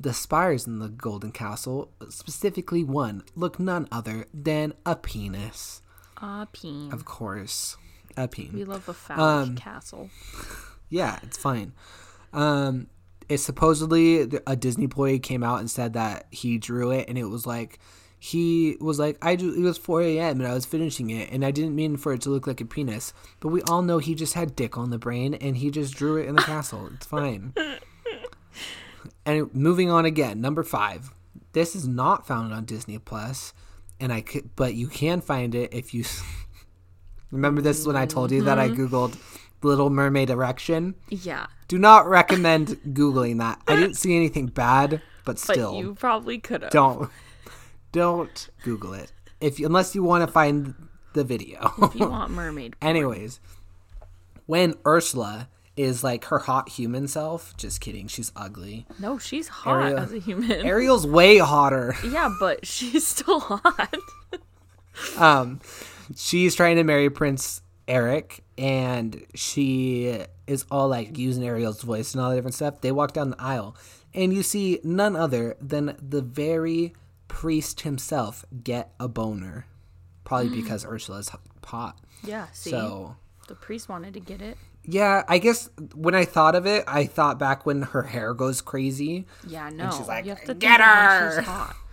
The 0.00 0.14
spires 0.14 0.66
in 0.66 0.78
the 0.78 0.88
golden 0.88 1.30
castle, 1.30 1.92
specifically 2.08 2.82
one, 2.82 3.22
look 3.36 3.60
none 3.60 3.86
other 3.92 4.26
than 4.32 4.72
a 4.86 4.96
penis. 4.96 5.82
Ah, 6.22 6.46
peen. 6.52 6.90
Of 6.90 7.04
course, 7.04 7.76
a 8.16 8.26
penis. 8.26 8.54
We 8.54 8.64
love 8.64 8.88
a 8.88 8.94
phallic 8.94 9.48
Um, 9.48 9.56
castle. 9.56 10.10
Yeah, 10.92 11.20
it's 11.22 11.38
fine. 11.38 11.72
Um, 12.32 12.88
it's 13.28 13.44
supposedly 13.44 14.22
a 14.44 14.56
Disney 14.56 14.84
employee 14.84 15.20
came 15.20 15.44
out 15.44 15.60
and 15.60 15.70
said 15.70 15.92
that 15.92 16.26
he 16.32 16.58
drew 16.58 16.90
it, 16.90 17.08
and 17.08 17.16
it 17.16 17.26
was 17.26 17.46
like 17.46 17.78
he 18.18 18.76
was 18.80 18.98
like 18.98 19.16
I 19.22 19.36
drew. 19.36 19.54
It 19.54 19.60
was 19.62 19.78
4 19.78 20.02
a.m. 20.02 20.40
and 20.40 20.48
I 20.48 20.54
was 20.54 20.66
finishing 20.66 21.10
it, 21.10 21.30
and 21.30 21.44
I 21.44 21.52
didn't 21.52 21.76
mean 21.76 21.96
for 21.96 22.12
it 22.12 22.22
to 22.22 22.30
look 22.30 22.48
like 22.48 22.60
a 22.60 22.64
penis. 22.64 23.12
But 23.38 23.48
we 23.50 23.62
all 23.62 23.82
know 23.82 23.98
he 23.98 24.16
just 24.16 24.34
had 24.34 24.56
dick 24.56 24.76
on 24.76 24.90
the 24.90 24.98
brain, 24.98 25.34
and 25.34 25.58
he 25.58 25.70
just 25.70 25.94
drew 25.94 26.16
it 26.16 26.26
in 26.26 26.34
the 26.34 26.42
castle. 26.54 26.90
It's 26.94 27.06
fine. 27.06 27.54
And 29.24 29.54
moving 29.54 29.90
on 29.90 30.04
again, 30.04 30.40
number 30.40 30.62
five. 30.62 31.10
This 31.52 31.74
is 31.74 31.86
not 31.86 32.26
found 32.26 32.52
on 32.52 32.64
Disney 32.64 32.98
Plus, 32.98 33.52
and 33.98 34.12
I 34.12 34.20
could, 34.20 34.54
but 34.56 34.74
you 34.74 34.88
can 34.88 35.20
find 35.20 35.54
it 35.54 35.74
if 35.74 35.94
you. 35.94 36.04
Remember 37.30 37.60
this 37.60 37.86
when 37.86 37.96
I 37.96 38.06
told 38.06 38.32
you 38.32 38.42
that 38.44 38.58
I 38.58 38.68
mm-hmm. 38.68 38.86
googled 38.86 39.16
Little 39.62 39.90
Mermaid 39.90 40.30
erection. 40.30 40.94
Yeah. 41.08 41.46
Do 41.68 41.78
not 41.78 42.08
recommend 42.08 42.68
googling 42.88 43.38
that. 43.38 43.60
I 43.68 43.76
didn't 43.76 43.94
see 43.94 44.16
anything 44.16 44.46
bad, 44.46 45.02
but 45.24 45.36
But 45.36 45.38
still, 45.38 45.74
you 45.74 45.94
probably 45.94 46.38
could 46.38 46.62
have. 46.62 46.72
don't 46.72 47.10
don't 47.92 48.48
Google 48.64 48.94
it 48.94 49.12
if 49.40 49.58
unless 49.60 49.94
you 49.94 50.02
want 50.02 50.26
to 50.26 50.32
find 50.32 50.74
the 51.12 51.24
video. 51.24 51.72
If 51.82 51.94
you 51.94 52.08
want 52.08 52.32
mermaid. 52.32 52.76
Anyways, 52.82 53.40
when 54.46 54.74
Ursula 54.86 55.48
is 55.76 56.02
like 56.04 56.24
her 56.26 56.38
hot 56.40 56.68
human 56.70 57.08
self, 57.08 57.56
just 57.56 57.80
kidding, 57.80 58.06
she's 58.08 58.32
ugly. 58.36 58.86
No, 58.98 59.18
she's 59.18 59.48
hot 59.48 59.82
Ariel- 59.82 59.98
as 59.98 60.12
a 60.12 60.18
human. 60.18 60.52
Ariel's 60.52 61.06
way 61.06 61.38
hotter. 61.38 61.94
yeah, 62.10 62.28
but 62.38 62.66
she's 62.66 63.06
still 63.06 63.40
hot. 63.40 63.94
Um, 65.16 65.60
she's 66.14 66.54
trying 66.54 66.76
to 66.76 66.84
marry 66.84 67.08
Prince 67.08 67.62
Eric, 67.88 68.44
and 68.58 69.24
she 69.34 70.24
is 70.46 70.66
all 70.70 70.88
like 70.88 71.16
using 71.16 71.42
Ariel's 71.44 71.80
voice 71.80 72.12
and 72.12 72.22
all 72.22 72.28
that 72.30 72.36
different 72.36 72.54
stuff. 72.54 72.82
They 72.82 72.92
walk 72.92 73.12
down 73.14 73.30
the 73.30 73.40
aisle, 73.40 73.76
and 74.12 74.34
you 74.34 74.42
see 74.42 74.78
none 74.84 75.16
other 75.16 75.56
than 75.60 75.96
the 76.06 76.20
very 76.20 76.92
priest 77.28 77.80
himself 77.80 78.44
get 78.62 78.92
a 79.00 79.08
boner, 79.08 79.64
probably 80.24 80.48
because 80.60 80.84
Ursula's 80.84 81.30
hot. 81.64 81.98
yeah, 82.22 82.48
see? 82.52 82.70
So 82.70 83.16
the 83.48 83.54
priest 83.54 83.88
wanted 83.88 84.12
to 84.14 84.20
get 84.20 84.42
it. 84.42 84.58
Yeah, 84.84 85.22
I 85.28 85.38
guess 85.38 85.68
when 85.94 86.14
I 86.14 86.24
thought 86.24 86.54
of 86.54 86.66
it, 86.66 86.84
I 86.86 87.06
thought 87.06 87.38
back 87.38 87.66
when 87.66 87.82
her 87.82 88.02
hair 88.02 88.34
goes 88.34 88.60
crazy. 88.60 89.26
Yeah, 89.46 89.68
no. 89.70 89.90
she's 89.90 90.08
like, 90.08 90.24
you 90.24 90.30
have 90.30 90.44
to 90.44 90.54
"Get 90.54 90.78
think 90.78 90.80
of 90.80 90.96
when 90.96 91.06
her!" 91.06 91.36
She's 91.40 91.46
hot. 91.46 91.76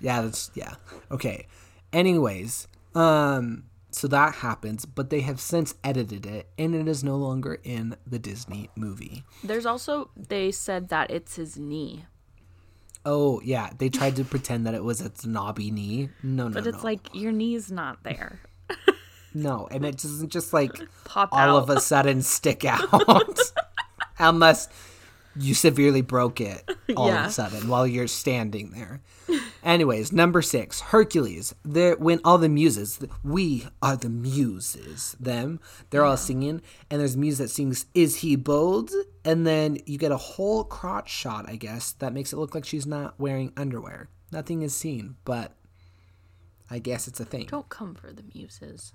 Yeah, 0.00 0.22
that's 0.22 0.50
yeah. 0.54 0.74
Okay. 1.12 1.46
Anyways, 1.92 2.66
um 2.94 3.64
so 3.92 4.08
that 4.08 4.36
happens, 4.36 4.84
but 4.84 5.10
they 5.10 5.20
have 5.20 5.38
since 5.40 5.74
edited 5.84 6.26
it 6.26 6.48
and 6.58 6.74
it 6.74 6.88
is 6.88 7.04
no 7.04 7.16
longer 7.16 7.60
in 7.62 7.94
the 8.06 8.18
Disney 8.18 8.68
movie. 8.74 9.22
There's 9.44 9.66
also 9.66 10.10
they 10.16 10.50
said 10.50 10.88
that 10.88 11.10
it's 11.12 11.36
his 11.36 11.56
knee, 11.56 12.06
Oh, 13.04 13.40
yeah, 13.44 13.70
they 13.78 13.88
tried 13.88 14.16
to 14.16 14.24
pretend 14.34 14.66
that 14.66 14.74
it 14.74 14.84
was 14.84 15.00
its 15.00 15.26
knobby 15.26 15.70
knee. 15.70 16.08
No, 16.22 16.48
no, 16.48 16.54
but 16.54 16.66
it's 16.66 16.78
no. 16.78 16.84
like 16.84 17.00
your 17.14 17.32
knee's 17.32 17.70
not 17.70 18.02
there. 18.04 18.40
No, 19.34 19.68
and 19.70 19.84
it 19.84 19.98
doesn't 19.98 20.30
just 20.30 20.52
like 20.52 20.72
Pop 21.04 21.30
all 21.32 21.38
out. 21.56 21.62
of 21.62 21.70
a 21.70 21.80
sudden 21.80 22.22
stick 22.22 22.64
out 22.66 23.38
unless 24.18 24.68
you 25.34 25.54
severely 25.54 26.02
broke 26.02 26.40
it 26.42 26.68
all 26.96 27.08
Yeah. 27.08 27.24
of 27.24 27.30
a 27.30 27.32
sudden 27.32 27.68
while 27.68 27.86
you're 27.86 28.06
standing 28.08 28.70
there. 28.72 29.00
Anyways, 29.62 30.12
number 30.12 30.42
six, 30.42 30.80
Hercules. 30.80 31.54
There, 31.64 31.96
when 31.96 32.20
all 32.22 32.36
the 32.36 32.50
muses, 32.50 33.00
we 33.24 33.66
are 33.80 33.96
the 33.96 34.10
muses, 34.10 35.16
them, 35.18 35.58
they're 35.88 36.04
all 36.04 36.18
singing, 36.18 36.60
and 36.90 37.00
there's 37.00 37.14
a 37.14 37.18
muse 37.18 37.38
that 37.38 37.48
sings, 37.48 37.86
"Is 37.94 38.16
he 38.16 38.36
bold?" 38.36 38.90
And 39.24 39.46
then 39.46 39.78
you 39.86 39.96
get 39.96 40.12
a 40.12 40.16
whole 40.18 40.64
crotch 40.64 41.08
shot, 41.10 41.48
I 41.48 41.56
guess, 41.56 41.92
that 41.92 42.12
makes 42.12 42.32
it 42.34 42.36
look 42.36 42.54
like 42.54 42.66
she's 42.66 42.86
not 42.86 43.18
wearing 43.18 43.52
underwear. 43.56 44.10
Nothing 44.32 44.60
is 44.62 44.74
seen, 44.74 45.16
but 45.24 45.52
I 46.70 46.78
guess 46.78 47.06
it's 47.08 47.20
a 47.20 47.24
thing. 47.24 47.46
Don't 47.46 47.68
come 47.68 47.94
for 47.94 48.12
the 48.12 48.24
muses. 48.34 48.92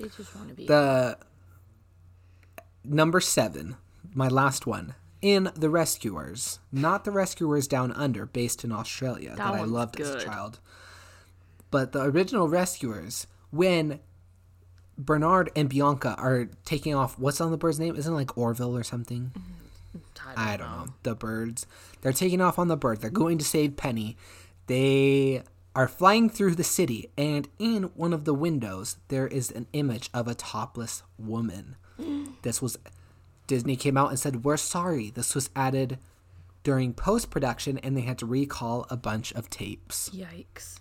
They 0.00 0.08
just 0.08 0.34
want 0.34 0.48
to 0.48 0.54
be. 0.54 0.66
the 0.66 1.18
number 2.84 3.20
seven, 3.20 3.76
my 4.14 4.28
last 4.28 4.66
one, 4.66 4.94
in 5.22 5.50
The 5.54 5.68
Rescuers, 5.68 6.58
not 6.72 7.04
The 7.04 7.10
Rescuers 7.10 7.68
Down 7.68 7.92
Under, 7.92 8.26
based 8.26 8.64
in 8.64 8.72
Australia, 8.72 9.34
that, 9.36 9.46
I 9.46 9.58
one's 9.60 9.70
loved 9.70 10.00
as 10.00 10.10
a 10.10 10.24
child, 10.24 10.58
but 11.70 11.92
the 11.92 12.02
original 12.02 12.48
Rescuers, 12.48 13.26
when 13.50 14.00
Bernard 14.96 15.50
and 15.54 15.68
Bianca 15.68 16.14
are 16.18 16.48
taking 16.64 16.94
off, 16.94 17.18
what's 17.18 17.40
on 17.40 17.50
the 17.50 17.58
bird's 17.58 17.78
name? 17.78 17.96
Isn't 17.96 18.12
it 18.12 18.16
like 18.16 18.36
Orville 18.36 18.76
or 18.76 18.82
something? 18.82 19.32
Mm-hmm. 19.38 19.60
I 20.36 20.56
don't 20.56 20.70
know. 20.70 20.86
The 21.02 21.14
birds. 21.14 21.66
They're 22.00 22.12
taking 22.12 22.40
off 22.40 22.58
on 22.58 22.68
the 22.68 22.76
bird. 22.76 23.00
They're 23.00 23.10
going 23.10 23.38
to 23.38 23.44
save 23.44 23.76
Penny. 23.76 24.16
They 24.66 25.42
are 25.74 25.88
flying 25.88 26.28
through 26.28 26.54
the 26.54 26.64
city, 26.64 27.10
and 27.16 27.48
in 27.58 27.84
one 27.94 28.12
of 28.12 28.24
the 28.24 28.34
windows, 28.34 28.96
there 29.08 29.26
is 29.26 29.50
an 29.50 29.66
image 29.72 30.10
of 30.12 30.26
a 30.26 30.34
topless 30.34 31.02
woman. 31.18 31.76
This 32.42 32.62
was. 32.62 32.78
Disney 33.46 33.76
came 33.76 33.96
out 33.96 34.08
and 34.08 34.18
said, 34.18 34.44
We're 34.44 34.56
sorry. 34.56 35.10
This 35.10 35.34
was 35.34 35.50
added 35.54 35.98
during 36.62 36.94
post 36.94 37.30
production, 37.30 37.78
and 37.78 37.96
they 37.96 38.02
had 38.02 38.18
to 38.18 38.26
recall 38.26 38.86
a 38.88 38.96
bunch 38.96 39.32
of 39.32 39.50
tapes. 39.50 40.08
Yikes. 40.10 40.78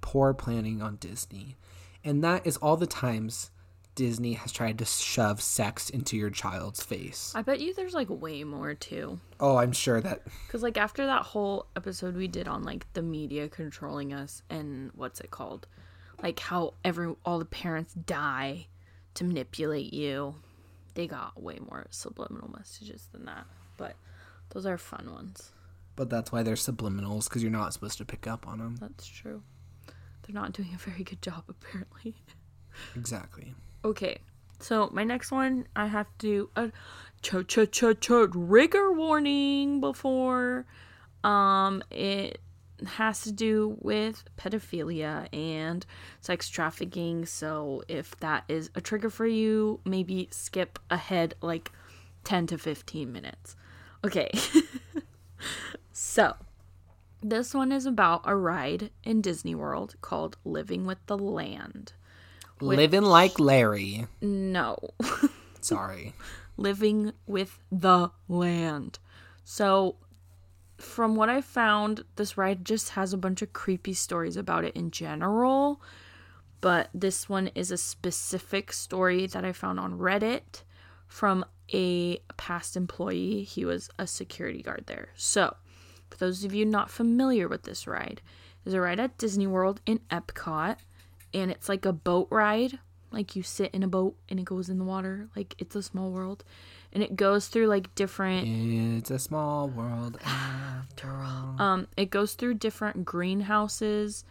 Poor 0.00 0.34
planning 0.34 0.82
on 0.82 0.96
Disney. 0.96 1.56
And 2.02 2.24
that 2.24 2.46
is 2.46 2.56
all 2.56 2.76
the 2.76 2.86
times 2.86 3.50
Disney 3.96 4.34
has 4.34 4.52
tried 4.52 4.78
to 4.78 4.84
shove 4.84 5.40
sex 5.40 5.90
into 5.90 6.16
your 6.16 6.30
child's 6.30 6.84
face. 6.84 7.32
I 7.34 7.42
bet 7.42 7.60
you 7.60 7.74
there's 7.74 7.94
like 7.94 8.08
way 8.08 8.44
more 8.44 8.74
too. 8.74 9.18
Oh, 9.40 9.56
I'm 9.56 9.72
sure 9.72 10.00
that 10.00 10.22
Because, 10.46 10.62
like, 10.62 10.76
after 10.76 11.06
that 11.06 11.22
whole 11.22 11.66
episode 11.74 12.14
we 12.14 12.28
did 12.28 12.46
on, 12.46 12.62
like, 12.62 12.86
the 12.92 13.02
media 13.02 13.48
controlling 13.48 14.12
us 14.12 14.42
and 14.48 14.90
what's 14.94 15.20
it 15.20 15.30
called? 15.30 15.66
Like, 16.22 16.38
how 16.38 16.74
every, 16.84 17.14
all 17.24 17.38
the 17.38 17.44
parents 17.44 17.94
die 17.94 18.68
to 19.14 19.24
manipulate 19.24 19.92
you. 19.92 20.36
They 20.94 21.06
got 21.06 21.42
way 21.42 21.58
more 21.58 21.86
subliminal 21.90 22.50
messages 22.56 23.08
than 23.12 23.24
that. 23.24 23.46
But 23.76 23.96
those 24.50 24.64
are 24.66 24.78
fun 24.78 25.10
ones. 25.12 25.52
But 25.96 26.10
that's 26.10 26.30
why 26.30 26.42
they're 26.42 26.54
subliminals 26.54 27.28
because 27.28 27.42
you're 27.42 27.50
not 27.50 27.72
supposed 27.72 27.98
to 27.98 28.04
pick 28.04 28.26
up 28.26 28.46
on 28.46 28.58
them. 28.58 28.76
That's 28.78 29.06
true. 29.06 29.42
They're 30.22 30.34
not 30.34 30.52
doing 30.52 30.70
a 30.74 30.78
very 30.78 31.02
good 31.04 31.22
job, 31.22 31.44
apparently. 31.48 32.16
Exactly. 32.94 33.54
Okay, 33.86 34.18
so 34.58 34.90
my 34.92 35.04
next 35.04 35.30
one, 35.30 35.68
I 35.76 35.86
have 35.86 36.08
to 36.18 36.50
a 36.56 36.72
ch 37.22 37.46
ch 37.46 37.70
ch 37.70 37.84
ch 38.00 38.10
rigor 38.34 38.90
warning 38.92 39.78
before. 39.80 40.66
Um, 41.22 41.84
it 41.92 42.40
has 42.84 43.20
to 43.20 43.30
do 43.30 43.76
with 43.80 44.24
pedophilia 44.36 45.32
and 45.32 45.86
sex 46.20 46.48
trafficking. 46.48 47.26
So 47.26 47.84
if 47.86 48.18
that 48.18 48.42
is 48.48 48.70
a 48.74 48.80
trigger 48.80 49.08
for 49.08 49.24
you, 49.24 49.78
maybe 49.84 50.26
skip 50.32 50.80
ahead 50.90 51.36
like 51.40 51.70
10 52.24 52.48
to 52.48 52.58
15 52.58 53.12
minutes. 53.12 53.54
Okay. 54.04 54.32
so, 55.92 56.34
this 57.22 57.54
one 57.54 57.70
is 57.70 57.86
about 57.86 58.22
a 58.24 58.34
ride 58.34 58.90
in 59.04 59.20
Disney 59.20 59.54
World 59.54 59.94
called 60.00 60.38
Living 60.44 60.86
with 60.86 60.98
the 61.06 61.16
Land. 61.16 61.92
Living 62.60 63.02
like 63.02 63.38
Larry. 63.38 64.06
No. 64.20 64.78
Sorry. 65.60 66.14
living 66.56 67.12
with 67.26 67.58
the 67.70 68.10
land. 68.28 68.98
So, 69.44 69.96
from 70.78 71.16
what 71.16 71.28
I 71.28 71.40
found, 71.40 72.04
this 72.16 72.36
ride 72.36 72.64
just 72.64 72.90
has 72.90 73.12
a 73.12 73.18
bunch 73.18 73.42
of 73.42 73.52
creepy 73.52 73.94
stories 73.94 74.36
about 74.36 74.64
it 74.64 74.74
in 74.74 74.90
general. 74.90 75.80
But 76.60 76.88
this 76.94 77.28
one 77.28 77.48
is 77.54 77.70
a 77.70 77.76
specific 77.76 78.72
story 78.72 79.26
that 79.26 79.44
I 79.44 79.52
found 79.52 79.78
on 79.78 79.98
Reddit 79.98 80.62
from 81.06 81.44
a 81.72 82.18
past 82.36 82.76
employee. 82.76 83.42
He 83.42 83.64
was 83.64 83.90
a 83.98 84.06
security 84.06 84.62
guard 84.62 84.84
there. 84.86 85.08
So, 85.16 85.56
for 86.10 86.16
those 86.18 86.44
of 86.44 86.54
you 86.54 86.64
not 86.64 86.90
familiar 86.90 87.48
with 87.48 87.64
this 87.64 87.86
ride, 87.86 88.20
there's 88.64 88.74
a 88.74 88.80
ride 88.80 89.00
at 89.00 89.18
Disney 89.18 89.46
World 89.46 89.80
in 89.86 90.00
Epcot, 90.10 90.76
and 91.36 91.50
it's 91.50 91.68
like 91.68 91.84
a 91.84 91.92
boat 91.92 92.28
ride. 92.30 92.78
Like 93.12 93.36
you 93.36 93.42
sit 93.42 93.70
in 93.72 93.82
a 93.82 93.88
boat 93.88 94.16
and 94.28 94.40
it 94.40 94.44
goes 94.44 94.68
in 94.68 94.78
the 94.78 94.84
water. 94.84 95.28
Like 95.36 95.54
it's 95.58 95.76
a 95.76 95.82
small 95.82 96.10
world, 96.10 96.42
and 96.92 97.02
it 97.02 97.14
goes 97.14 97.46
through 97.48 97.66
like 97.68 97.94
different 97.94 98.46
It's 98.48 99.10
a 99.10 99.18
small 99.18 99.68
world 99.68 100.18
after 100.24 101.10
all. 101.10 101.56
um 101.60 101.86
it 101.96 102.10
goes 102.10 102.34
through 102.34 102.54
different 102.54 103.04
greenhouses 103.04 104.24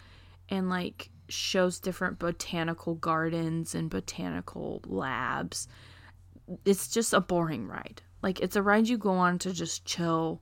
and 0.50 0.70
like 0.70 1.10
shows 1.30 1.80
different 1.80 2.20
botanical 2.20 2.96
gardens 2.96 3.74
and 3.74 3.90
botanical 3.90 4.82
labs 4.86 5.68
it's 6.66 6.88
just 6.88 7.14
a 7.14 7.20
boring 7.20 7.68
ride 7.68 8.02
like 8.22 8.40
it's 8.42 8.56
a 8.56 8.62
ride 8.62 8.88
you 8.88 8.98
go 8.98 9.12
on 9.12 9.40
to 9.40 9.52
just 9.52 9.86
chill 9.86 10.40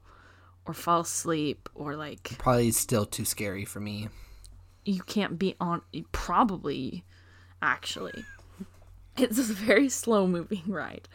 or 0.65 0.73
fall 0.73 1.01
asleep 1.01 1.69
or 1.75 1.95
like 1.95 2.35
Probably 2.37 2.71
still 2.71 3.05
too 3.05 3.25
scary 3.25 3.65
for 3.65 3.79
me. 3.81 4.07
You 4.85 5.01
can't 5.03 5.39
be 5.39 5.55
on 5.59 5.81
probably 6.11 7.03
actually 7.61 8.25
it's 9.17 9.37
a 9.37 9.43
very 9.43 9.89
slow 9.89 10.27
moving 10.27 10.63
ride 10.67 11.07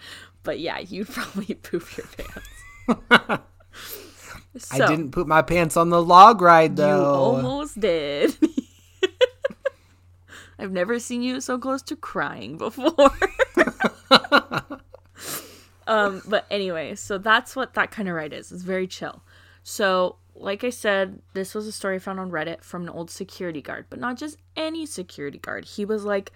but 0.43 0.59
yeah 0.61 0.79
you'd 0.79 1.09
probably 1.09 1.55
poop 1.63 1.97
your 1.97 2.07
pants 2.07 3.43
I 4.73 4.79
didn't 4.79 5.13
put 5.13 5.27
my 5.27 5.43
pants 5.43 5.77
on 5.77 5.91
the 5.91 6.03
log 6.03 6.41
ride 6.41 6.77
though. 6.77 6.99
You 6.99 7.05
almost 7.05 7.79
did. 7.79 8.37
I've 10.59 10.73
never 10.73 10.99
seen 10.99 11.23
you 11.23 11.41
so 11.41 11.59
close 11.59 11.83
to 11.83 11.97
crying 11.97 12.57
before. 12.57 13.11
um, 15.87 16.23
but 16.27 16.47
anyway, 16.51 16.97
so 16.97 17.19
that's 17.19 17.55
what 17.55 17.75
that 17.75 17.93
kind 17.93 18.09
of 18.09 18.15
ride 18.17 18.33
is. 18.33 18.51
It's 18.51 18.63
very 18.63 18.89
chill. 18.89 19.23
So, 19.63 20.17
like 20.41 20.65
I 20.65 20.71
said, 20.71 21.21
this 21.35 21.55
was 21.55 21.67
a 21.67 21.73
story 21.73 21.99
found 21.99 22.21
on 22.21 22.31
Reddit 22.31 22.63
from 22.63 22.83
an 22.83 22.89
old 22.89 23.11
security 23.11 23.61
guard, 23.63 23.87
but 23.91 23.99
not 23.99 24.17
just 24.17 24.37
any 24.57 24.87
security 24.87 25.39
guard. 25.39 25.65
He 25.65 25.85
was 25.85 26.05
like 26.05 26.33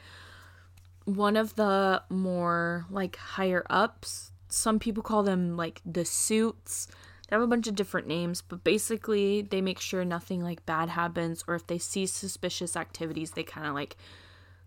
one 1.04 1.36
of 1.36 1.56
the 1.56 2.02
more 2.08 2.86
like 2.90 3.16
higher 3.16 3.64
ups. 3.70 4.32
Some 4.48 4.78
people 4.78 5.02
call 5.02 5.22
them 5.22 5.56
like 5.56 5.80
the 5.84 6.04
suits. 6.04 6.88
They 7.28 7.36
have 7.36 7.42
a 7.42 7.46
bunch 7.46 7.66
of 7.66 7.74
different 7.74 8.06
names, 8.06 8.42
but 8.42 8.62
basically 8.62 9.42
they 9.42 9.60
make 9.60 9.80
sure 9.80 10.04
nothing 10.04 10.42
like 10.42 10.66
bad 10.66 10.90
happens 10.90 11.42
or 11.48 11.54
if 11.54 11.66
they 11.66 11.78
see 11.78 12.06
suspicious 12.06 12.76
activities, 12.76 13.32
they 13.32 13.42
kind 13.42 13.66
of 13.66 13.74
like 13.74 13.96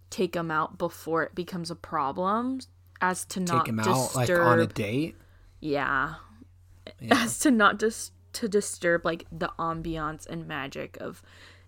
take 0.09 0.33
them 0.33 0.49
out 0.51 0.77
before 0.77 1.23
it 1.23 1.35
becomes 1.35 1.69
a 1.69 1.75
problem 1.75 2.59
as 3.01 3.25
to 3.25 3.39
not 3.39 3.65
Take 3.65 3.69
him 3.69 3.77
disturb 3.77 3.89
out 3.97 4.15
like 4.15 4.29
on 4.29 4.59
a 4.59 4.67
date. 4.67 5.15
yeah. 5.59 6.15
As 7.11 7.39
to 7.39 7.49
not 7.49 7.79
just 7.79 8.11
to 8.35 8.47
disturb 8.47 9.05
like 9.05 9.25
the 9.31 9.51
ambiance 9.59 10.27
and 10.27 10.47
magic 10.47 10.97
of 10.99 11.21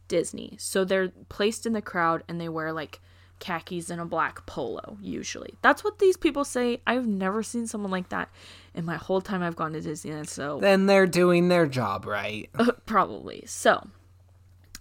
Disney. 0.08 0.56
So 0.60 0.86
they're 0.86 1.10
placed 1.30 1.66
in 1.66 1.74
the 1.74 1.82
crowd 1.82 2.24
and 2.28 2.40
they 2.40 2.50
wear 2.50 2.72
like 2.72 3.00
khakis 3.40 3.90
and 3.90 4.02
a 4.02 4.06
black 4.06 4.46
polo 4.46 4.98
usually. 5.02 5.56
That's 5.62 5.84
what 5.84 6.00
these 6.00 6.18
people 6.18 6.44
say. 6.44 6.82
I've 6.88 7.08
never 7.08 7.44
seen 7.44 7.68
someone 7.68 7.92
like 7.92 8.10
that 8.10 8.30
in 8.74 8.86
my 8.86 8.96
whole 8.96 9.22
time 9.22 9.44
I've 9.44 9.56
gone 9.56 9.74
to 9.74 9.82
Disneyland. 9.82 10.28
So 10.28 10.60
Then 10.60 10.86
they're 10.86 11.08
doing 11.08 11.48
their 11.48 11.68
job 11.68 12.06
right. 12.06 12.50
Uh, 12.60 12.72
probably. 12.86 13.44
So, 13.46 13.90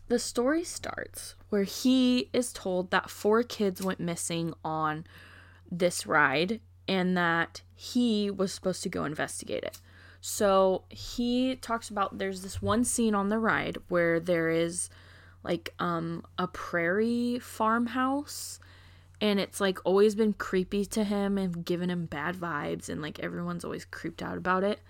the 0.08 0.18
story 0.18 0.64
starts 0.64 1.34
where 1.50 1.64
he 1.64 2.30
is 2.32 2.52
told 2.52 2.90
that 2.90 3.10
four 3.10 3.42
kids 3.42 3.82
went 3.82 4.00
missing 4.00 4.54
on 4.64 5.04
this 5.70 6.06
ride 6.06 6.60
and 6.88 7.16
that 7.16 7.62
he 7.74 8.30
was 8.30 8.52
supposed 8.52 8.82
to 8.84 8.88
go 8.88 9.04
investigate 9.04 9.64
it. 9.64 9.80
So, 10.28 10.82
he 10.88 11.54
talks 11.54 11.88
about 11.88 12.18
there's 12.18 12.42
this 12.42 12.60
one 12.60 12.82
scene 12.82 13.14
on 13.14 13.28
the 13.28 13.38
ride 13.38 13.78
where 13.86 14.18
there 14.18 14.50
is 14.50 14.90
like 15.44 15.72
um 15.78 16.24
a 16.36 16.48
prairie 16.48 17.38
farmhouse 17.38 18.58
and 19.20 19.38
it's 19.38 19.60
like 19.60 19.78
always 19.84 20.16
been 20.16 20.32
creepy 20.32 20.84
to 20.86 21.04
him 21.04 21.38
and 21.38 21.64
given 21.64 21.90
him 21.90 22.06
bad 22.06 22.34
vibes 22.34 22.88
and 22.88 23.00
like 23.00 23.20
everyone's 23.20 23.64
always 23.64 23.84
creeped 23.84 24.20
out 24.20 24.36
about 24.36 24.64
it. 24.64 24.80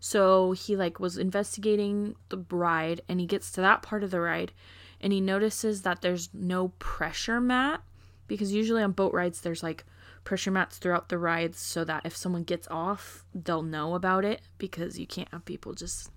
So 0.00 0.52
he 0.52 0.76
like 0.76 0.98
was 0.98 1.18
investigating 1.18 2.16
the 2.30 2.42
ride 2.50 3.02
and 3.06 3.20
he 3.20 3.26
gets 3.26 3.52
to 3.52 3.60
that 3.60 3.82
part 3.82 4.02
of 4.02 4.10
the 4.10 4.20
ride 4.22 4.52
and 4.98 5.12
he 5.12 5.20
notices 5.20 5.82
that 5.82 6.00
there's 6.00 6.30
no 6.32 6.68
pressure 6.78 7.38
mat 7.38 7.82
because 8.28 8.50
usually 8.50 8.82
on 8.82 8.92
boat 8.92 9.12
rides 9.12 9.42
there's 9.42 9.62
like 9.62 9.84
pressure 10.26 10.50
mats 10.50 10.76
throughout 10.76 11.08
the 11.08 11.16
rides 11.16 11.58
so 11.58 11.84
that 11.84 12.04
if 12.04 12.14
someone 12.14 12.42
gets 12.42 12.68
off, 12.68 13.24
they'll 13.34 13.62
know 13.62 13.94
about 13.94 14.24
it 14.26 14.42
because 14.58 14.98
you 14.98 15.06
can't 15.06 15.30
have 15.32 15.46
people 15.46 15.72
just 15.72 16.10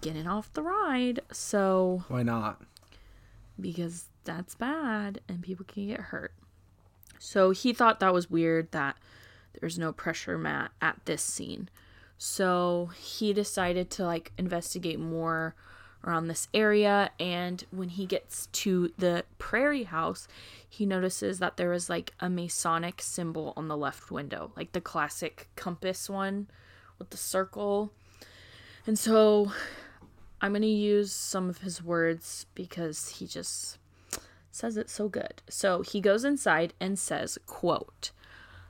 getting 0.00 0.26
off 0.26 0.52
the 0.54 0.62
ride. 0.62 1.20
So 1.30 2.02
Why 2.08 2.24
not? 2.24 2.60
because 3.60 4.06
that's 4.24 4.54
bad 4.54 5.20
and 5.28 5.42
people 5.42 5.64
can 5.66 5.88
get 5.88 6.00
hurt. 6.00 6.32
So 7.18 7.50
he 7.50 7.72
thought 7.72 8.00
that 8.00 8.12
was 8.14 8.30
weird 8.30 8.70
that 8.72 8.96
there's 9.60 9.78
no 9.78 9.92
pressure 9.92 10.38
mat 10.38 10.70
at 10.80 11.00
this 11.04 11.22
scene. 11.22 11.68
So 12.16 12.90
he 12.96 13.32
decided 13.32 13.90
to 13.92 14.04
like 14.04 14.32
investigate 14.38 14.98
more 15.00 15.54
around 16.04 16.28
this 16.28 16.46
area 16.54 17.10
and 17.18 17.64
when 17.72 17.88
he 17.88 18.06
gets 18.06 18.46
to 18.46 18.92
the 18.98 19.24
prairie 19.38 19.82
house, 19.84 20.28
he 20.68 20.84
notices 20.84 21.38
that 21.38 21.56
there 21.56 21.72
is 21.72 21.88
like 21.88 22.12
a 22.20 22.28
masonic 22.28 23.00
symbol 23.00 23.52
on 23.56 23.68
the 23.68 23.76
left 23.76 24.10
window, 24.10 24.52
like 24.56 24.72
the 24.72 24.80
classic 24.80 25.48
compass 25.56 26.10
one 26.10 26.48
with 26.98 27.10
the 27.10 27.16
circle. 27.16 27.92
And 28.86 28.98
so 28.98 29.52
I'm 30.40 30.52
going 30.52 30.62
to 30.62 30.68
use 30.68 31.12
some 31.12 31.48
of 31.48 31.58
his 31.58 31.82
words 31.82 32.46
because 32.54 33.08
he 33.08 33.26
just 33.26 33.78
says 34.50 34.76
it 34.76 34.90
so 34.90 35.08
good. 35.08 35.42
So 35.48 35.82
he 35.82 36.00
goes 36.00 36.24
inside 36.24 36.74
and 36.80 36.98
says, 36.98 37.38
quote, 37.46 38.10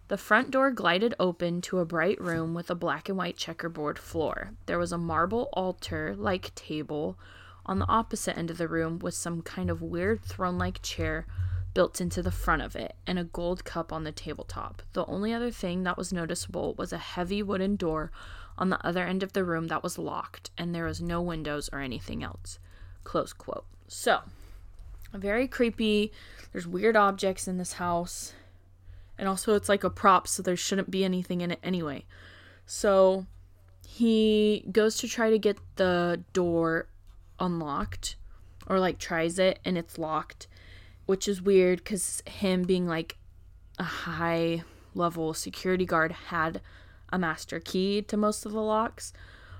the 0.06 0.16
front 0.16 0.50
door 0.50 0.70
glided 0.70 1.14
open 1.20 1.60
to 1.62 1.80
a 1.80 1.84
bright 1.84 2.20
room 2.20 2.54
with 2.54 2.70
a 2.70 2.74
black 2.74 3.08
and 3.08 3.18
white 3.18 3.36
checkerboard 3.36 3.98
floor. 3.98 4.52
There 4.66 4.78
was 4.78 4.92
a 4.92 4.98
marble 4.98 5.50
altar 5.52 6.14
like 6.16 6.54
table 6.54 7.18
on 7.66 7.78
the 7.78 7.88
opposite 7.88 8.38
end 8.38 8.50
of 8.50 8.56
the 8.56 8.68
room 8.68 8.98
with 9.00 9.12
some 9.12 9.42
kind 9.42 9.68
of 9.68 9.82
weird 9.82 10.22
throne 10.22 10.56
like 10.56 10.80
chair 10.80 11.26
built 11.78 12.00
into 12.00 12.20
the 12.20 12.32
front 12.32 12.60
of 12.60 12.74
it 12.74 12.96
and 13.06 13.20
a 13.20 13.24
gold 13.24 13.64
cup 13.64 13.92
on 13.92 14.02
the 14.02 14.10
tabletop. 14.10 14.82
The 14.94 15.06
only 15.06 15.32
other 15.32 15.52
thing 15.52 15.84
that 15.84 15.96
was 15.96 16.12
noticeable 16.12 16.74
was 16.74 16.92
a 16.92 16.98
heavy 16.98 17.40
wooden 17.40 17.76
door 17.76 18.10
on 18.58 18.68
the 18.68 18.84
other 18.84 19.04
end 19.04 19.22
of 19.22 19.32
the 19.32 19.44
room 19.44 19.68
that 19.68 19.84
was 19.84 19.96
locked, 19.96 20.50
and 20.58 20.74
there 20.74 20.86
was 20.86 21.00
no 21.00 21.22
windows 21.22 21.70
or 21.72 21.78
anything 21.78 22.24
else. 22.24 22.58
Close 23.04 23.32
quote. 23.32 23.64
So, 23.86 24.22
very 25.14 25.46
creepy. 25.46 26.10
There's 26.50 26.66
weird 26.66 26.96
objects 26.96 27.46
in 27.46 27.58
this 27.58 27.74
house. 27.74 28.32
And 29.16 29.28
also, 29.28 29.54
it's 29.54 29.68
like 29.68 29.84
a 29.84 29.88
prop, 29.88 30.26
so 30.26 30.42
there 30.42 30.56
shouldn't 30.56 30.90
be 30.90 31.04
anything 31.04 31.42
in 31.42 31.52
it 31.52 31.60
anyway. 31.62 32.06
So, 32.66 33.26
he 33.86 34.64
goes 34.72 34.96
to 34.96 35.06
try 35.06 35.30
to 35.30 35.38
get 35.38 35.58
the 35.76 36.24
door 36.32 36.88
unlocked, 37.38 38.16
or 38.66 38.80
like 38.80 38.98
tries 38.98 39.38
it, 39.38 39.60
and 39.64 39.78
it's 39.78 39.96
locked, 39.96 40.48
which 41.08 41.26
is 41.26 41.40
weird 41.40 41.78
because 41.78 42.22
him 42.26 42.64
being 42.64 42.86
like 42.86 43.16
a 43.78 43.82
high 43.82 44.62
level 44.94 45.32
security 45.32 45.86
guard 45.86 46.12
had 46.12 46.60
a 47.10 47.18
master 47.18 47.58
key 47.58 48.02
to 48.02 48.14
most 48.14 48.44
of 48.44 48.52
the 48.52 48.60
locks. 48.60 49.14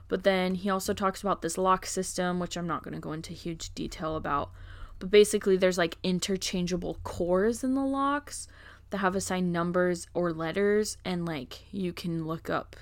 But 0.08 0.24
then 0.24 0.56
he 0.56 0.68
also 0.68 0.92
talks 0.92 1.22
about 1.22 1.40
this 1.40 1.56
lock 1.56 1.86
system, 1.86 2.38
which 2.38 2.58
I'm 2.58 2.66
not 2.66 2.82
going 2.82 2.92
to 2.92 3.00
go 3.00 3.12
into 3.12 3.32
huge 3.32 3.74
detail 3.74 4.14
about. 4.14 4.50
But 4.98 5.10
basically, 5.10 5.56
there's 5.56 5.78
like 5.78 5.96
interchangeable 6.02 6.98
cores 7.02 7.64
in 7.64 7.72
the 7.72 7.80
locks 7.80 8.46
that 8.90 8.98
have 8.98 9.16
assigned 9.16 9.50
numbers 9.50 10.06
or 10.12 10.34
letters, 10.34 10.98
and 11.02 11.24
like 11.24 11.72
you 11.72 11.94
can 11.94 12.26
look 12.26 12.50
up 12.50 12.76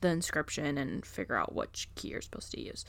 the 0.00 0.08
inscription 0.08 0.78
and 0.78 1.04
figure 1.04 1.36
out 1.36 1.54
which 1.54 1.90
key 1.96 2.08
you're 2.08 2.22
supposed 2.22 2.50
to 2.52 2.62
use. 2.62 2.86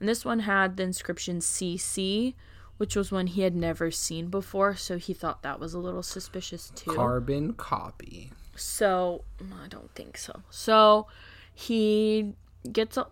And 0.00 0.08
this 0.08 0.24
one 0.24 0.40
had 0.40 0.78
the 0.78 0.84
inscription 0.84 1.40
CC, 1.40 2.32
which 2.76 2.96
was 2.96 3.12
one 3.12 3.26
he 3.28 3.42
had 3.42 3.54
never 3.54 3.90
seen 3.90 4.28
before, 4.28 4.74
so 4.74 4.98
he 4.98 5.14
thought 5.14 5.42
that 5.42 5.60
was 5.60 5.74
a 5.74 5.78
little 5.78 6.02
suspicious 6.02 6.70
too. 6.74 6.94
Carbon 6.94 7.52
copy. 7.54 8.32
So 8.56 9.24
I 9.40 9.68
don't 9.68 9.92
think 9.94 10.16
so. 10.16 10.42
So 10.50 11.06
he 11.52 12.34
gets 12.70 12.96
uh, 12.98 13.06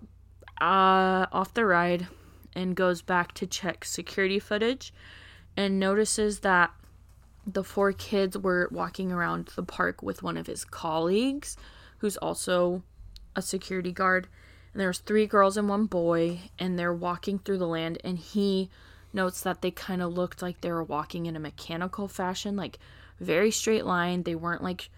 off 0.61 1.55
the 1.55 1.65
ride 1.65 2.07
and 2.55 2.77
goes 2.77 3.03
back 3.03 3.33
to 3.35 3.47
check 3.47 3.85
security 3.85 4.39
footage 4.39 4.93
and 5.57 5.79
notices 5.79 6.41
that 6.41 6.71
the 7.47 7.65
four 7.65 7.93
kids 7.93 8.39
were 8.39 8.69
walking 8.71 9.11
around 9.11 9.51
the 9.57 9.63
park 9.63 10.03
with 10.03 10.23
one 10.23 10.37
of 10.37 10.47
his 10.47 10.65
colleagues 10.65 11.57
who's 11.99 12.17
also 12.19 12.83
a 13.35 13.43
security 13.43 13.93
guard 13.93 14.29
and 14.73 14.81
there's 14.81 15.01
three 15.01 15.27
girls 15.27 15.57
and 15.57 15.69
one 15.69 15.87
boy 15.87 16.39
and 16.59 16.79
they're 16.79 16.95
walking 16.95 17.39
through 17.39 17.59
the 17.59 17.67
land 17.67 17.99
and 18.05 18.19
he 18.19 18.71
notes 19.15 19.41
that 19.43 19.63
they 19.63 19.71
kind 19.71 20.03
of 20.03 20.13
looked 20.13 20.43
like 20.43 20.61
they 20.61 20.71
were 20.71 20.83
walking 20.83 21.27
in 21.27 21.37
a 21.37 21.41
mechanical 21.41 22.09
fashion 22.09 22.57
like 22.57 22.79
very 23.21 23.51
straight 23.51 23.87
line. 23.87 24.23
They 24.25 24.35
weren't 24.35 24.63
like 24.63 24.91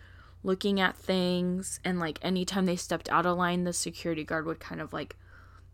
looking 0.43 0.81
at 0.81 0.97
things 0.97 1.81
and 1.85 1.99
like 1.99 2.19
anytime 2.23 2.67
they 2.67 2.77
stepped 2.77 3.09
out 3.11 3.27
of 3.27 3.37
line 3.39 3.65
the 3.65 3.73
security 3.73 4.25
guard 4.25 4.45
would 4.47 4.61
kind 4.61 4.81
of 4.81 4.93
like 4.93 5.17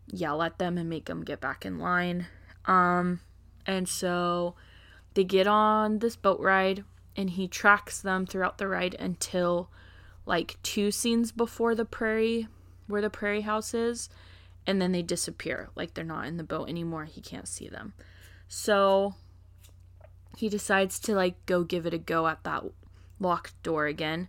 yell 0.07 0.41
at 0.41 0.57
them 0.57 0.77
and 0.77 0.89
make 0.89 1.05
them 1.05 1.23
get 1.23 1.41
back 1.41 1.65
in 1.65 1.79
line. 1.79 2.27
Um 2.65 3.19
and 3.65 3.87
so 3.87 4.55
they 5.13 5.23
get 5.23 5.47
on 5.47 5.99
this 5.99 6.15
boat 6.15 6.39
ride 6.39 6.83
and 7.15 7.31
he 7.31 7.47
tracks 7.47 7.99
them 8.01 8.25
throughout 8.25 8.57
the 8.57 8.67
ride 8.67 8.95
until 8.95 9.69
like 10.25 10.57
two 10.63 10.91
scenes 10.91 11.31
before 11.31 11.75
the 11.75 11.85
prairie 11.85 12.47
where 12.87 13.01
the 13.01 13.09
prairie 13.09 13.41
house 13.41 13.73
is 13.73 14.09
and 14.65 14.81
then 14.81 14.91
they 14.91 15.01
disappear. 15.01 15.69
Like 15.75 15.93
they're 15.93 16.03
not 16.05 16.27
in 16.27 16.37
the 16.37 16.43
boat 16.43 16.69
anymore. 16.69 17.05
He 17.05 17.19
can't 17.19 17.47
see 17.47 17.67
them 17.67 17.93
so 18.53 19.15
he 20.35 20.49
decides 20.49 20.99
to 20.99 21.15
like 21.15 21.45
go 21.45 21.63
give 21.63 21.85
it 21.85 21.93
a 21.93 21.97
go 21.97 22.27
at 22.27 22.43
that 22.43 22.61
locked 23.17 23.53
door 23.63 23.85
again 23.85 24.27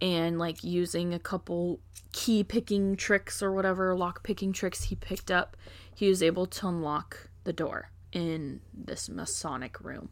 and 0.00 0.38
like 0.38 0.62
using 0.62 1.12
a 1.12 1.18
couple 1.18 1.80
key 2.12 2.44
picking 2.44 2.94
tricks 2.94 3.42
or 3.42 3.50
whatever 3.50 3.96
lock 3.96 4.22
picking 4.22 4.52
tricks 4.52 4.84
he 4.84 4.94
picked 4.94 5.28
up 5.28 5.56
he 5.92 6.08
was 6.08 6.22
able 6.22 6.46
to 6.46 6.68
unlock 6.68 7.28
the 7.42 7.52
door 7.52 7.90
in 8.12 8.60
this 8.72 9.08
masonic 9.08 9.80
room 9.80 10.08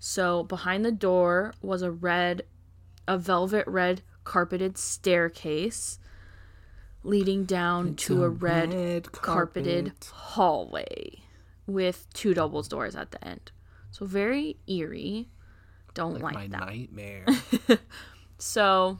so 0.00 0.42
behind 0.42 0.84
the 0.84 0.90
door 0.90 1.54
was 1.62 1.82
a 1.82 1.92
red 1.92 2.42
a 3.06 3.16
velvet 3.16 3.68
red 3.68 4.02
carpeted 4.24 4.76
staircase 4.76 6.00
leading 7.04 7.44
down 7.44 7.90
It's 7.90 8.04
to 8.06 8.24
a 8.24 8.26
a 8.26 8.30
red, 8.30 8.74
red 8.74 9.12
carpeted 9.12 9.84
carpet. 9.84 10.12
hallway 10.12 11.20
with 11.72 12.06
two 12.12 12.34
doubles 12.34 12.68
doors 12.68 12.94
at 12.94 13.10
the 13.10 13.24
end 13.26 13.50
so 13.90 14.06
very 14.06 14.56
eerie 14.66 15.28
don't 15.94 16.20
like, 16.20 16.34
my 16.34 16.46
that 16.46 16.60
nightmare. 16.60 17.26
so 18.38 18.98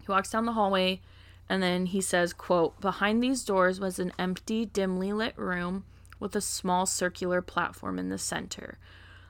he 0.00 0.06
walks 0.08 0.30
down 0.30 0.44
the 0.44 0.52
hallway 0.52 1.00
and 1.48 1.62
then 1.62 1.86
he 1.86 2.00
says, 2.00 2.32
quote, 2.32 2.80
Behind 2.80 3.22
these 3.22 3.44
doors 3.44 3.78
was 3.78 3.98
an 3.98 4.12
empty, 4.18 4.66
dimly 4.66 5.12
lit 5.12 5.38
room 5.38 5.84
with 6.18 6.34
a 6.34 6.40
small 6.40 6.86
circular 6.86 7.40
platform 7.40 7.98
in 7.98 8.08
the 8.08 8.18
center. 8.18 8.78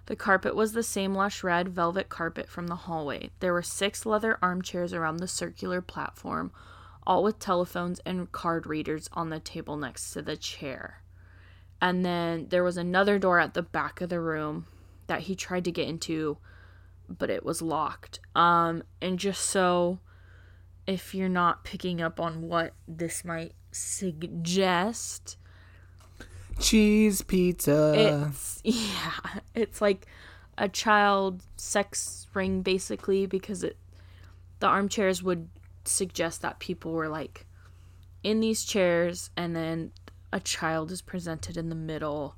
The 0.06 0.16
carpet 0.16 0.54
was 0.54 0.72
the 0.72 0.82
same 0.82 1.14
lush 1.14 1.42
red 1.42 1.68
velvet 1.68 2.08
carpet 2.08 2.48
from 2.48 2.68
the 2.68 2.76
hallway. 2.76 3.30
There 3.40 3.52
were 3.52 3.62
six 3.62 4.06
leather 4.06 4.38
armchairs 4.40 4.92
around 4.92 5.18
the 5.18 5.28
circular 5.28 5.82
platform, 5.82 6.52
all 7.06 7.22
with 7.22 7.38
telephones 7.38 8.00
and 8.06 8.30
card 8.30 8.66
readers 8.66 9.10
on 9.12 9.30
the 9.30 9.40
table 9.40 9.76
next 9.76 10.12
to 10.12 10.22
the 10.22 10.36
chair. 10.36 11.02
And 11.80 12.04
then 12.04 12.46
there 12.48 12.64
was 12.64 12.76
another 12.76 13.18
door 13.18 13.38
at 13.38 13.54
the 13.54 13.62
back 13.62 14.00
of 14.00 14.08
the 14.08 14.20
room 14.20 14.66
that 15.06 15.22
he 15.22 15.34
tried 15.34 15.64
to 15.64 15.72
get 15.72 15.88
into, 15.88 16.38
but 17.08 17.30
it 17.30 17.44
was 17.44 17.60
locked. 17.62 18.20
Um, 18.34 18.82
and 19.00 19.18
just 19.18 19.42
so 19.42 20.00
if 20.86 21.14
you're 21.14 21.28
not 21.28 21.64
picking 21.64 22.00
up 22.00 22.20
on 22.20 22.42
what 22.42 22.72
this 22.88 23.24
might 23.24 23.52
suggest, 23.72 25.36
Cheese 26.58 27.20
pizza. 27.22 27.92
it's 27.94 28.60
yeah, 28.64 29.40
it's 29.54 29.80
like 29.80 30.06
a 30.56 30.68
child 30.68 31.42
sex 31.56 32.26
ring 32.32 32.62
basically 32.62 33.26
because 33.26 33.62
it 33.62 33.76
the 34.60 34.66
armchairs 34.66 35.22
would 35.22 35.48
suggest 35.84 36.42
that 36.42 36.58
people 36.58 36.92
were 36.92 37.08
like 37.08 37.46
in 38.22 38.40
these 38.40 38.64
chairs 38.64 39.30
and 39.36 39.54
then 39.54 39.92
a 40.36 40.40
child 40.40 40.90
is 40.92 41.00
presented 41.00 41.56
in 41.56 41.70
the 41.70 41.74
middle 41.74 42.36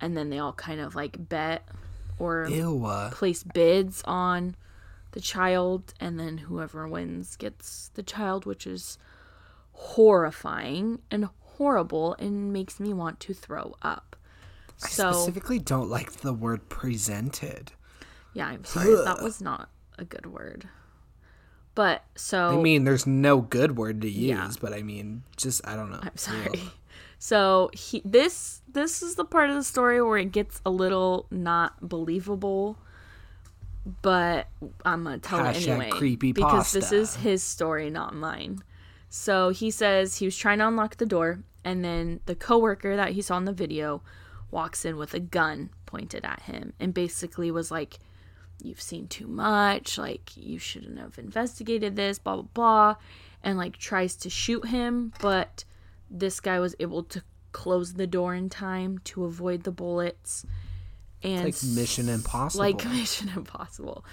and 0.00 0.16
then 0.16 0.30
they 0.30 0.38
all 0.38 0.52
kind 0.52 0.80
of 0.80 0.94
like 0.94 1.28
bet 1.28 1.66
or 2.18 2.46
Ew. 2.48 2.88
place 3.10 3.42
bids 3.42 4.00
on 4.04 4.54
the 5.10 5.20
child 5.20 5.92
and 5.98 6.20
then 6.20 6.38
whoever 6.38 6.86
wins 6.86 7.34
gets 7.36 7.90
the 7.94 8.02
child 8.02 8.46
which 8.46 8.64
is 8.66 8.96
horrifying 9.72 11.00
and 11.10 11.28
horrible 11.40 12.14
and 12.20 12.52
makes 12.52 12.78
me 12.78 12.92
want 12.92 13.18
to 13.20 13.34
throw 13.34 13.74
up 13.82 14.14
I 14.82 14.88
So 14.88 15.12
specifically 15.12 15.58
don't 15.58 15.88
like 15.90 16.12
the 16.12 16.32
word 16.32 16.68
presented. 16.68 17.72
yeah, 18.34 18.46
I'm 18.46 18.64
sorry. 18.64 18.94
That 19.04 19.22
was 19.22 19.40
not 19.40 19.68
a 19.98 20.04
good 20.04 20.26
word. 20.26 20.68
But 21.74 22.04
so 22.16 22.58
I 22.58 22.62
mean, 22.62 22.84
there's 22.84 23.06
no 23.06 23.40
good 23.40 23.76
word 23.76 24.02
to 24.02 24.08
use, 24.10 24.16
Yeah. 24.28 24.50
but 24.60 24.72
I 24.74 24.82
mean, 24.82 25.22
just 25.36 25.66
I 25.66 25.76
don't 25.76 25.90
know. 25.90 26.00
I'm 26.02 26.16
sorry. 26.16 26.60
So 27.22 27.70
he 27.72 28.02
this 28.04 28.62
this 28.66 29.00
is 29.00 29.14
the 29.14 29.24
part 29.24 29.48
of 29.48 29.54
the 29.54 29.62
story 29.62 30.02
where 30.02 30.18
it 30.18 30.32
gets 30.32 30.60
a 30.66 30.70
little 30.70 31.26
not 31.30 31.88
believable, 31.88 32.76
but 34.02 34.48
I'm 34.84 35.04
gonna 35.04 35.18
tell 35.18 35.46
it 35.46 35.68
anyway 35.68 35.90
creepy 35.90 36.32
because 36.32 36.72
this 36.72 36.90
is 36.90 37.14
his 37.14 37.40
story, 37.40 37.90
not 37.90 38.12
mine. 38.12 38.64
So 39.08 39.50
he 39.50 39.70
says 39.70 40.16
he 40.16 40.24
was 40.24 40.36
trying 40.36 40.58
to 40.58 40.66
unlock 40.66 40.96
the 40.96 41.06
door, 41.06 41.44
and 41.64 41.84
then 41.84 42.18
the 42.26 42.34
coworker 42.34 42.96
that 42.96 43.10
he 43.10 43.22
saw 43.22 43.38
in 43.38 43.44
the 43.44 43.52
video 43.52 44.02
walks 44.50 44.84
in 44.84 44.96
with 44.96 45.14
a 45.14 45.20
gun 45.20 45.70
pointed 45.86 46.24
at 46.24 46.42
him, 46.42 46.72
and 46.80 46.92
basically 46.92 47.52
was 47.52 47.70
like, 47.70 48.00
"You've 48.60 48.82
seen 48.82 49.06
too 49.06 49.28
much. 49.28 49.96
Like 49.96 50.36
you 50.36 50.58
shouldn't 50.58 50.98
have 50.98 51.20
investigated 51.20 51.94
this." 51.94 52.18
Blah 52.18 52.34
blah 52.34 52.48
blah, 52.52 52.96
and 53.44 53.56
like 53.58 53.76
tries 53.76 54.16
to 54.16 54.28
shoot 54.28 54.66
him, 54.66 55.12
but 55.20 55.64
this 56.12 56.40
guy 56.40 56.60
was 56.60 56.76
able 56.78 57.02
to 57.04 57.22
close 57.52 57.94
the 57.94 58.06
door 58.06 58.34
in 58.34 58.48
time 58.48 58.98
to 59.04 59.24
avoid 59.24 59.62
the 59.62 59.70
bullets. 59.70 60.44
And 61.22 61.44
Like 61.44 61.62
Mission 61.62 62.08
Impossible. 62.08 62.64
like 62.64 62.84
Mission 62.90 63.30
Impossible. 63.34 64.04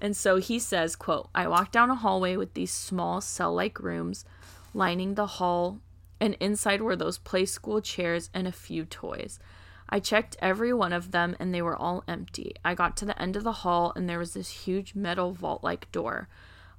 And 0.00 0.16
so 0.16 0.36
he 0.36 0.58
says, 0.58 0.94
quote, 0.94 1.28
I 1.34 1.48
walked 1.48 1.72
down 1.72 1.90
a 1.90 1.96
hallway 1.96 2.36
with 2.36 2.54
these 2.54 2.70
small 2.70 3.20
cell-like 3.20 3.80
rooms 3.80 4.24
lining 4.72 5.14
the 5.14 5.26
hall, 5.26 5.80
and 6.20 6.36
inside 6.38 6.82
were 6.82 6.94
those 6.94 7.18
play 7.18 7.44
school 7.44 7.80
chairs 7.80 8.30
and 8.32 8.46
a 8.46 8.52
few 8.52 8.84
toys. 8.84 9.40
I 9.88 9.98
checked 9.98 10.36
every 10.40 10.72
one 10.72 10.92
of 10.92 11.10
them 11.12 11.34
and 11.40 11.52
they 11.54 11.62
were 11.62 11.74
all 11.74 12.04
empty. 12.06 12.54
I 12.64 12.74
got 12.74 12.96
to 12.98 13.06
the 13.06 13.20
end 13.20 13.36
of 13.36 13.44
the 13.44 13.52
hall 13.52 13.92
and 13.96 14.08
there 14.08 14.18
was 14.18 14.34
this 14.34 14.50
huge 14.50 14.94
metal 14.94 15.32
vault 15.32 15.64
like 15.64 15.90
door. 15.90 16.28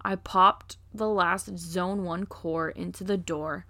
I 0.03 0.15
popped 0.15 0.77
the 0.93 1.09
last 1.09 1.57
Zone 1.57 2.03
1 2.03 2.27
core 2.27 2.69
into 2.69 3.03
the 3.03 3.17
door 3.17 3.65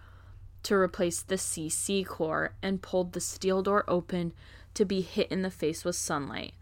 to 0.64 0.76
replace 0.76 1.22
the 1.22 1.36
CC 1.36 2.05
core 2.05 2.53
and 2.62 2.82
pulled 2.82 3.14
the 3.14 3.22
steel 3.22 3.62
door 3.62 3.84
open 3.88 4.34
to 4.74 4.86
be 4.86 5.01
hit 5.01 5.32
in 5.32 5.41
the 5.41 5.51
face 5.51 5.84
with 5.84 5.95
sunlight. 5.95 6.53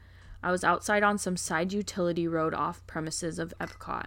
I 0.43 0.51
was 0.51 0.63
outside 0.63 1.03
on 1.03 1.17
some 1.17 1.37
side 1.37 1.73
utility 1.73 2.27
road 2.27 2.53
off 2.53 2.85
premises 2.87 3.39
of 3.39 3.53
Epcot. 3.59 4.05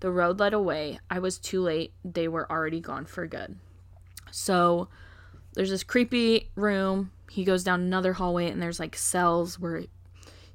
The 0.00 0.10
road 0.10 0.40
led 0.40 0.54
away. 0.54 0.98
I 1.10 1.18
was 1.18 1.38
too 1.38 1.62
late. 1.62 1.92
They 2.04 2.28
were 2.28 2.50
already 2.50 2.80
gone 2.80 3.04
for 3.04 3.26
good. 3.26 3.56
So 4.30 4.88
there's 5.54 5.70
this 5.70 5.84
creepy 5.84 6.50
room. 6.54 7.12
He 7.30 7.44
goes 7.44 7.64
down 7.64 7.80
another 7.80 8.14
hallway 8.14 8.50
and 8.50 8.60
there's 8.60 8.80
like 8.80 8.96
cells 8.96 9.58
where 9.58 9.84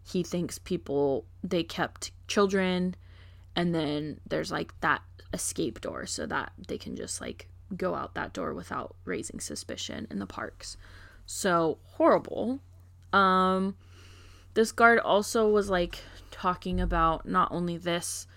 he 0.04 0.24
thinks 0.24 0.58
people 0.58 1.26
they 1.44 1.64
kept 1.64 2.12
children 2.28 2.96
and 3.56 3.74
then 3.74 4.20
there's 4.28 4.52
like 4.52 4.80
that 4.82 5.02
escape 5.34 5.82
door 5.82 6.06
so 6.06 6.26
that 6.26 6.54
they 6.68 6.78
can 6.78 6.96
just 6.96 7.20
like 7.20 7.48
go 7.76 7.96
out 7.96 8.14
that 8.16 8.34
door 8.34 8.54
without 8.54 8.96
raising 9.06 9.40
suspicion 9.40 10.08
in 10.10 10.20
the 10.20 10.26
parks. 10.26 10.78
So 11.26 11.78
horrible. 11.84 12.60
Um 13.14 13.76
this 14.54 14.72
guard 14.72 15.00
also 15.00 15.48
was 15.50 15.70
like 15.70 16.00
talking 16.32 16.80
about 16.80 17.28
not 17.28 17.52
only 17.52 17.78
this 17.78 18.28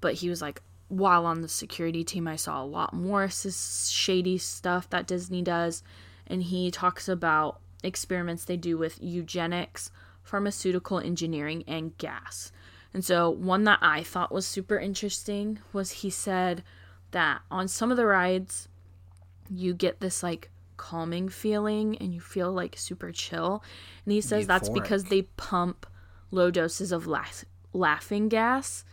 but 0.00 0.14
he 0.14 0.28
was 0.28 0.40
like 0.40 0.62
while 0.88 1.26
on 1.26 1.42
the 1.42 1.48
security 1.48 2.04
team 2.04 2.26
I 2.26 2.36
saw 2.36 2.62
a 2.62 2.64
lot 2.64 2.94
more 2.94 3.28
shady 3.28 4.38
stuff 4.38 4.88
that 4.90 5.06
Disney 5.06 5.42
does 5.42 5.82
and 6.26 6.42
he 6.42 6.70
talks 6.70 7.08
about 7.08 7.60
experiments 7.82 8.44
they 8.44 8.56
do 8.56 8.76
with 8.76 9.02
eugenics, 9.02 9.90
pharmaceutical 10.22 10.98
engineering 10.98 11.64
and 11.66 11.96
gas. 11.98 12.52
And 12.92 13.04
so 13.04 13.30
one 13.30 13.64
that 13.64 13.78
I 13.82 14.02
thought 14.02 14.32
was 14.32 14.46
super 14.46 14.78
interesting 14.78 15.58
was 15.72 15.90
he 15.90 16.10
said 16.10 16.62
that 17.10 17.42
on 17.50 17.68
some 17.68 17.90
of 17.90 17.96
the 17.96 18.06
rides 18.06 18.68
you 19.50 19.74
get 19.74 20.00
this 20.00 20.22
like 20.22 20.50
calming 20.76 21.28
feeling 21.28 21.96
and 21.98 22.14
you 22.14 22.20
feel 22.20 22.52
like 22.52 22.76
super 22.76 23.12
chill. 23.12 23.62
And 24.04 24.12
he 24.12 24.20
says 24.20 24.46
that's 24.46 24.68
because 24.68 25.04
they 25.04 25.22
pump 25.22 25.86
low 26.30 26.50
doses 26.50 26.92
of 26.92 27.06
laugh- 27.06 27.44
laughing 27.72 28.28
gas 28.28 28.84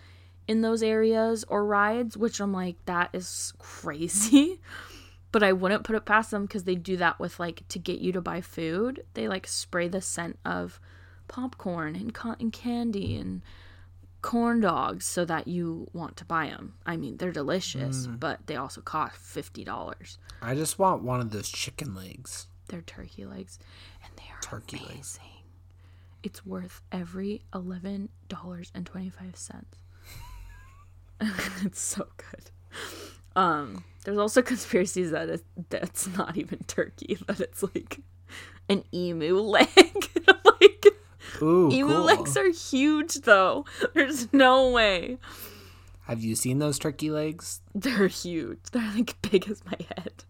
in 0.47 0.61
those 0.61 0.83
areas 0.83 1.43
or 1.47 1.65
rides, 1.65 2.17
which 2.17 2.39
I'm 2.39 2.53
like, 2.53 2.77
that 2.85 3.09
is 3.13 3.53
crazy. 3.57 4.59
but 5.31 5.43
I 5.43 5.51
wouldn't 5.53 5.83
put 5.83 5.95
it 5.95 6.05
past 6.05 6.31
them 6.31 6.45
because 6.45 6.63
they 6.63 6.75
do 6.75 6.97
that 6.97 7.19
with 7.19 7.39
like 7.39 7.67
to 7.69 7.79
get 7.79 7.99
you 7.99 8.11
to 8.13 8.21
buy 8.21 8.41
food. 8.41 9.03
They 9.15 9.27
like 9.27 9.47
spray 9.47 9.87
the 9.87 10.01
scent 10.01 10.39
of 10.45 10.79
popcorn 11.27 11.95
and 11.95 12.13
cotton 12.13 12.51
candy 12.51 13.17
and 13.17 13.41
corn 14.25 14.59
dogs 14.59 15.05
so 15.05 15.23
that 15.23 15.47
you 15.47 15.87
want 15.93 16.17
to 16.17 16.25
buy 16.25 16.47
them. 16.47 16.73
I 16.83 16.97
mean, 16.97 17.17
they're 17.17 17.31
delicious, 17.31 18.07
but 18.07 18.47
they 18.47 18.55
also 18.55 18.81
cost 18.81 19.15
fifty 19.17 19.63
dollars. 19.63 20.17
I 20.41 20.55
just 20.55 20.79
want 20.79 21.03
one 21.03 21.21
of 21.21 21.29
those 21.29 21.47
chicken 21.47 21.93
legs. 21.93 22.47
They're 22.67 22.81
turkey 22.81 23.23
legs, 23.25 23.59
and 24.03 24.11
they 24.17 24.23
are 24.33 24.41
Turkey 24.41 24.77
amazing. 24.77 24.95
legs. 24.95 25.19
It's 26.23 26.43
worth 26.43 26.81
every 26.91 27.43
eleven 27.53 28.09
dollars 28.27 28.71
and 28.73 28.83
twenty 28.83 29.11
five 29.11 29.35
cents. 29.35 29.77
it's 31.63 31.79
so 31.79 32.07
good. 32.17 32.49
Um, 33.35 33.83
there's 34.05 34.17
also 34.17 34.41
conspiracies 34.41 35.11
that 35.11 35.29
it, 35.29 35.43
that's 35.69 36.07
not 36.17 36.35
even 36.35 36.59
turkey, 36.65 37.19
that 37.27 37.39
it's 37.41 37.61
like 37.61 37.99
an 38.69 38.85
emu 38.91 39.37
leg. 39.37 39.69
like 40.27 40.87
Ooh, 41.41 41.69
emu 41.71 41.93
cool. 41.93 42.03
legs 42.03 42.37
are 42.37 42.49
huge 42.51 43.15
though. 43.21 43.65
There's 43.93 44.31
no 44.33 44.69
way. 44.71 45.17
Have 46.03 46.23
you 46.23 46.35
seen 46.35 46.59
those 46.59 46.77
turkey 46.77 47.09
legs? 47.09 47.61
They're 47.73 48.07
huge. 48.07 48.59
They're 48.71 48.91
like 48.95 49.21
big 49.21 49.49
as 49.49 49.63
my 49.65 49.77
head. 49.95 50.23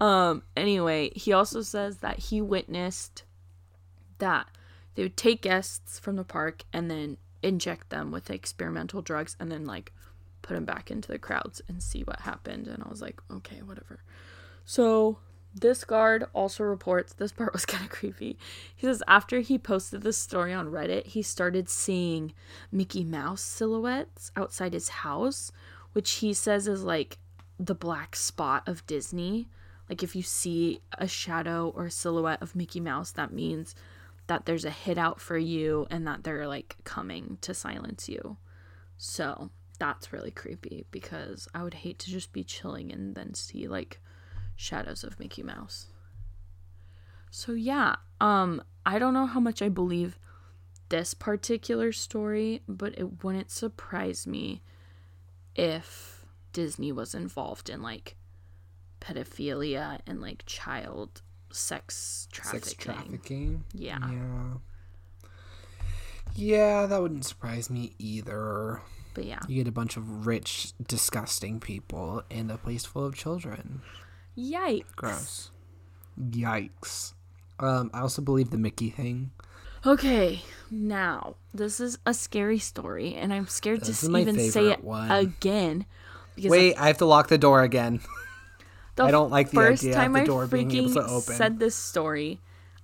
Um 0.00 0.42
anyway, 0.56 1.10
he 1.14 1.32
also 1.32 1.62
says 1.62 1.98
that 1.98 2.18
he 2.18 2.40
witnessed 2.40 3.24
that 4.18 4.48
they 4.94 5.02
would 5.02 5.16
take 5.16 5.42
guests 5.42 5.98
from 5.98 6.16
the 6.16 6.24
park 6.24 6.64
and 6.72 6.90
then 6.90 7.16
inject 7.42 7.90
them 7.90 8.10
with 8.10 8.30
experimental 8.30 9.02
drugs 9.02 9.36
and 9.38 9.52
then 9.52 9.64
like 9.66 9.92
put 10.42 10.54
them 10.54 10.64
back 10.64 10.90
into 10.90 11.08
the 11.08 11.18
crowds 11.18 11.60
and 11.68 11.82
see 11.82 12.02
what 12.02 12.20
happened 12.20 12.66
and 12.66 12.82
I 12.82 12.88
was 12.88 13.02
like, 13.02 13.20
okay, 13.30 13.62
whatever. 13.62 14.00
So 14.64 15.18
this 15.58 15.84
guard 15.84 16.26
also 16.34 16.64
reports 16.64 17.14
this 17.14 17.32
part 17.32 17.52
was 17.52 17.64
kind 17.66 17.84
of 17.84 17.90
creepy. 17.90 18.38
He 18.74 18.86
says 18.86 19.02
after 19.08 19.40
he 19.40 19.58
posted 19.58 20.02
this 20.02 20.18
story 20.18 20.52
on 20.52 20.70
Reddit, 20.70 21.06
he 21.06 21.22
started 21.22 21.68
seeing 21.68 22.32
Mickey 22.70 23.04
Mouse 23.04 23.40
silhouettes 23.40 24.30
outside 24.36 24.74
his 24.74 24.88
house, 24.88 25.50
which 25.92 26.10
he 26.12 26.32
says 26.32 26.68
is 26.68 26.84
like 26.84 27.18
the 27.58 27.74
black 27.74 28.14
spot 28.14 28.68
of 28.68 28.86
Disney. 28.86 29.48
Like 29.88 30.02
if 30.02 30.14
you 30.14 30.22
see 30.22 30.80
a 30.98 31.08
shadow 31.08 31.72
or 31.74 31.86
a 31.86 31.90
silhouette 31.90 32.42
of 32.42 32.54
Mickey 32.54 32.80
Mouse, 32.80 33.12
that 33.12 33.32
means 33.32 33.74
that 34.26 34.44
there's 34.44 34.64
a 34.64 34.70
hit 34.70 34.98
out 34.98 35.20
for 35.20 35.38
you 35.38 35.86
and 35.90 36.06
that 36.06 36.24
they're 36.24 36.46
like 36.46 36.76
coming 36.84 37.38
to 37.40 37.54
silence 37.54 38.08
you. 38.08 38.36
So 38.98 39.50
that's 39.78 40.12
really 40.12 40.30
creepy 40.30 40.84
because 40.90 41.48
I 41.54 41.62
would 41.62 41.74
hate 41.74 41.98
to 42.00 42.10
just 42.10 42.32
be 42.32 42.44
chilling 42.44 42.92
and 42.92 43.14
then 43.14 43.34
see 43.34 43.68
like 43.68 44.00
shadows 44.56 45.04
of 45.04 45.20
Mickey 45.20 45.42
Mouse. 45.42 45.86
So 47.30 47.52
yeah, 47.52 47.96
um 48.20 48.62
I 48.84 48.98
don't 48.98 49.14
know 49.14 49.26
how 49.26 49.40
much 49.40 49.62
I 49.62 49.68
believe 49.68 50.18
this 50.88 51.14
particular 51.14 51.92
story, 51.92 52.62
but 52.68 52.96
it 52.98 53.24
wouldn't 53.24 53.50
surprise 53.50 54.26
me 54.26 54.62
if 55.54 56.24
Disney 56.52 56.92
was 56.92 57.14
involved 57.14 57.68
in 57.68 57.82
like 57.82 58.16
pedophilia 59.00 60.00
and 60.06 60.20
like 60.20 60.44
child 60.46 61.22
sex 61.50 62.28
trafficking. 62.30 62.60
Sex 62.62 62.74
trafficking. 62.74 63.64
Yeah. 63.74 63.98
Yeah. 64.10 64.54
Yeah, 66.34 66.86
that 66.86 67.00
wouldn't 67.00 67.24
surprise 67.24 67.70
me 67.70 67.94
either. 67.98 68.82
But 69.14 69.24
yeah. 69.24 69.38
You 69.48 69.56
get 69.56 69.68
a 69.68 69.72
bunch 69.72 69.96
of 69.96 70.26
rich, 70.26 70.72
disgusting 70.86 71.60
people 71.60 72.22
in 72.28 72.50
a 72.50 72.58
place 72.58 72.84
full 72.84 73.06
of 73.06 73.14
children. 73.14 73.80
Yikes. 74.36 74.94
Gross. 74.94 75.50
Yikes. 76.20 77.14
Um, 77.58 77.90
I 77.94 78.00
also 78.00 78.22
believe 78.22 78.50
the 78.50 78.58
Mickey 78.58 78.90
thing. 78.90 79.30
Okay, 79.84 80.42
now 80.70 81.36
this 81.54 81.78
is 81.78 81.98
a 82.04 82.12
scary 82.12 82.58
story, 82.58 83.14
and 83.14 83.32
I'm 83.32 83.46
scared 83.46 83.82
This 83.82 84.00
to 84.00 84.16
even 84.16 84.38
say 84.50 84.70
it 84.72 84.82
one. 84.82 85.10
again. 85.10 85.86
Because 86.34 86.50
Wait, 86.50 86.74
I 86.76 86.88
have 86.88 86.98
to 86.98 87.06
lock 87.06 87.28
the 87.28 87.38
door 87.38 87.62
again. 87.62 88.00
the 88.96 89.04
I 89.04 89.10
don't 89.10 89.30
like 89.30 89.50
the 89.50 89.56
first 89.56 89.82
idea 89.84 89.92
of 89.92 89.96
time 89.96 90.12
the 90.12 90.20
I 90.20 90.24
door 90.24 90.46
being 90.46 90.70
able 90.72 90.94
to 90.94 91.06
open. 91.06 91.34
said 91.36 91.58
this 91.60 91.76
story, 91.76 92.40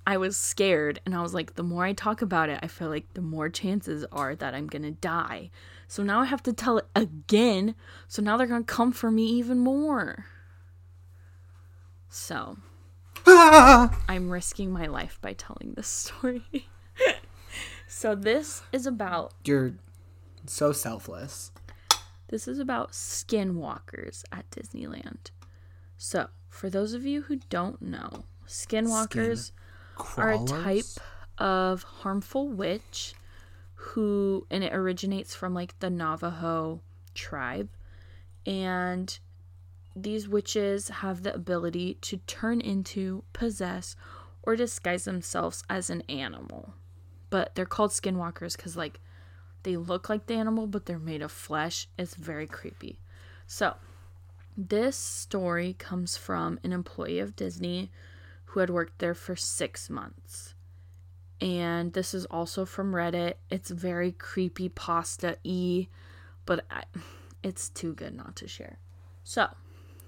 I 0.07 0.17
was 0.17 0.37
scared, 0.37 1.01
and 1.05 1.15
I 1.15 1.23
was 1.23 1.35
like, 1.35 1.55
the 1.57 1.63
more 1.63 1.85
I 1.85 1.93
talk 1.93 2.23
about 2.23 2.49
it, 2.49 2.61
I 2.63 2.69
feel 2.69 2.89
like 2.89 3.13
the 3.15 3.21
more 3.21 3.49
chances 3.49 4.05
are 4.13 4.37
that 4.37 4.55
I'm 4.55 4.69
gonna 4.69 4.93
die. 4.93 5.51
So 5.89 6.03
now 6.03 6.21
I 6.21 6.27
have 6.27 6.43
to 6.45 6.53
tell 6.53 6.79
it 6.79 6.87
again. 6.95 7.75
So 8.09 8.23
now 8.23 8.37
they're 8.37 8.47
gonna 8.47 8.65
come 8.65 8.93
for 8.93 9.11
me 9.11 9.25
even 9.27 9.59
more. 9.59 10.27
So, 12.15 12.59
Ah! 13.27 13.99
I'm 14.09 14.29
risking 14.29 14.71
my 14.71 14.87
life 14.87 15.19
by 15.23 15.33
telling 15.33 15.73
this 15.75 15.89
story. 15.89 16.69
so 17.89 18.15
this 18.15 18.63
is 18.71 18.87
about 18.87 19.33
You're 19.47 19.73
so 20.47 20.73
selfless. 20.73 21.53
this 22.29 22.47
is 22.47 22.59
about 22.59 22.93
skinwalkers 22.93 24.25
at 24.31 24.51
Disneyland. 24.51 25.31
So, 25.97 26.27
for 26.51 26.69
those 26.69 26.93
of 26.93 27.07
you 27.07 27.23
who 27.23 27.37
don't 27.49 27.81
know, 27.81 28.25
skinwalkers 28.47 29.53
are 30.19 30.33
a 30.33 30.45
type 30.45 30.85
of 31.39 31.83
harmful 31.83 32.47
witch 32.47 33.15
who 33.75 34.47
and 34.51 34.63
it 34.63 34.75
originates 34.75 35.35
from 35.35 35.55
like 35.55 35.79
the 35.79 35.89
Navajo 35.89 36.83
tribe 37.15 37.71
and 38.45 39.19
these 39.95 40.29
witches 40.29 40.89
have 40.89 41.23
the 41.23 41.35
ability 41.35 41.95
to 42.01 42.17
turn 42.19 42.61
into 42.61 43.25
possess 43.33 43.97
or 44.43 44.57
disguise 44.57 45.05
themselves 45.05 45.63
as 45.69 45.91
an 45.91 46.03
animal 46.09 46.75
but 47.31 47.55
they're 47.55 47.65
called 47.65 47.91
skinwalkers 47.91 48.57
because 48.57 48.77
like 48.77 49.01
they 49.63 49.77
look 49.77 50.09
like 50.09 50.27
the 50.27 50.35
animal 50.35 50.67
but 50.67 50.87
they're 50.87 50.99
made 50.99 51.23
of 51.23 51.31
flesh 51.31 51.89
it's 51.99 52.15
very 52.15 52.47
creepy 52.47 52.99
so 53.47 53.75
this 54.57 54.97
story 54.97 55.75
comes 55.79 56.17
from 56.17 56.59
an 56.65 56.73
employee 56.73 57.19
of 57.19 57.37
disney 57.37 57.91
who 58.47 58.61
had 58.61 58.71
worked 58.71 58.99
there 58.99 59.15
for 59.15 59.37
six 59.37 59.89
months 59.89 60.55
and 61.43 61.93
this 61.93 62.15
is 62.15 62.25
also 62.27 62.65
from 62.65 62.93
Reddit. 62.93 63.35
It's 63.51 63.69
very 63.69 64.13
creepy 64.13 64.69
pasta 64.69 65.39
y, 65.45 65.89
but 66.47 66.65
I, 66.71 66.85
it's 67.43 67.69
too 67.69 67.95
good 67.95 68.15
not 68.15 68.37
to 68.37 68.47
share. 68.47 68.79
So, 69.25 69.49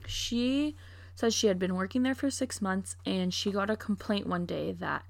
she 0.09 0.77
says 1.15 1.35
she 1.35 1.47
had 1.47 1.59
been 1.59 1.77
working 1.77 2.03
there 2.03 2.15
for 2.15 2.31
six 2.31 2.61
months 2.61 2.97
and 3.07 3.33
she 3.33 3.53
got 3.53 3.71
a 3.71 3.77
complaint 3.77 4.27
one 4.27 4.47
day 4.47 4.73
that 4.73 5.05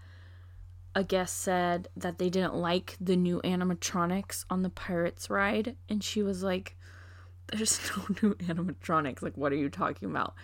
a 0.95 1.03
guest 1.03 1.39
said 1.39 1.89
that 1.97 2.19
they 2.19 2.31
didn't 2.31 2.55
like 2.55 2.97
the 3.01 3.17
new 3.17 3.41
animatronics 3.43 4.45
on 4.49 4.63
the 4.63 4.71
Pirates 4.71 5.29
ride. 5.29 5.77
And 5.89 6.05
she 6.05 6.23
was 6.23 6.43
like, 6.43 6.77
There's 7.49 7.81
no 7.97 8.05
new 8.23 8.35
animatronics. 8.37 9.23
Like, 9.23 9.37
what 9.37 9.53
are 9.53 9.57
you 9.57 9.69
talking 9.69 10.09
about? 10.09 10.35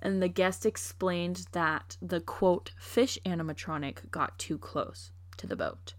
And 0.00 0.20
the 0.20 0.28
guest 0.28 0.66
explained 0.66 1.46
that 1.52 1.96
the 2.02 2.20
quote, 2.20 2.72
fish 2.76 3.18
animatronic 3.24 4.10
got 4.10 4.38
too 4.38 4.58
close 4.58 5.12
to 5.36 5.46
the 5.46 5.54
boat. 5.54 5.94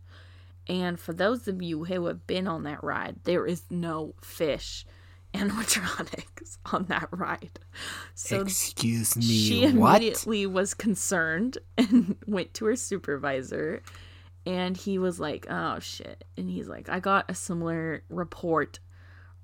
And 0.68 1.00
for 1.00 1.14
those 1.14 1.48
of 1.48 1.62
you 1.62 1.86
who 1.86 2.06
have 2.06 2.28
been 2.28 2.48
on 2.48 2.64
that 2.64 2.84
ride, 2.84 3.18
there 3.24 3.46
is 3.46 3.64
no 3.70 4.16
fish 4.22 4.86
animatronics 5.34 6.58
on 6.74 6.86
that 6.86 7.10
ride. 7.12 7.60
So 8.14 8.42
Excuse 8.42 9.16
me. 9.16 9.24
she 9.24 9.68
what? 9.72 9.98
immediately 9.98 10.46
was 10.46 10.74
concerned 10.74 11.58
and 11.78 12.16
went 12.28 12.54
to 12.56 12.66
her 12.66 12.76
supervisor 12.76 13.82
and 14.46 14.76
he 14.76 14.98
was 14.98 15.20
like 15.20 15.46
oh 15.50 15.80
shit 15.80 16.24
and 16.38 16.50
he's 16.50 16.68
like 16.68 16.90
i 16.90 17.00
got 17.00 17.30
a 17.30 17.36
similar 17.36 18.04
report 18.10 18.80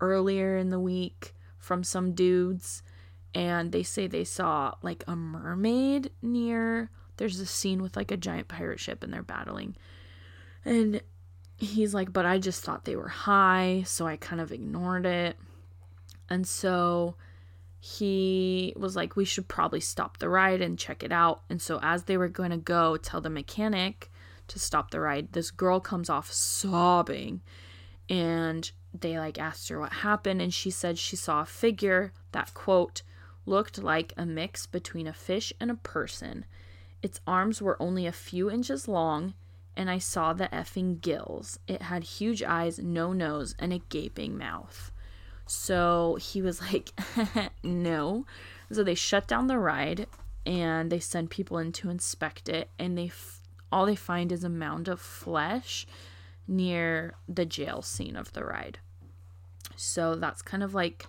earlier 0.02 0.58
in 0.58 0.70
the 0.70 0.80
week 0.80 1.34
from 1.58 1.84
some 1.84 2.14
dudes 2.14 2.84
and 3.34 3.72
they 3.72 3.84
say 3.84 4.08
they 4.08 4.24
saw 4.24 4.74
like 4.82 5.04
a 5.08 5.16
mermaid 5.16 6.12
near 6.22 6.90
there's 7.18 7.40
a 7.40 7.46
scene 7.46 7.82
with 7.82 7.96
like 7.96 8.12
a 8.12 8.18
giant 8.18 8.48
pirate 8.48 8.80
ship 8.80 9.04
and 9.04 9.14
they're 9.14 9.24
battling 9.24 9.76
and 10.66 11.02
he's 11.58 11.94
like 11.94 12.12
but 12.12 12.26
i 12.26 12.38
just 12.38 12.64
thought 12.64 12.86
they 12.86 12.96
were 12.96 13.08
high 13.08 13.82
so 13.86 14.06
i 14.06 14.18
kind 14.18 14.42
of 14.42 14.52
ignored 14.52 15.06
it 15.06 15.38
and 16.30 16.48
so 16.48 17.16
he 17.80 18.74
was 18.76 18.96
like, 18.96 19.16
we 19.16 19.26
should 19.26 19.48
probably 19.48 19.80
stop 19.80 20.18
the 20.18 20.30
ride 20.30 20.62
and 20.62 20.78
check 20.78 21.02
it 21.02 21.12
out. 21.12 21.44
And 21.50 21.62
so, 21.62 21.80
as 21.82 22.04
they 22.04 22.18
were 22.18 22.28
going 22.28 22.52
to 22.52 22.58
go 22.58 22.98
tell 22.98 23.22
the 23.22 23.30
mechanic 23.30 24.12
to 24.50 24.60
stop 24.60 24.92
the 24.92 25.00
ride, 25.00 25.32
this 25.32 25.50
girl 25.50 25.80
comes 25.80 26.10
off 26.10 26.32
sobbing. 26.32 27.42
And 28.10 28.70
they 28.94 29.18
like 29.18 29.40
asked 29.40 29.70
her 29.70 29.80
what 29.80 29.94
happened. 29.94 30.42
And 30.42 30.54
she 30.54 30.70
said 30.72 30.98
she 30.98 31.16
saw 31.16 31.42
a 31.42 31.46
figure 31.46 32.12
that, 32.34 32.54
quote, 32.54 33.02
looked 33.46 33.82
like 33.82 34.14
a 34.18 34.26
mix 34.26 34.66
between 34.66 35.08
a 35.08 35.14
fish 35.14 35.54
and 35.60 35.72
a 35.72 35.76
person. 35.76 36.46
Its 37.02 37.22
arms 37.26 37.62
were 37.62 37.82
only 37.82 38.06
a 38.06 38.12
few 38.12 38.52
inches 38.52 38.90
long, 38.90 39.34
and 39.78 39.90
I 39.90 40.00
saw 40.00 40.34
the 40.34 40.50
effing 40.50 41.00
gills. 41.00 41.60
It 41.66 41.84
had 41.84 42.04
huge 42.04 42.44
eyes, 42.44 42.78
no 42.78 43.14
nose, 43.14 43.56
and 43.58 43.72
a 43.72 43.80
gaping 43.88 44.38
mouth. 44.38 44.92
So 45.50 46.20
he 46.22 46.44
was 46.44 46.62
like, 46.62 46.92
no. 47.64 48.28
So 48.72 48.84
they 48.84 48.94
shut 48.94 49.28
down 49.28 49.48
the 49.48 49.58
ride 49.58 50.06
and 50.46 50.92
they 50.92 51.00
send 51.00 51.32
people 51.32 51.58
in 51.58 51.72
to 51.72 51.90
inspect 51.90 52.48
it. 52.48 52.70
And 52.78 52.96
they 52.96 53.08
f- 53.08 53.42
all 53.72 53.88
they 53.88 53.96
find 53.96 54.32
is 54.32 54.44
a 54.44 54.50
mound 54.50 54.88
of 54.88 55.02
flesh 55.02 55.88
near 56.48 57.16
the 57.28 57.46
jail 57.46 57.82
scene 57.82 58.16
of 58.16 58.32
the 58.34 58.46
ride. 58.46 58.78
So 59.76 60.14
that's 60.14 60.44
kind 60.44 60.62
of 60.62 60.76
like 60.76 61.08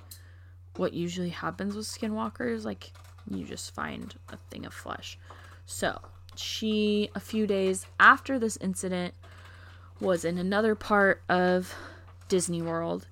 what 0.77 0.95
usually 0.95 1.29
happens 1.29 1.77
with 1.77 1.85
skinwalkers. 1.85 2.65
Like 2.65 2.93
you 3.31 3.45
just 3.45 3.75
find 3.75 4.15
a 4.31 4.39
thing 4.51 4.65
of 4.65 4.73
flesh. 4.73 5.19
So 5.67 6.01
she, 6.35 7.11
a 7.15 7.21
few 7.21 7.47
days 7.47 7.85
after 7.99 8.39
this 8.39 8.57
incident, 8.57 9.13
was 10.01 10.25
in 10.25 10.39
another 10.39 10.75
part 10.75 11.21
of 11.29 11.75
Disney 12.29 12.63
World 12.63 13.07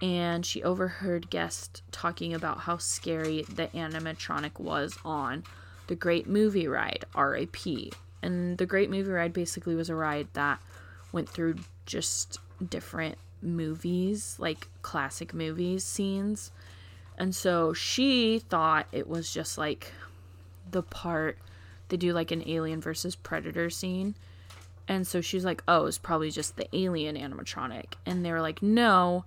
and 0.00 0.44
she 0.44 0.62
overheard 0.62 1.30
guests 1.30 1.82
talking 1.90 2.34
about 2.34 2.60
how 2.60 2.76
scary 2.76 3.42
the 3.42 3.68
animatronic 3.68 4.60
was 4.60 4.98
on 5.04 5.44
the 5.86 5.94
Great 5.94 6.26
Movie 6.26 6.68
Ride, 6.68 7.04
RAP. 7.14 7.56
And 8.22 8.58
the 8.58 8.66
Great 8.66 8.90
Movie 8.90 9.10
Ride 9.10 9.32
basically 9.32 9.74
was 9.74 9.88
a 9.88 9.94
ride 9.94 10.28
that 10.34 10.60
went 11.12 11.28
through 11.28 11.56
just 11.86 12.38
different 12.68 13.16
movies, 13.40 14.36
like 14.38 14.68
classic 14.82 15.32
movies 15.32 15.84
scenes. 15.84 16.50
And 17.16 17.34
so 17.34 17.72
she 17.72 18.38
thought 18.38 18.86
it 18.92 19.08
was 19.08 19.32
just 19.32 19.56
like 19.56 19.92
the 20.70 20.82
part 20.82 21.38
they 21.88 21.96
do 21.96 22.12
like 22.12 22.32
an 22.32 22.46
alien 22.46 22.80
versus 22.80 23.14
predator 23.14 23.70
scene. 23.70 24.14
And 24.88 25.06
so 25.06 25.20
she's 25.20 25.44
like, 25.44 25.62
oh, 25.66 25.86
it's 25.86 25.98
probably 25.98 26.30
just 26.30 26.56
the 26.56 26.68
alien 26.76 27.16
animatronic. 27.16 27.94
And 28.04 28.24
they 28.24 28.32
were 28.32 28.40
like, 28.40 28.62
no, 28.62 29.24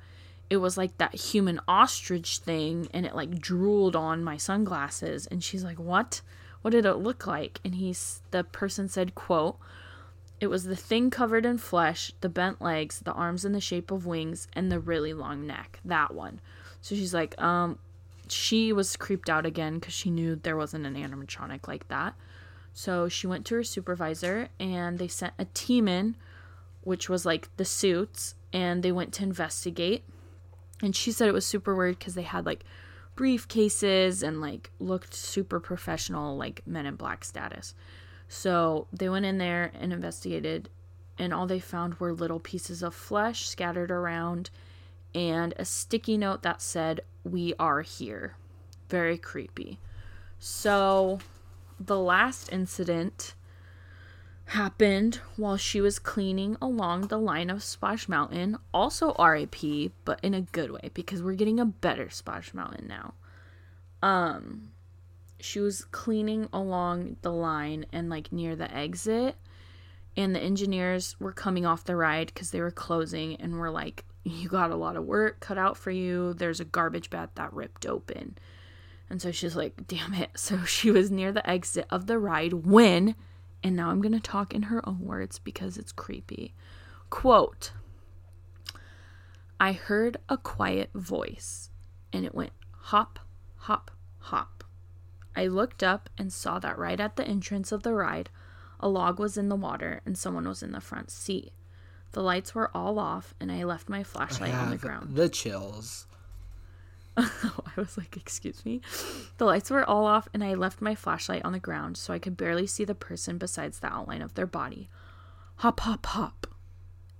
it 0.49 0.57
was 0.57 0.77
like 0.77 0.97
that 0.97 1.13
human 1.13 1.59
ostrich 1.67 2.39
thing 2.39 2.87
and 2.93 3.05
it 3.05 3.15
like 3.15 3.39
drooled 3.39 3.95
on 3.95 4.23
my 4.23 4.37
sunglasses. 4.37 5.27
And 5.27 5.43
she's 5.43 5.63
like, 5.63 5.77
what? 5.77 6.21
What 6.61 6.71
did 6.71 6.85
it 6.85 6.95
look 6.95 7.25
like? 7.27 7.59
And 7.63 7.75
he's, 7.75 8.21
the 8.31 8.43
person 8.43 8.89
said, 8.89 9.15
quote, 9.15 9.57
it 10.41 10.47
was 10.47 10.63
the 10.63 10.75
thing 10.75 11.09
covered 11.09 11.45
in 11.45 11.57
flesh, 11.57 12.11
the 12.21 12.29
bent 12.29 12.61
legs, 12.61 12.99
the 12.99 13.13
arms 13.13 13.45
in 13.45 13.51
the 13.51 13.61
shape 13.61 13.91
of 13.91 14.05
wings, 14.05 14.47
and 14.53 14.71
the 14.71 14.79
really 14.79 15.13
long 15.13 15.45
neck. 15.45 15.79
That 15.85 16.13
one. 16.13 16.39
So 16.81 16.95
she's 16.95 17.13
like, 17.13 17.39
um, 17.41 17.77
she 18.27 18.73
was 18.73 18.95
creeped 18.95 19.29
out 19.29 19.45
again 19.45 19.75
because 19.79 19.93
she 19.93 20.09
knew 20.09 20.35
there 20.35 20.57
wasn't 20.57 20.85
an 20.85 20.95
animatronic 20.95 21.67
like 21.67 21.87
that. 21.89 22.15
So 22.73 23.09
she 23.09 23.27
went 23.27 23.45
to 23.47 23.55
her 23.55 23.63
supervisor 23.63 24.49
and 24.59 24.97
they 24.97 25.07
sent 25.07 25.33
a 25.37 25.45
team 25.45 25.87
in, 25.87 26.15
which 26.81 27.09
was 27.09 27.25
like 27.25 27.49
the 27.57 27.65
suits, 27.65 28.35
and 28.53 28.81
they 28.81 28.91
went 28.91 29.13
to 29.15 29.23
investigate. 29.23 30.03
And 30.81 30.95
she 30.95 31.11
said 31.11 31.27
it 31.27 31.33
was 31.33 31.45
super 31.45 31.75
weird 31.75 31.99
because 31.99 32.15
they 32.15 32.21
had 32.21 32.45
like 32.45 32.63
briefcases 33.15 34.23
and 34.25 34.39
like 34.39 34.71
looked 34.79 35.13
super 35.13 35.59
professional, 35.59 36.37
like 36.37 36.65
men 36.65 36.85
in 36.85 36.95
black 36.95 37.25
status. 37.25 37.75
So 38.27 38.87
they 38.93 39.09
went 39.09 39.25
in 39.25 39.39
there 39.39 39.71
and 39.79 39.91
investigated, 39.91 40.69
and 41.17 41.33
all 41.33 41.47
they 41.47 41.59
found 41.59 41.99
were 41.99 42.13
little 42.13 42.39
pieces 42.39 42.83
of 42.83 42.93
flesh 42.93 43.47
scattered 43.47 43.91
around 43.91 44.51
and 45.13 45.53
a 45.57 45.65
sticky 45.65 46.17
note 46.17 46.43
that 46.43 46.61
said, 46.61 47.01
We 47.23 47.53
are 47.59 47.81
here. 47.81 48.35
Very 48.89 49.17
creepy. 49.17 49.79
So 50.39 51.19
the 51.79 51.97
last 51.97 52.51
incident 52.51 53.33
happened 54.49 55.15
while 55.35 55.57
she 55.57 55.81
was 55.81 55.99
cleaning 55.99 56.57
along 56.61 57.07
the 57.07 57.17
line 57.17 57.49
of 57.49 57.63
Splash 57.63 58.07
Mountain, 58.09 58.57
also 58.73 59.13
RAP, 59.19 59.91
but 60.05 60.19
in 60.23 60.33
a 60.33 60.41
good 60.41 60.71
way 60.71 60.91
because 60.93 61.21
we're 61.21 61.33
getting 61.33 61.59
a 61.59 61.65
better 61.65 62.09
Splash 62.09 62.53
Mountain 62.53 62.87
now. 62.87 63.13
Um 64.01 64.71
she 65.41 65.59
was 65.59 65.85
cleaning 65.85 66.49
along 66.51 67.15
the 67.21 67.31
line 67.31 67.85
and 67.93 68.09
like 68.09 68.31
near 68.31 68.55
the 68.55 68.73
exit 68.75 69.35
and 70.17 70.35
the 70.35 70.39
engineers 70.41 71.15
were 71.19 71.31
coming 71.31 71.65
off 71.65 71.85
the 71.85 71.95
ride 71.95 72.35
cuz 72.35 72.51
they 72.51 72.59
were 72.59 72.71
closing 72.71 73.35
and 73.37 73.57
were 73.57 73.71
like 73.71 74.03
you 74.23 74.49
got 74.49 74.71
a 74.71 74.75
lot 74.75 74.95
of 74.95 75.05
work 75.05 75.39
cut 75.39 75.57
out 75.57 75.77
for 75.77 75.91
you. 75.91 76.33
There's 76.33 76.59
a 76.59 76.65
garbage 76.65 77.09
bag 77.09 77.29
that 77.35 77.53
ripped 77.53 77.85
open. 77.85 78.37
And 79.09 79.21
so 79.21 79.31
she's 79.31 79.55
like, 79.55 79.87
damn 79.87 80.13
it. 80.13 80.31
So 80.35 80.63
she 80.65 80.91
was 80.91 81.11
near 81.11 81.31
the 81.31 81.47
exit 81.49 81.87
of 81.89 82.05
the 82.07 82.17
ride 82.17 82.53
when, 82.53 83.15
and 83.63 83.75
now 83.75 83.89
I'm 83.89 84.01
going 84.01 84.13
to 84.13 84.19
talk 84.19 84.53
in 84.53 84.63
her 84.63 84.87
own 84.87 84.99
words 85.05 85.39
because 85.39 85.77
it's 85.77 85.91
creepy. 85.91 86.53
Quote 87.09 87.71
I 89.59 89.73
heard 89.73 90.17
a 90.29 90.37
quiet 90.37 90.89
voice 90.93 91.69
and 92.13 92.25
it 92.25 92.33
went 92.33 92.53
hop, 92.71 93.19
hop, 93.57 93.91
hop. 94.19 94.63
I 95.35 95.47
looked 95.47 95.83
up 95.83 96.09
and 96.17 96.31
saw 96.31 96.59
that 96.59 96.77
right 96.77 96.99
at 96.99 97.15
the 97.15 97.27
entrance 97.27 97.71
of 97.71 97.83
the 97.83 97.93
ride, 97.93 98.29
a 98.79 98.87
log 98.87 99.19
was 99.19 99.37
in 99.37 99.49
the 99.49 99.55
water 99.55 100.01
and 100.05 100.17
someone 100.17 100.47
was 100.47 100.63
in 100.63 100.71
the 100.71 100.81
front 100.81 101.11
seat. 101.11 101.51
The 102.11 102.23
lights 102.23 102.55
were 102.55 102.75
all 102.75 102.97
off, 102.97 103.35
and 103.39 103.51
I 103.51 103.63
left 103.63 103.87
my 103.87 104.03
flashlight 104.03 104.53
on 104.55 104.71
the 104.71 104.77
ground. 104.77 105.15
The 105.15 105.29
chills. 105.29 106.07
I 107.17 107.71
was 107.75 107.97
like, 107.97 108.15
Excuse 108.17 108.65
me? 108.65 108.81
The 109.37 109.45
lights 109.45 109.69
were 109.69 109.83
all 109.83 110.05
off, 110.05 110.27
and 110.33 110.43
I 110.43 110.53
left 110.53 110.81
my 110.81 110.95
flashlight 110.95 111.43
on 111.43 111.53
the 111.53 111.59
ground 111.59 111.97
so 111.97 112.13
I 112.13 112.19
could 112.19 112.37
barely 112.37 112.67
see 112.67 112.85
the 112.85 112.95
person 112.95 113.37
besides 113.37 113.79
the 113.79 113.91
outline 113.93 114.21
of 114.21 114.35
their 114.35 114.47
body. 114.47 114.89
Hop, 115.57 115.81
hop, 115.81 116.05
hop. 116.05 116.47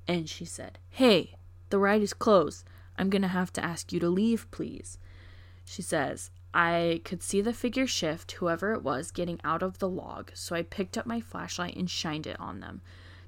And 0.07 0.29
she 0.29 0.45
said, 0.45 0.79
Hey, 0.89 1.35
the 1.69 1.79
ride 1.79 2.01
is 2.01 2.13
closed. 2.13 2.65
I'm 2.97 3.09
going 3.09 3.21
to 3.21 3.27
have 3.27 3.53
to 3.53 3.63
ask 3.63 3.93
you 3.93 3.99
to 3.99 4.09
leave, 4.09 4.49
please. 4.51 4.97
She 5.65 5.81
says, 5.81 6.31
I 6.53 7.01
could 7.05 7.21
see 7.21 7.41
the 7.41 7.53
figure 7.53 7.85
shift, 7.85 8.33
whoever 8.33 8.73
it 8.73 8.83
was, 8.83 9.11
getting 9.11 9.39
out 9.43 9.61
of 9.61 9.77
the 9.77 9.87
log, 9.87 10.31
so 10.33 10.55
I 10.55 10.63
picked 10.63 10.97
up 10.97 11.05
my 11.05 11.21
flashlight 11.21 11.75
and 11.75 11.89
shined 11.89 12.25
it 12.25 12.39
on 12.39 12.59
them. 12.59 12.81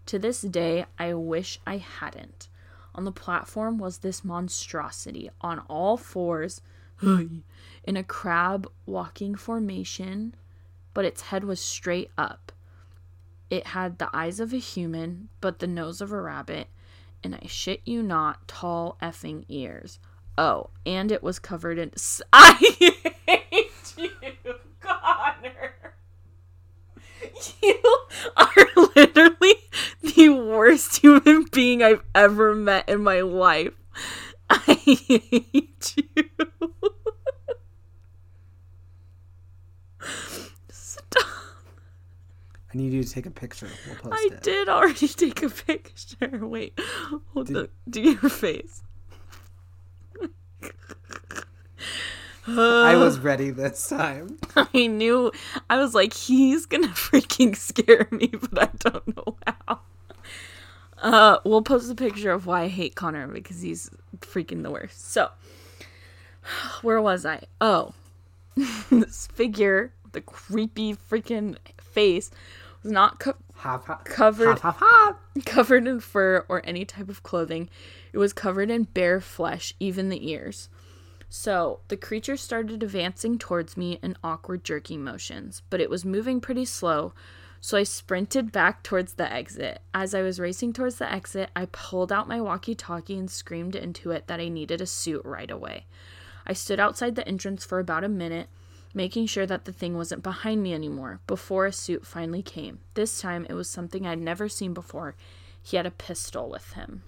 To 0.07 0.17
this 0.17 0.41
day, 0.41 0.85
I 0.97 1.13
wish 1.13 1.59
I 1.67 1.77
hadn't. 1.77 2.47
On 2.93 3.05
the 3.05 3.11
platform 3.11 3.77
was 3.77 3.99
this 3.99 4.23
monstrosity 4.23 5.29
on 5.39 5.59
all 5.69 5.97
fours 5.97 6.61
in 7.01 7.43
a 7.87 8.03
crab 8.03 8.69
walking 8.85 9.35
formation, 9.35 10.35
but 10.93 11.05
its 11.05 11.21
head 11.23 11.43
was 11.43 11.59
straight 11.59 12.11
up. 12.17 12.51
It 13.49 13.67
had 13.67 13.97
the 13.97 14.09
eyes 14.13 14.39
of 14.39 14.53
a 14.53 14.57
human, 14.57 15.29
but 15.41 15.59
the 15.59 15.67
nose 15.67 16.01
of 16.01 16.11
a 16.11 16.21
rabbit, 16.21 16.67
and 17.23 17.35
I 17.35 17.47
shit 17.47 17.81
you 17.85 18.01
not, 18.01 18.47
tall 18.47 18.97
effing 19.01 19.45
ears. 19.49 19.99
Oh, 20.37 20.69
and 20.85 21.11
it 21.11 21.21
was 21.21 21.39
covered 21.39 21.77
in. 21.77 21.91
I 22.33 22.53
hate 23.27 23.93
you, 23.97 24.11
Connor. 24.79 25.73
You 27.61 27.81
are 28.37 28.67
literally 28.95 29.55
the 30.15 30.29
worst 30.29 30.97
human 30.97 31.45
being 31.51 31.83
I've 31.83 32.03
ever 32.15 32.55
met 32.55 32.89
in 32.89 33.03
my 33.03 33.21
life. 33.21 33.73
I 34.49 34.57
hate 34.57 35.95
you. 35.95 36.25
Stop. 40.69 41.23
I 42.73 42.77
need 42.77 42.93
you 42.93 43.03
to 43.03 43.09
take 43.09 43.25
a 43.25 43.31
picture. 43.31 43.67
We'll 43.85 43.95
post 43.95 44.13
I 44.13 44.29
it. 44.33 44.43
did 44.43 44.69
already 44.69 45.07
take 45.09 45.43
a 45.43 45.49
picture. 45.49 46.45
Wait, 46.45 46.79
hold 47.33 47.47
Did- 47.47 47.55
the, 47.55 47.69
do 47.89 48.01
your 48.01 48.29
face. 48.29 48.83
I 52.59 52.95
was 52.95 53.19
ready 53.29 53.49
this 53.51 53.87
time. 53.89 54.37
I 54.55 54.87
knew 54.87 55.31
I 55.69 55.77
was 55.77 55.93
like, 55.95 56.13
he's 56.13 56.65
gonna 56.65 56.87
freaking 56.89 57.55
scare 57.55 58.07
me, 58.11 58.27
but 58.27 58.61
I 58.63 58.69
don't 58.89 59.15
know 59.15 59.37
how. 59.45 59.79
Uh, 61.01 61.37
we'll 61.43 61.63
post 61.63 61.89
a 61.91 61.95
picture 61.95 62.31
of 62.31 62.45
why 62.45 62.63
I 62.63 62.67
hate 62.67 62.95
Connor 62.95 63.27
because 63.27 63.61
he's 63.61 63.89
freaking 64.19 64.61
the 64.63 64.69
worst. 64.71 65.11
So, 65.11 65.29
where 66.81 67.01
was 67.01 67.25
I? 67.25 67.43
Oh, 67.59 67.93
this 68.89 69.27
figure, 69.27 69.93
with 70.03 70.13
the 70.13 70.21
creepy 70.21 70.93
freaking 70.95 71.57
face, 71.79 72.29
was 72.83 72.91
not 72.91 73.19
co- 73.19 73.35
Hop, 73.55 73.85
hop, 73.85 74.05
covered 74.05 74.59
hop, 74.59 74.77
hop. 74.79 75.21
covered 75.45 75.87
in 75.87 75.99
fur 75.99 76.45
or 76.49 76.61
any 76.65 76.83
type 76.83 77.09
of 77.09 77.21
clothing. 77.23 77.69
It 78.11 78.17
was 78.17 78.33
covered 78.33 78.71
in 78.71 78.83
bare 78.85 79.21
flesh, 79.21 79.75
even 79.79 80.09
the 80.09 80.29
ears. 80.31 80.67
So 81.33 81.79
the 81.87 81.95
creature 81.95 82.35
started 82.35 82.83
advancing 82.83 83.37
towards 83.37 83.77
me 83.77 83.99
in 84.03 84.17
awkward 84.21 84.65
jerking 84.65 85.01
motions, 85.01 85.61
but 85.69 85.79
it 85.79 85.89
was 85.89 86.03
moving 86.03 86.41
pretty 86.41 86.65
slow. 86.65 87.13
So 87.61 87.77
I 87.77 87.83
sprinted 87.83 88.51
back 88.51 88.83
towards 88.83 89.13
the 89.13 89.31
exit. 89.31 89.81
As 89.93 90.13
I 90.13 90.23
was 90.23 90.41
racing 90.41 90.73
towards 90.73 90.97
the 90.97 91.09
exit, 91.09 91.49
I 91.55 91.67
pulled 91.71 92.11
out 92.11 92.27
my 92.27 92.41
walkie 92.41 92.75
talkie 92.75 93.17
and 93.17 93.31
screamed 93.31 93.77
into 93.77 94.11
it 94.11 94.27
that 94.27 94.41
I 94.41 94.49
needed 94.49 94.81
a 94.81 94.85
suit 94.85 95.21
right 95.23 95.49
away. 95.49 95.85
I 96.45 96.51
stood 96.51 96.81
outside 96.81 97.15
the 97.15 97.25
entrance 97.25 97.63
for 97.63 97.79
about 97.79 98.03
a 98.03 98.09
minute, 98.09 98.49
making 98.93 99.27
sure 99.27 99.45
that 99.45 99.63
the 99.63 99.71
thing 99.71 99.95
wasn't 99.95 100.23
behind 100.23 100.61
me 100.61 100.73
anymore, 100.73 101.21
before 101.27 101.65
a 101.65 101.71
suit 101.71 102.05
finally 102.05 102.43
came. 102.43 102.79
This 102.95 103.21
time 103.21 103.47
it 103.49 103.53
was 103.53 103.69
something 103.69 104.05
I'd 104.05 104.19
never 104.19 104.49
seen 104.49 104.73
before. 104.73 105.15
He 105.63 105.77
had 105.77 105.85
a 105.85 105.91
pistol 105.91 106.49
with 106.49 106.73
him. 106.73 107.03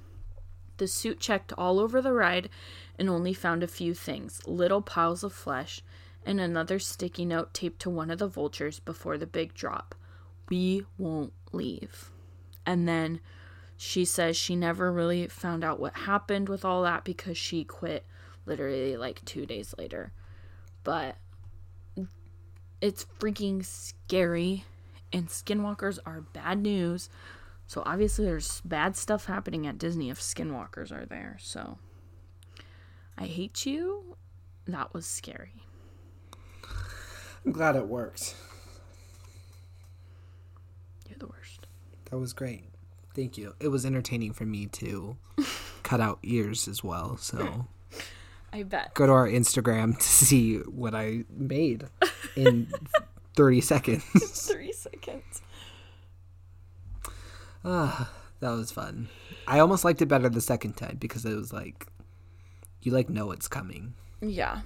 The 0.77 0.87
suit 0.87 1.19
checked 1.19 1.53
all 1.57 1.79
over 1.79 2.01
the 2.01 2.13
ride 2.13 2.49
and 2.97 3.09
only 3.09 3.33
found 3.33 3.63
a 3.63 3.67
few 3.67 3.93
things 3.93 4.41
little 4.47 4.81
piles 4.81 5.23
of 5.23 5.33
flesh 5.33 5.81
and 6.25 6.39
another 6.39 6.79
sticky 6.79 7.25
note 7.25 7.53
taped 7.53 7.81
to 7.81 7.89
one 7.89 8.09
of 8.09 8.19
the 8.19 8.27
vultures 8.27 8.79
before 8.79 9.17
the 9.17 9.27
big 9.27 9.53
drop. 9.53 9.95
We 10.49 10.85
won't 10.97 11.33
leave. 11.51 12.11
And 12.65 12.87
then 12.87 13.19
she 13.77 14.05
says 14.05 14.37
she 14.37 14.55
never 14.55 14.91
really 14.91 15.27
found 15.27 15.63
out 15.63 15.79
what 15.79 15.95
happened 15.95 16.49
with 16.49 16.63
all 16.63 16.83
that 16.83 17.03
because 17.03 17.37
she 17.37 17.63
quit 17.63 18.05
literally 18.45 18.95
like 18.97 19.23
two 19.25 19.45
days 19.45 19.73
later. 19.77 20.11
But 20.83 21.17
it's 22.81 23.05
freaking 23.19 23.63
scary, 23.63 24.65
and 25.11 25.27
skinwalkers 25.27 25.99
are 26.05 26.21
bad 26.21 26.61
news. 26.61 27.09
So 27.73 27.81
obviously, 27.87 28.25
there's 28.25 28.61
bad 28.61 28.95
stuff 28.95 29.25
happening 29.25 29.65
at 29.65 29.79
Disney 29.79 30.11
if 30.11 30.19
skinwalkers 30.19 30.91
are 30.91 31.07
there. 31.07 31.37
So 31.41 31.79
I 33.17 33.25
hate 33.25 33.65
you. 33.65 34.15
That 34.67 34.93
was 34.93 35.07
scary. 35.07 35.63
I'm 37.43 37.51
glad 37.51 37.75
it 37.75 37.87
worked. 37.87 38.35
You're 41.09 41.17
the 41.17 41.25
worst. 41.25 41.65
That 42.11 42.19
was 42.19 42.31
great. 42.31 42.65
Thank 43.15 43.39
you. 43.39 43.55
It 43.59 43.69
was 43.69 43.87
entertaining 43.87 44.33
for 44.33 44.45
me 44.45 44.67
to 44.67 45.17
cut 45.81 45.99
out 45.99 46.19
ears 46.21 46.67
as 46.67 46.83
well. 46.83 47.17
So 47.17 47.65
I 48.53 48.61
bet. 48.61 48.93
go 48.93 49.07
to 49.07 49.11
our 49.11 49.27
Instagram 49.27 49.97
to 49.97 50.03
see 50.03 50.57
what 50.57 50.93
I 50.93 51.23
made 51.27 51.87
in 52.35 52.71
30 53.35 53.61
seconds. 53.61 54.03
Three 54.47 54.71
seconds. 54.71 55.41
Ah, 57.65 58.11
that 58.39 58.49
was 58.51 58.71
fun. 58.71 59.07
I 59.47 59.59
almost 59.59 59.85
liked 59.85 60.01
it 60.01 60.07
better 60.07 60.29
the 60.29 60.41
second 60.41 60.73
time 60.77 60.97
because 60.99 61.25
it 61.25 61.35
was 61.35 61.53
like 61.53 61.87
you 62.81 62.91
like 62.91 63.09
know 63.09 63.31
it's 63.31 63.47
coming. 63.47 63.93
Yeah. 64.21 64.61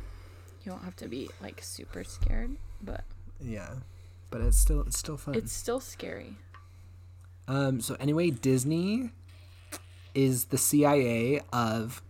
You 0.64 0.72
don't 0.72 0.84
have 0.84 0.96
to 0.98 1.08
be 1.08 1.30
like 1.42 1.62
super 1.64 2.04
scared, 2.04 2.58
but 2.82 3.04
Yeah. 3.40 3.70
But 4.30 4.42
it's 4.42 4.58
still 4.58 4.82
it's 4.82 4.98
still 4.98 5.18
fun. 5.18 5.36
it's 5.36 5.54
still 5.54 5.80
scary. 5.80 6.36
Um, 7.48 7.80
so 7.80 7.96
anyway, 8.00 8.30
Disney 8.32 9.12
is 10.14 10.46
the 10.46 10.58
CIA 10.58 11.40
of 11.54 12.02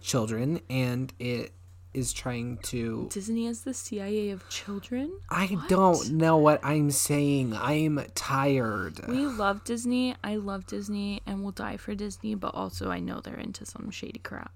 children, 0.00 0.60
and 0.70 1.12
it 1.18 1.50
is 1.94 2.12
trying 2.12 2.58
to. 2.58 3.08
Disney 3.10 3.46
is 3.46 3.62
the 3.62 3.72
CIA 3.72 4.30
of 4.30 4.48
children. 4.48 5.12
I 5.30 5.46
What? 5.46 5.68
don't 5.68 6.10
know 6.12 6.36
what 6.36 6.60
I'm 6.64 6.90
saying. 6.90 7.54
I'm 7.54 8.04
tired. 8.14 9.00
We 9.08 9.26
love 9.26 9.64
Disney. 9.64 10.16
I 10.22 10.36
love 10.36 10.66
Disney 10.66 11.22
and 11.24 11.42
will 11.42 11.52
die 11.52 11.76
for 11.76 11.94
Disney, 11.94 12.34
but 12.34 12.54
also 12.54 12.90
I 12.90 12.98
know 13.00 13.20
they're 13.20 13.36
into 13.36 13.64
some 13.64 13.90
shady 13.90 14.18
crap. 14.18 14.52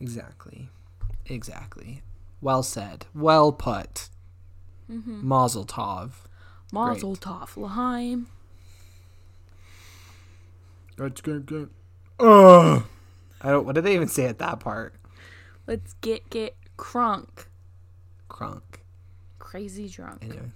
Exactly. 0.00 0.68
Exactly. 1.26 2.02
Well 2.40 2.62
said. 2.62 3.06
Well 3.14 3.52
put. 3.52 4.08
Mm-hmm. 4.90 5.28
Mazel 5.28 5.66
tov. 5.66 6.12
Mazel 6.72 7.16
tov, 7.16 7.56
L'chaim. 7.56 8.26
That's 10.96 11.20
good. 11.20 11.46
Good. 11.46 11.70
Ugh. 12.18 12.82
I 13.40 13.50
don't. 13.50 13.64
What 13.66 13.74
did 13.74 13.84
they 13.84 13.94
even 13.94 14.08
say 14.08 14.24
at 14.26 14.38
that 14.38 14.60
part? 14.60 14.94
Let's 15.68 15.92
get 16.00 16.30
get 16.30 16.56
crunk. 16.78 17.44
Crunk. 18.30 18.80
Crazy 19.38 19.86
drunk. 19.86 20.24
Anyway. 20.24 20.50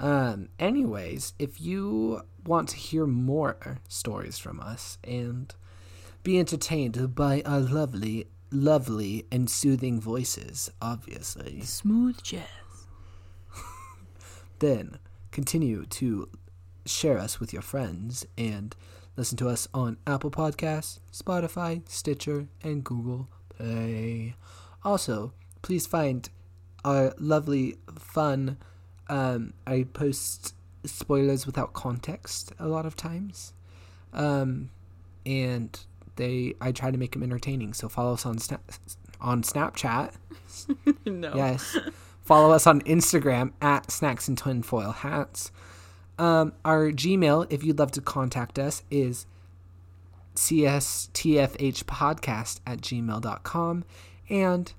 Um, 0.00 0.48
anyways, 0.58 1.34
if 1.38 1.60
you 1.60 2.22
want 2.46 2.70
to 2.70 2.76
hear 2.76 3.06
more 3.06 3.78
stories 3.88 4.38
from 4.38 4.58
us 4.58 4.96
and 5.04 5.54
be 6.22 6.38
entertained 6.38 7.14
by 7.14 7.42
our 7.44 7.60
lovely, 7.60 8.26
lovely, 8.50 9.26
and 9.30 9.50
soothing 9.50 10.00
voices, 10.00 10.70
obviously, 10.80 11.60
Smooth 11.60 12.22
jazz. 12.22 12.86
then 14.60 14.96
continue 15.30 15.84
to 15.86 16.30
share 16.86 17.18
us 17.18 17.38
with 17.38 17.52
your 17.52 17.62
friends 17.62 18.24
and 18.38 18.74
listen 19.14 19.36
to 19.36 19.48
us 19.50 19.68
on 19.74 19.98
Apple 20.06 20.30
Podcasts, 20.30 21.00
Spotify, 21.12 21.82
Stitcher, 21.86 22.46
and 22.62 22.82
Google 22.82 23.28
Also, 24.84 25.32
please 25.62 25.86
find 25.86 26.28
our 26.84 27.14
lovely, 27.18 27.76
fun. 27.98 28.58
Um, 29.08 29.54
I 29.66 29.84
post 29.92 30.54
spoilers 30.84 31.46
without 31.46 31.72
context 31.72 32.52
a 32.58 32.66
lot 32.66 32.86
of 32.86 32.96
times, 32.96 33.52
um, 34.12 34.70
and 35.24 35.78
they 36.16 36.54
I 36.60 36.72
try 36.72 36.90
to 36.90 36.98
make 36.98 37.12
them 37.12 37.22
entertaining. 37.22 37.74
So 37.74 37.88
follow 37.88 38.14
us 38.14 38.26
on 38.26 38.38
Snap 38.38 38.62
on 39.20 39.42
Snapchat. 39.42 40.14
no. 41.06 41.32
Yes. 41.34 41.78
Follow 42.22 42.52
us 42.52 42.66
on 42.66 42.80
Instagram 42.82 43.52
at 43.60 43.90
Snacks 43.90 44.28
and 44.28 44.38
Tinfoil 44.38 44.92
Hats. 44.92 45.50
Um, 46.18 46.52
our 46.64 46.92
Gmail, 46.92 47.46
if 47.50 47.64
you'd 47.64 47.78
love 47.78 47.90
to 47.92 48.00
contact 48.00 48.58
us, 48.58 48.84
is 48.90 49.26
cstfhpodcast 50.34 52.60
at 52.66 52.80
gmail.com. 52.80 53.84
And 54.28 54.72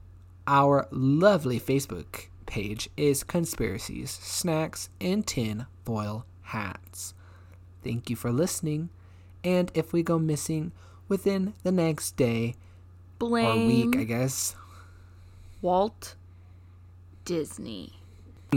our 0.47 0.87
lovely 0.91 1.59
Facebook 1.59 2.27
page 2.45 2.89
is 2.97 3.23
Conspiracies, 3.23 4.11
Snacks, 4.11 4.89
and 4.99 5.25
Tin 5.25 5.65
Foil 5.83 6.25
Hats. 6.41 7.13
Thank 7.83 8.09
you 8.09 8.15
for 8.15 8.31
listening. 8.31 8.89
And 9.43 9.71
if 9.73 9.91
we 9.91 10.03
go 10.03 10.19
missing 10.19 10.71
within 11.07 11.53
the 11.63 11.71
next 11.71 12.15
day 12.15 12.55
Blame 13.19 13.63
or 13.63 13.67
week, 13.67 13.97
I 13.97 14.03
guess, 14.03 14.55
Walt 15.61 16.15
Disney. 17.25 17.93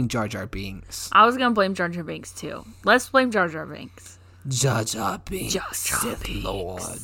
Jar 0.05 0.27
Jar 0.27 0.45
Binks. 0.45 1.09
I 1.11 1.25
was 1.25 1.37
gonna 1.37 1.55
blame 1.55 1.73
Jar 1.73 1.89
Jar 1.89 2.03
Binks 2.03 2.31
too. 2.31 2.63
Let's 2.83 3.09
blame 3.09 3.31
Jar 3.31 3.47
Jar 3.47 3.65
Binks. 3.65 4.16
Jar 4.47 5.19
Binks. 5.25 5.53
Jar 5.53 5.73
Sith 5.73 6.23
Binks. 6.23 6.43
Lord. 6.43 7.01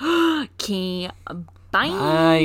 Okay, 0.62 1.10
bye. 1.70 1.88
Bye. 1.88 2.40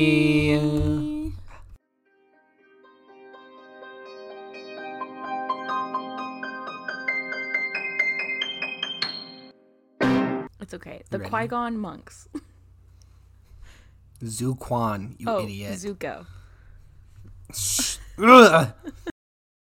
It's 10.59 10.73
okay. 10.73 11.01
The? 11.09 11.19
Qui 11.19 11.47
Gon 11.47 11.77
monks. 11.77 12.27
Zuquan, 14.21 15.15
you 15.17 15.27
oh, 15.29 15.43
idiot. 15.43 15.79
Zuko. 15.79 16.25